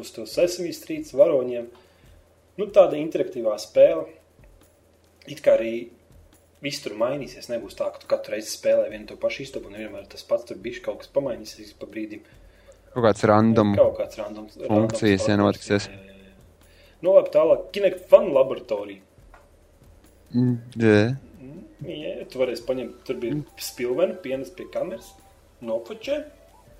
uz 0.00 0.12
to 0.14 0.24
Sesame 0.24 0.72
Street 0.72 1.10
varoņiem. 1.12 1.66
Nu, 2.56 2.68
tāda 2.72 2.96
interaktīvā 2.96 3.58
spēle. 3.60 4.06
It 5.28 5.42
kā 5.44 5.58
arī 5.58 5.74
viss 6.64 6.80
tur 6.84 6.96
mainīsies. 7.00 7.50
Nebūs 7.52 7.76
tā, 7.76 7.90
ka 7.92 8.00
tu 8.00 8.08
katru 8.08 8.36
reizi 8.36 8.54
spēlē 8.54 8.88
vienu 8.92 9.10
to 9.10 9.18
pašu 9.20 9.44
istabu, 9.44 9.68
un 9.68 9.76
vienmēr 9.82 10.08
tas 10.08 10.24
pats 10.28 10.48
tur 10.48 10.60
bija 10.64 10.80
kaut 10.88 11.02
kas 11.02 11.12
pamainīsies 11.12 11.76
pa 11.76 11.88
brīdim. 11.90 12.24
Kaut 12.94 13.04
kāds 13.10 13.28
random. 13.28 13.76
Kaut 13.76 13.96
kāds 13.98 14.20
randoms. 14.20 14.56
funkcijas, 14.64 15.28
ja 15.28 15.36
notiksies. 15.40 15.90
Jā, 15.90 15.98
jā, 15.98 16.08
jā. 16.08 16.13
Nu, 17.04 17.12
labi, 17.18 17.30
tālāk. 17.34 17.66
Kinect 17.74 18.06
Fun 18.08 18.30
Laboratory. 18.32 18.98
Mm, 20.34 20.56
jā. 20.80 20.98
Jā, 21.84 22.12
tu 22.32 22.40
varēsi 22.40 22.64
paņemt, 22.64 23.02
tur 23.04 23.18
bija 23.20 23.36
spilvena, 23.60 24.16
pienes 24.24 24.48
pie 24.56 24.64
kameras, 24.72 25.10
nofočē, 25.64 26.22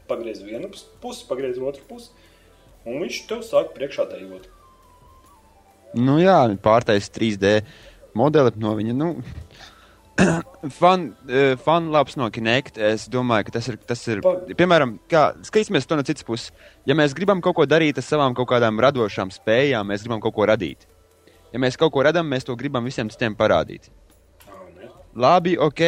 pagriez 0.08 0.40
vienu 0.46 0.70
pus- 0.72 0.86
pusi, 1.02 1.26
pagriez 1.28 1.58
otru 1.60 1.84
pusi, 1.90 2.08
un 2.88 3.02
viņš 3.02 3.18
tev 3.28 3.42
sāk 3.44 3.74
priekšā 3.76 4.06
dejot. 4.14 4.48
Nu, 5.94 6.16
jā, 6.22 6.38
pārtais 6.64 7.10
3D 7.12 7.58
modeli 8.16 8.54
no 8.56 8.72
viņa. 8.78 8.94
Nu, 8.96 9.10
fan, 10.80 11.08
eh, 11.28 11.56
fan 11.56 11.90
labs 11.92 12.16
no 12.16 12.28
Kinect. 12.30 12.78
Es 12.78 13.08
domāju, 13.10 13.48
ka 13.48 13.56
tas 13.58 13.68
ir. 13.70 13.78
Tas 13.88 14.02
ir 14.10 14.22
piemēram, 14.58 14.96
kā, 15.10 15.26
skatīsimies 15.46 15.88
to 15.88 15.98
no 15.98 16.06
citas 16.06 16.26
puses. 16.26 16.52
Ja 16.86 16.96
mēs 16.98 17.16
gribam 17.16 17.42
kaut 17.44 17.58
ko 17.58 17.66
darīt 17.68 17.98
ar 17.98 18.06
savām 18.06 18.36
kaut 18.36 18.50
kādām 18.52 18.80
radošām 18.82 19.32
spējām, 19.34 19.90
mēs 19.90 20.06
gribam 20.06 20.22
kaut 20.24 20.36
ko 20.36 20.48
radīt. 20.50 20.88
Ja 21.54 21.60
mēs 21.62 21.78
kaut 21.78 21.92
ko 21.94 22.02
radām, 22.06 22.26
mēs 22.30 22.46
to 22.46 22.56
gribam 22.58 22.86
visiem 22.86 23.10
citiem 23.10 23.36
parādīt. 23.38 23.90
Labi, 25.14 25.52
ok, 25.62 25.80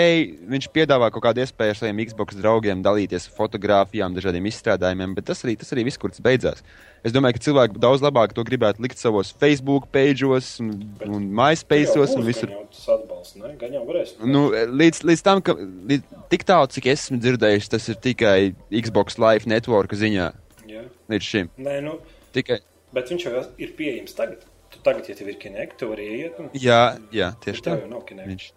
viņš 0.52 0.68
piedāvā 0.70 1.08
kaut 1.10 1.24
kādu 1.24 1.42
iespēju 1.42 1.72
ar 1.74 1.78
saviem 1.80 1.98
Xbox 2.06 2.36
draugiem 2.38 2.82
dalīties 2.84 3.24
ar 3.26 3.32
fotografijām, 3.34 4.14
dažādiem 4.14 4.44
izstrādājumiem, 4.46 5.16
bet 5.16 5.26
tas 5.26 5.40
arī, 5.42 5.56
tas 5.58 5.72
arī 5.74 5.82
viss, 5.88 5.98
kur 5.98 6.12
tas 6.14 6.22
beidzās. 6.22 6.62
Es 7.02 7.14
domāju, 7.14 7.34
ka 7.34 7.42
cilvēki 7.48 7.80
daudz 7.82 8.04
labāk 8.06 8.34
to 8.36 8.44
gribētu 8.46 8.84
likt 8.86 9.00
savos 9.02 9.32
Facebook 9.34 9.88
pageos 9.94 10.52
un, 10.62 10.70
Bet- 11.00 11.08
un 11.10 11.26
MySpaceos 11.40 12.14
un 12.14 12.22
visur. 12.26 12.52
Atbalsts, 12.54 13.40
varēs. 13.42 14.14
Nu, 14.22 14.44
līdz, 14.52 15.02
līdz 15.10 15.22
tam, 15.26 15.42
ka 15.42 15.56
līdz, 15.58 16.18
tik 16.30 16.46
tālu, 16.46 16.70
cik 16.70 16.86
esmu 16.94 17.18
dzirdējis, 17.18 17.70
tas 17.74 17.88
ir 17.90 17.98
tikai 18.06 18.54
Xbox 18.70 19.18
Live 19.22 19.50
network 19.50 19.90
ziņā 19.98 20.28
Jā. 20.70 20.84
līdz 21.10 21.32
šim. 21.32 21.50
Nē, 21.58 21.80
nu, 21.82 21.98
Tikai, 22.36 22.60
bet 22.94 23.10
viņš 23.10 23.26
jau 23.26 23.42
ir 23.58 23.74
pieejams 23.78 24.14
tagad. 24.14 24.46
Tu 24.70 24.78
tagad, 24.84 25.06
ja 25.08 25.14
tev 25.18 25.30
ir 25.30 25.38
Kinect, 25.40 25.78
tu 25.80 25.88
vari 25.90 26.06
iet 26.20 26.38
un... 26.42 26.50
jā, 26.54 26.98
jā, 27.14 27.30
tieši 27.42 27.62
tā. 27.64 27.74
Tev 27.76 27.86
jau 27.86 27.90
nav 27.94 28.02
Kinect. 28.08 28.28
Viņš, 28.28 28.48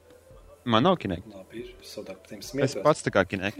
man 0.65 0.83
nav 0.83 0.97
Kinect. 1.01 1.27
Labi, 1.33 1.63
ir 1.63 2.17
tiem 2.27 2.43
Es 2.65 2.75
pats 2.83 3.05
tā 3.05 3.13
kā 3.13 3.23
Kinect. 3.27 3.59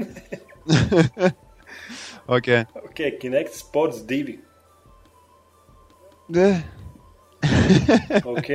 ok. 2.38 2.50
Ok, 2.84 3.02
Kinect 3.22 3.56
Sports 3.58 4.04
2. 4.10 4.38
Eh, 6.36 6.62
Ok. 8.36 8.50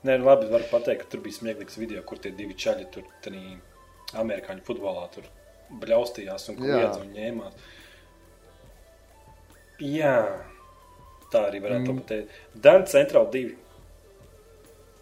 Nē, 0.00 0.16
nu 0.16 0.24
labi, 0.24 0.48
var 0.48 0.62
pateikt, 0.70 1.02
ka 1.02 1.12
tur 1.12 1.20
bija 1.24 1.36
smieklīgs 1.36 1.76
video, 1.76 2.00
kur 2.08 2.20
tie 2.22 2.32
divi 2.32 2.56
čaļi 2.56 2.86
tur 2.94 3.04
tādā 3.24 3.42
amerikāņu 4.20 4.64
futbolā 4.64 5.04
tur 5.12 5.26
bļaustījās 5.82 6.48
un 6.50 6.56
kliedz 6.60 6.96
un 7.02 7.10
ņēmās. 7.14 7.58
Jā, 9.84 10.14
tā 11.32 11.44
arī 11.50 11.60
varētu 11.64 11.92
mm. 11.92 12.00
pateikt. 12.00 12.38
Dan 12.64 12.86
Central 12.90 13.28
2. 13.32 13.52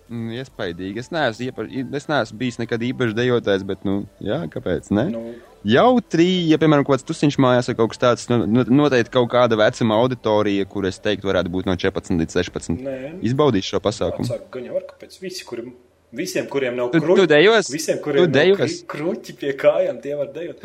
Mm, 0.09 0.31
iespaidīgi. 0.41 1.03
Es 1.03 1.11
neesmu, 1.13 1.51
iepa, 1.51 1.65
es 1.99 2.07
neesmu 2.09 2.39
bijis 2.41 2.57
nekad 2.63 2.81
īpaši 2.87 3.17
dejotājs, 3.19 3.65
bet, 3.69 3.83
nu, 3.85 3.99
jā, 4.25 4.39
kāpēc? 4.49 4.89
Ne? 4.97 5.05
Nu, 5.13 5.23
Jau 5.69 5.99
trīs, 6.01 6.47
ja, 6.53 6.57
piemēram, 6.63 6.85
kaut 6.87 6.95
kāds 7.01 7.05
tusiņš 7.09 7.37
mājās 7.43 7.67
vai 7.69 7.75
kaut 7.81 7.91
kas 7.91 7.99
tāds, 7.99 8.29
nu, 8.31 8.45
nu, 8.47 8.63
noteikti 8.79 9.11
kaut 9.11 9.27
kāda 9.33 9.57
vecuma 9.59 9.97
auditorija, 9.99 10.65
kur 10.71 10.87
es 10.87 11.01
teiktu, 11.03 11.27
varētu 11.29 11.51
būt 11.51 11.67
no 11.67 11.75
14 11.75 12.15
līdz 12.23 12.37
16. 12.39 12.79
nē, 12.87 12.95
Izbaudīt 13.27 13.67
šo 13.67 13.81
pasākumu. 13.83 14.23
Atsāk, 14.25 14.47
gan 14.55 14.69
jau 14.71 14.77
var, 14.79 14.87
kāpēc 14.93 15.19
visi, 15.21 15.43
kuriem, 15.45 15.73
visiem, 16.15 16.47
kuriem 16.49 16.79
nav 16.79 16.93
Tu, 16.95 17.01
tu 17.03 17.09
kruķi, 17.09 17.27
dejos? 17.35 17.73
visiem, 17.75 17.99
Tu 17.99 18.05
kuriem 18.07 18.29
nav 18.31 18.37
dejos? 18.39 18.63
kri- 18.63 18.87
kruķi 18.95 19.37
pie 19.43 19.53
kājām, 19.61 19.99
tie 20.07 20.15
var 20.23 20.31
dejot. 20.33 20.63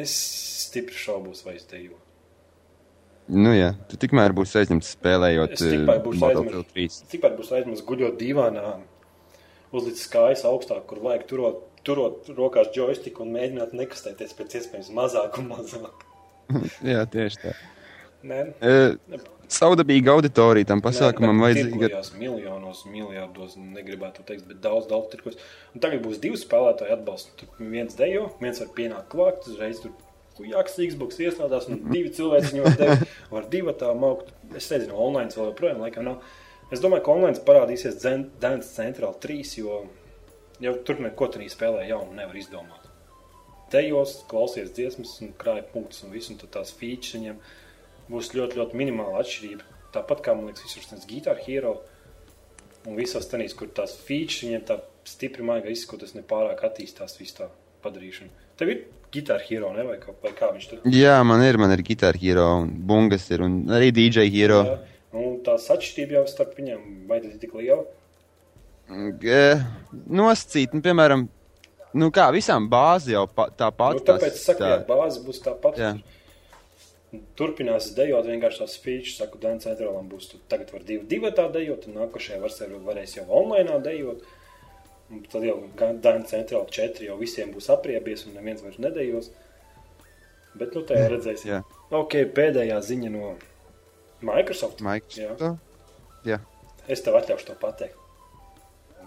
Es 0.00 0.16
stipri 0.64 0.96
šaubos, 0.96 1.44
vai 1.46 1.58
es 1.60 1.68
deju. 1.70 1.92
Nu, 3.26 3.50
jā, 3.56 3.72
tu 3.90 3.98
tikmēr 3.98 4.34
būsi 4.36 4.60
aizņemts 4.60 4.92
spēlējot 4.94 5.56
tikmēr 5.58 5.88
Battlefield 6.04 6.44
aizmirst. 6.46 6.74
3. 6.76 7.14
Tikpat 7.14 7.38
būs 7.38 7.52
aizmirst 7.58 7.86
guļot 7.88 8.18
divānā, 8.20 8.76
uzlicis 9.74 10.10
kājas 10.12 10.44
augstāk, 10.46 10.84
kur 10.90 11.02
vajag 11.02 11.24
turot, 11.30 11.64
turot 11.86 12.30
rokās 12.36 12.70
joystick 12.76 13.18
un 13.22 13.32
mēģināt 13.34 13.74
nekastēties 13.74 14.36
pēc 14.38 14.60
iespējas 14.60 14.92
mazāk 14.94 15.40
un 15.42 15.50
mazāk. 15.56 16.06
Jā, 16.92 17.02
tieši 17.10 17.42
tā. 17.42 17.56
Nē, 18.26 18.44
E, 18.64 19.18
Saudabīga 19.52 20.10
auditorija 20.16 20.66
tam 20.66 20.80
pasākumam 20.82 21.38
vajadzīga. 21.44 21.86
Tirgojās 21.86 22.08
miljonos, 22.18 22.80
miljardos, 22.90 23.54
negribētu 23.60 24.24
teikt, 24.26 24.48
bet 24.48 24.58
daudz, 24.64 24.88
daudz 24.90 25.12
tirgos. 25.12 25.36
Un 25.74 25.82
tagad 25.84 26.02
būs 26.02 26.18
divi 26.22 26.38
spēlētāji 26.40 26.96
atbalsta. 26.96 27.34
Tur 27.38 27.68
viens 27.74 27.94
dejo, 27.98 28.24
viens 28.40 28.58
var 28.62 28.72
pienākt 28.74 29.06
klāt, 29.12 29.46
uzreiz 29.46 29.82
tur 29.84 29.94
kujāks 30.36 30.78
Xbox 30.80 31.20
iestrādās, 31.24 31.68
un 31.70 31.82
divi 31.90 32.12
cilvēki 32.14 32.62
dejo, 32.78 32.96
var 33.32 33.46
divi 33.52 33.74
tā 33.80 33.92
maukt. 33.96 34.32
Es 34.56 34.68
nezinu, 34.72 34.96
online 35.08 35.34
vēl 35.34 35.50
joprojām 35.50 35.82
laikam 35.84 36.06
nav. 36.08 36.34
Es 36.72 36.82
domāju, 36.82 37.04
ka 37.06 37.14
online 37.14 37.46
parādīsies 37.46 38.00
Dance 38.02 38.72
Central 38.72 39.14
3, 39.22 39.54
jo 39.60 39.84
jau 40.62 40.74
tur 40.86 41.00
neko 41.04 41.28
tur 41.32 41.44
spēlē 41.50 41.86
jaunu 41.90 42.16
nevar 42.16 42.36
izdomāt. 42.38 42.86
Tejos 43.70 44.20
klausies 44.30 44.70
dziesmas 44.74 45.16
un 45.24 45.32
krāja 45.38 45.64
punktus 45.72 46.04
un 46.06 46.12
visu, 46.14 46.32
un 46.32 46.40
tad 46.40 46.52
tās 46.54 46.72
features 46.74 47.16
viņiem 47.16 47.38
būs 48.10 48.32
ļoti, 48.36 48.60
ļoti 48.60 48.78
minimāla 48.78 49.22
atšķirība. 49.22 49.66
Tāpat 49.96 50.22
kā 50.22 50.34
man 50.36 50.50
liekas, 50.50 50.66
visur 50.68 50.86
tas 50.90 51.06
Guitar 51.08 51.40
Hero 51.46 51.80
un 52.86 52.98
visos 52.98 53.26
tenīs, 53.30 53.56
kur 53.58 53.70
tās 53.74 53.96
features 54.06 54.44
viņiem 54.44 54.66
tā 54.68 54.78
stipri 55.06 55.46
maiga 55.46 55.70
izskatās, 55.72 56.14
nepārāk 56.14 56.62
attīstās 56.66 57.18
visu 57.18 57.40
tā 57.40 57.50
padarīšanu. 57.82 58.46
Tev 58.58 58.72
ir 58.72 58.84
Guitar 59.16 59.42
Hero, 59.48 59.72
ne? 59.76 59.84
Vai, 59.88 59.96
kā, 60.02 60.14
vai 60.22 60.32
kā 60.38 60.52
viņš 60.54 60.68
tur 60.70 60.86
Jā, 60.94 61.16
man 61.26 61.42
ir, 61.44 61.58
man 61.60 61.72
ir 61.74 61.82
Guitar 61.86 62.16
Hero 62.22 62.46
un 62.62 62.70
Bungas 62.88 63.26
ir 63.34 63.42
un 63.46 63.62
arī 63.76 63.90
DJ 63.96 64.28
Hero. 64.36 64.62
Jā, 64.68 64.76
un 65.20 65.38
tās 65.46 65.66
atšķirība 65.74 66.20
jau 66.20 66.26
starp 66.30 66.54
viņiem, 66.60 66.82
vai 67.10 67.22
tas 67.24 67.32
ir 67.34 67.40
tik 67.42 67.56
liela? 67.58 67.84
Nosacīt, 70.20 70.74
nu, 70.76 70.82
piemēram, 70.84 71.24
nu 71.98 72.10
kā 72.14 72.28
visām 72.34 72.68
bāzi 72.70 73.14
jau 73.16 73.24
pa, 73.26 73.48
tāpat. 73.50 73.98
Nu, 73.98 74.04
tāpēc 74.12 74.36
es 74.36 74.44
saku, 74.46 74.62
tā- 74.62 74.70
jā, 74.74 74.78
bāze 74.86 75.22
būs 75.26 75.42
tāpat. 75.42 75.80
Jā. 75.80 75.94
Turpinās 77.38 77.94
dejot 77.96 78.26
vienkārši 78.28 78.60
tās 78.60 78.76
features, 78.82 79.16
saku, 79.16 79.38
Dance 79.40 79.64
Centralam 79.64 80.08
būs, 80.10 80.30
tu 80.30 80.40
tagad 80.50 80.72
var 80.74 80.82
divi, 80.84 81.04
divi 81.08 81.30
tā 81.32 81.46
dejot, 81.54 81.86
un 81.88 81.94
nākošajā 82.02 82.40
versijā 82.42 82.80
varēs 82.84 83.16
jau 83.16 83.24
online 83.30 83.78
dejot. 83.82 84.22
Un 85.12 85.22
tad 85.30 85.44
jau 85.46 85.58
Dance 85.78 86.32
Central 86.32 86.64
4 86.66 87.06
jau 87.06 87.18
visiem 87.20 87.52
būs 87.54 87.68
apriebies, 87.70 88.24
un 88.26 88.34
neviens 88.38 88.64
vairs 88.64 88.80
nedējos. 88.82 89.30
Bet, 90.56 90.72
nu, 90.72 90.82
tā 90.88 90.96
jau 90.98 91.12
redzēsim. 91.12 91.52
Jā. 91.52 91.60
Ok, 91.94 92.16
pēdējā 92.34 92.80
ziņa 92.82 93.12
no 93.14 93.34
Microsoft. 94.24 94.82
Microsoft. 94.82 95.62
Jā. 96.26 96.40
Es 96.90 97.04
tev 97.04 97.18
atļaušu 97.20 97.50
to 97.50 97.56
pateikt. 97.60 98.02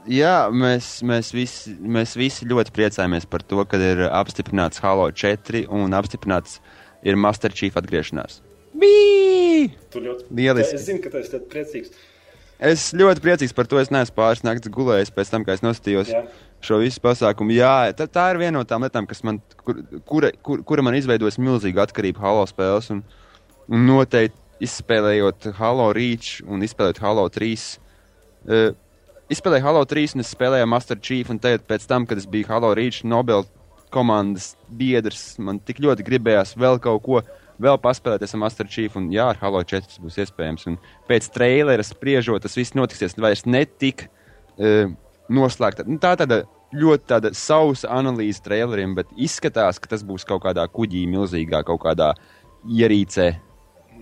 Jā, 0.07 0.47
mēs, 0.55 1.01
mēs, 1.03 1.33
visi, 1.35 1.73
mēs 1.75 2.15
visi 2.15 2.47
ļoti 2.47 2.71
priecājamies 2.75 3.27
par 3.27 3.43
to, 3.43 3.59
ka 3.67 3.79
ir 3.83 4.05
apstiprināts 4.07 4.79
Halo 4.79 5.09
4 5.11 5.65
un 5.75 5.95
apstiprināts 5.97 6.61
ir 7.03 7.19
Master 7.19 7.51
Chief 7.51 7.75
atgriešanās. 7.79 8.39
Bija! 8.79 9.73
Tu 9.91 10.01
ļoti 10.05 10.29
Lieliski. 10.39 10.77
Es 10.77 10.87
zinu, 10.87 11.01
ka 11.03 11.11
esi 11.19 11.35
ļoti 11.35 11.51
priecīgs. 11.51 11.91
Es 12.59 12.89
ļoti 12.91 13.23
priecīgs 13.23 13.55
par 13.55 13.69
to. 13.71 13.79
Es 13.79 13.91
neesmu 13.93 14.17
pāris 14.17 14.43
naktis 14.43 14.71
gulējis 14.75 15.13
pēc 15.15 15.31
tam, 15.31 15.45
kad 15.47 15.55
es 15.55 15.63
nostājos 15.63 16.11
šo 16.65 16.81
visu 16.81 16.99
pasākumu. 17.03 17.55
Jā, 17.55 17.93
tā, 17.95 18.09
tā 18.11 18.25
ir 18.33 18.41
viena 18.41 18.57
no 18.57 18.65
tām 18.67 18.83
lietām, 18.83 19.07
kas 19.07 19.23
man, 19.23 19.39
kur, 19.63 19.79
kura, 20.09 20.33
kur, 20.43 20.65
kura 20.67 20.83
man 20.83 20.97
izveidojas 20.99 21.39
milzīgu 21.39 21.79
atkarību 21.85 22.19
Halo 22.19 22.43
spēles. 22.49 22.91
Un, 22.91 23.05
un 23.71 23.87
noteikti 23.87 24.67
izspēlējot 24.67 25.53
Halo 25.55 25.87
Reach 25.95 26.41
un 26.43 26.65
izspēlējot 26.67 26.99
Halo 27.05 27.23
3. 27.31 27.53
Uh, 28.49 28.67
izspēlēju 29.31 29.63
Halo 29.63 29.85
3 29.87 30.17
un 30.17 30.25
es 30.25 30.33
spēlēju 30.35 30.67
Master 30.67 30.99
Chief. 30.99 31.31
Un 31.31 31.39
tagad, 31.39 31.63
pēc 31.69 31.87
tam, 31.87 32.09
kad 32.09 32.19
es 32.19 32.27
biju 32.27 32.49
Halo 32.51 32.73
Reach 32.75 33.05
Nobel 33.07 33.47
komandas 33.93 34.51
biedrs, 34.67 35.39
man 35.41 35.61
tik 35.65 35.79
ļoti 35.81 36.05
gribējās 36.05 36.57
vēl 36.59 36.77
kaut 36.83 37.05
ko. 37.07 37.21
Vēl 37.59 37.75
paspēlēties 37.83 38.35
ar 38.35 38.39
Master 38.39 38.69
Chief, 38.71 38.93
un 38.95 39.09
jā, 39.11 39.25
ar 39.33 39.39
Halo 39.41 39.59
4 39.67 39.89
tas 39.89 39.99
būs 39.99 40.19
iespējams. 40.23 40.67
Un 40.71 40.77
pēc 41.09 41.27
trailera 41.35 41.83
spriežot, 41.83 42.45
tas 42.45 42.55
viss 42.55 42.77
notiksies 42.77 43.17
vairs 43.19 43.43
ne 43.49 43.65
tik 43.67 44.05
uh, 44.07 44.87
noslēgta. 45.27 45.83
Nu, 45.89 45.99
tā 45.99 46.13
tāda 46.19 46.45
ļoti 46.75 47.09
tāda 47.09 47.33
sausa 47.35 47.89
analīze 47.97 48.43
traileriem, 48.45 48.93
bet 48.97 49.11
izskatās, 49.17 49.81
ka 49.81 49.91
tas 49.91 50.05
būs 50.05 50.25
kaut 50.29 50.43
kādā 50.45 50.65
kuģī, 50.71 51.03
milzīgā 51.11 51.63
kaut 51.67 51.81
kādā 51.83 52.13
ierīcē, 52.63 53.29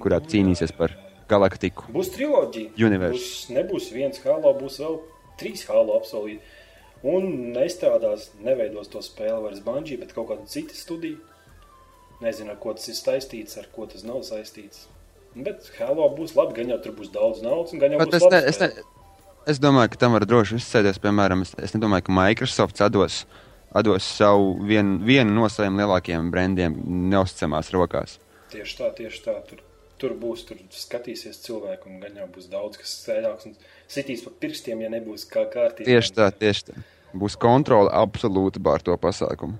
kurā 0.03 0.19
cīnīsies 0.21 0.73
par 0.77 0.93
galaktiku. 1.29 1.87
Būs 1.93 2.11
triloģija. 2.15 2.75
Universe. 2.77 3.17
Būs, 3.17 3.55
nebūs 3.55 3.89
viens 3.95 4.21
halo, 4.25 4.53
būs 4.59 4.79
vēl 4.83 4.99
trīs 5.39 5.65
halo 5.69 5.97
apsolīti. 5.99 6.41
Un 7.07 7.53
nestrādās, 7.53 8.31
neveidos 8.41 8.89
to 8.93 9.03
spēli 9.05 9.41
vairs 9.43 9.61
Banģī, 9.65 9.99
bet 10.01 10.15
kaut 10.15 10.31
kāda 10.31 10.47
cita 10.49 10.75
studija. 10.75 11.19
Nezinu, 12.23 12.53
ar 12.53 12.61
ko 12.61 12.73
tas 12.73 12.87
ir 12.89 12.97
saistīts, 12.97 13.57
ar 13.61 13.67
ko 13.73 13.85
tas 13.89 14.05
nav 14.07 14.23
saistīts. 14.25 14.87
Bet 15.37 15.67
halo 15.77 16.07
būs 16.17 16.33
labi, 16.37 16.55
gan 16.57 16.71
jau 16.73 16.79
tur 16.81 16.95
būs 16.97 17.11
daudz 17.13 17.43
naudas, 17.45 17.73
un 17.75 17.81
gan 17.83 17.93
jau 17.93 17.99
būs 18.01 18.15
es, 18.17 18.25
ne, 18.31 18.39
es, 18.49 18.59
ne, 18.61 18.69
es 19.53 19.61
domāju, 19.61 19.91
ka 19.93 20.01
tam 20.01 20.15
var 20.17 20.25
droši 20.25 20.57
izsēties. 20.57 20.97
Piemēram, 21.03 21.43
es, 21.45 21.53
es 21.61 21.75
nedomāju, 21.75 22.07
ka 22.07 22.15
Microsoft 22.17 22.81
atdos, 22.81 23.21
atdos 23.69 24.07
savu 24.17 24.55
vienu, 24.65 24.97
vienu 25.05 25.35
no 25.35 25.49
saviem 25.53 25.77
lielākajiem 25.83 26.33
brandiem 26.33 26.79
neusticamās 27.13 27.69
rokās. 27.75 28.17
Tieši 28.53 28.79
tā, 28.79 28.89
tieši 28.97 29.23
tā. 29.27 29.37
Tur, 29.45 29.61
tur 30.01 30.17
būs, 30.17 30.47
tur 30.49 30.59
skatīsies 30.73 31.37
cilvēki, 31.45 31.91
un 31.91 32.01
gan 32.01 32.17
jau 32.23 32.27
būs 32.33 32.49
daudz, 32.49 32.81
kas 32.81 32.97
sēdāks 33.05 33.51
un 33.51 33.57
sitīs 33.85 34.25
pa 34.25 34.33
pirkstiem, 34.41 34.81
ja 34.81 34.89
nebūs 34.93 35.29
kā 35.29 35.45
kārtībā. 35.53 35.89
Tieši 35.89 36.17
tā, 36.17 36.31
tieši 36.33 36.71
tā. 36.71 36.81
Būs 37.17 37.37
kontrole 37.39 37.93
absolūti 37.93 38.61
pār 38.63 38.81
to 38.83 38.97
pasākumu. 38.99 39.59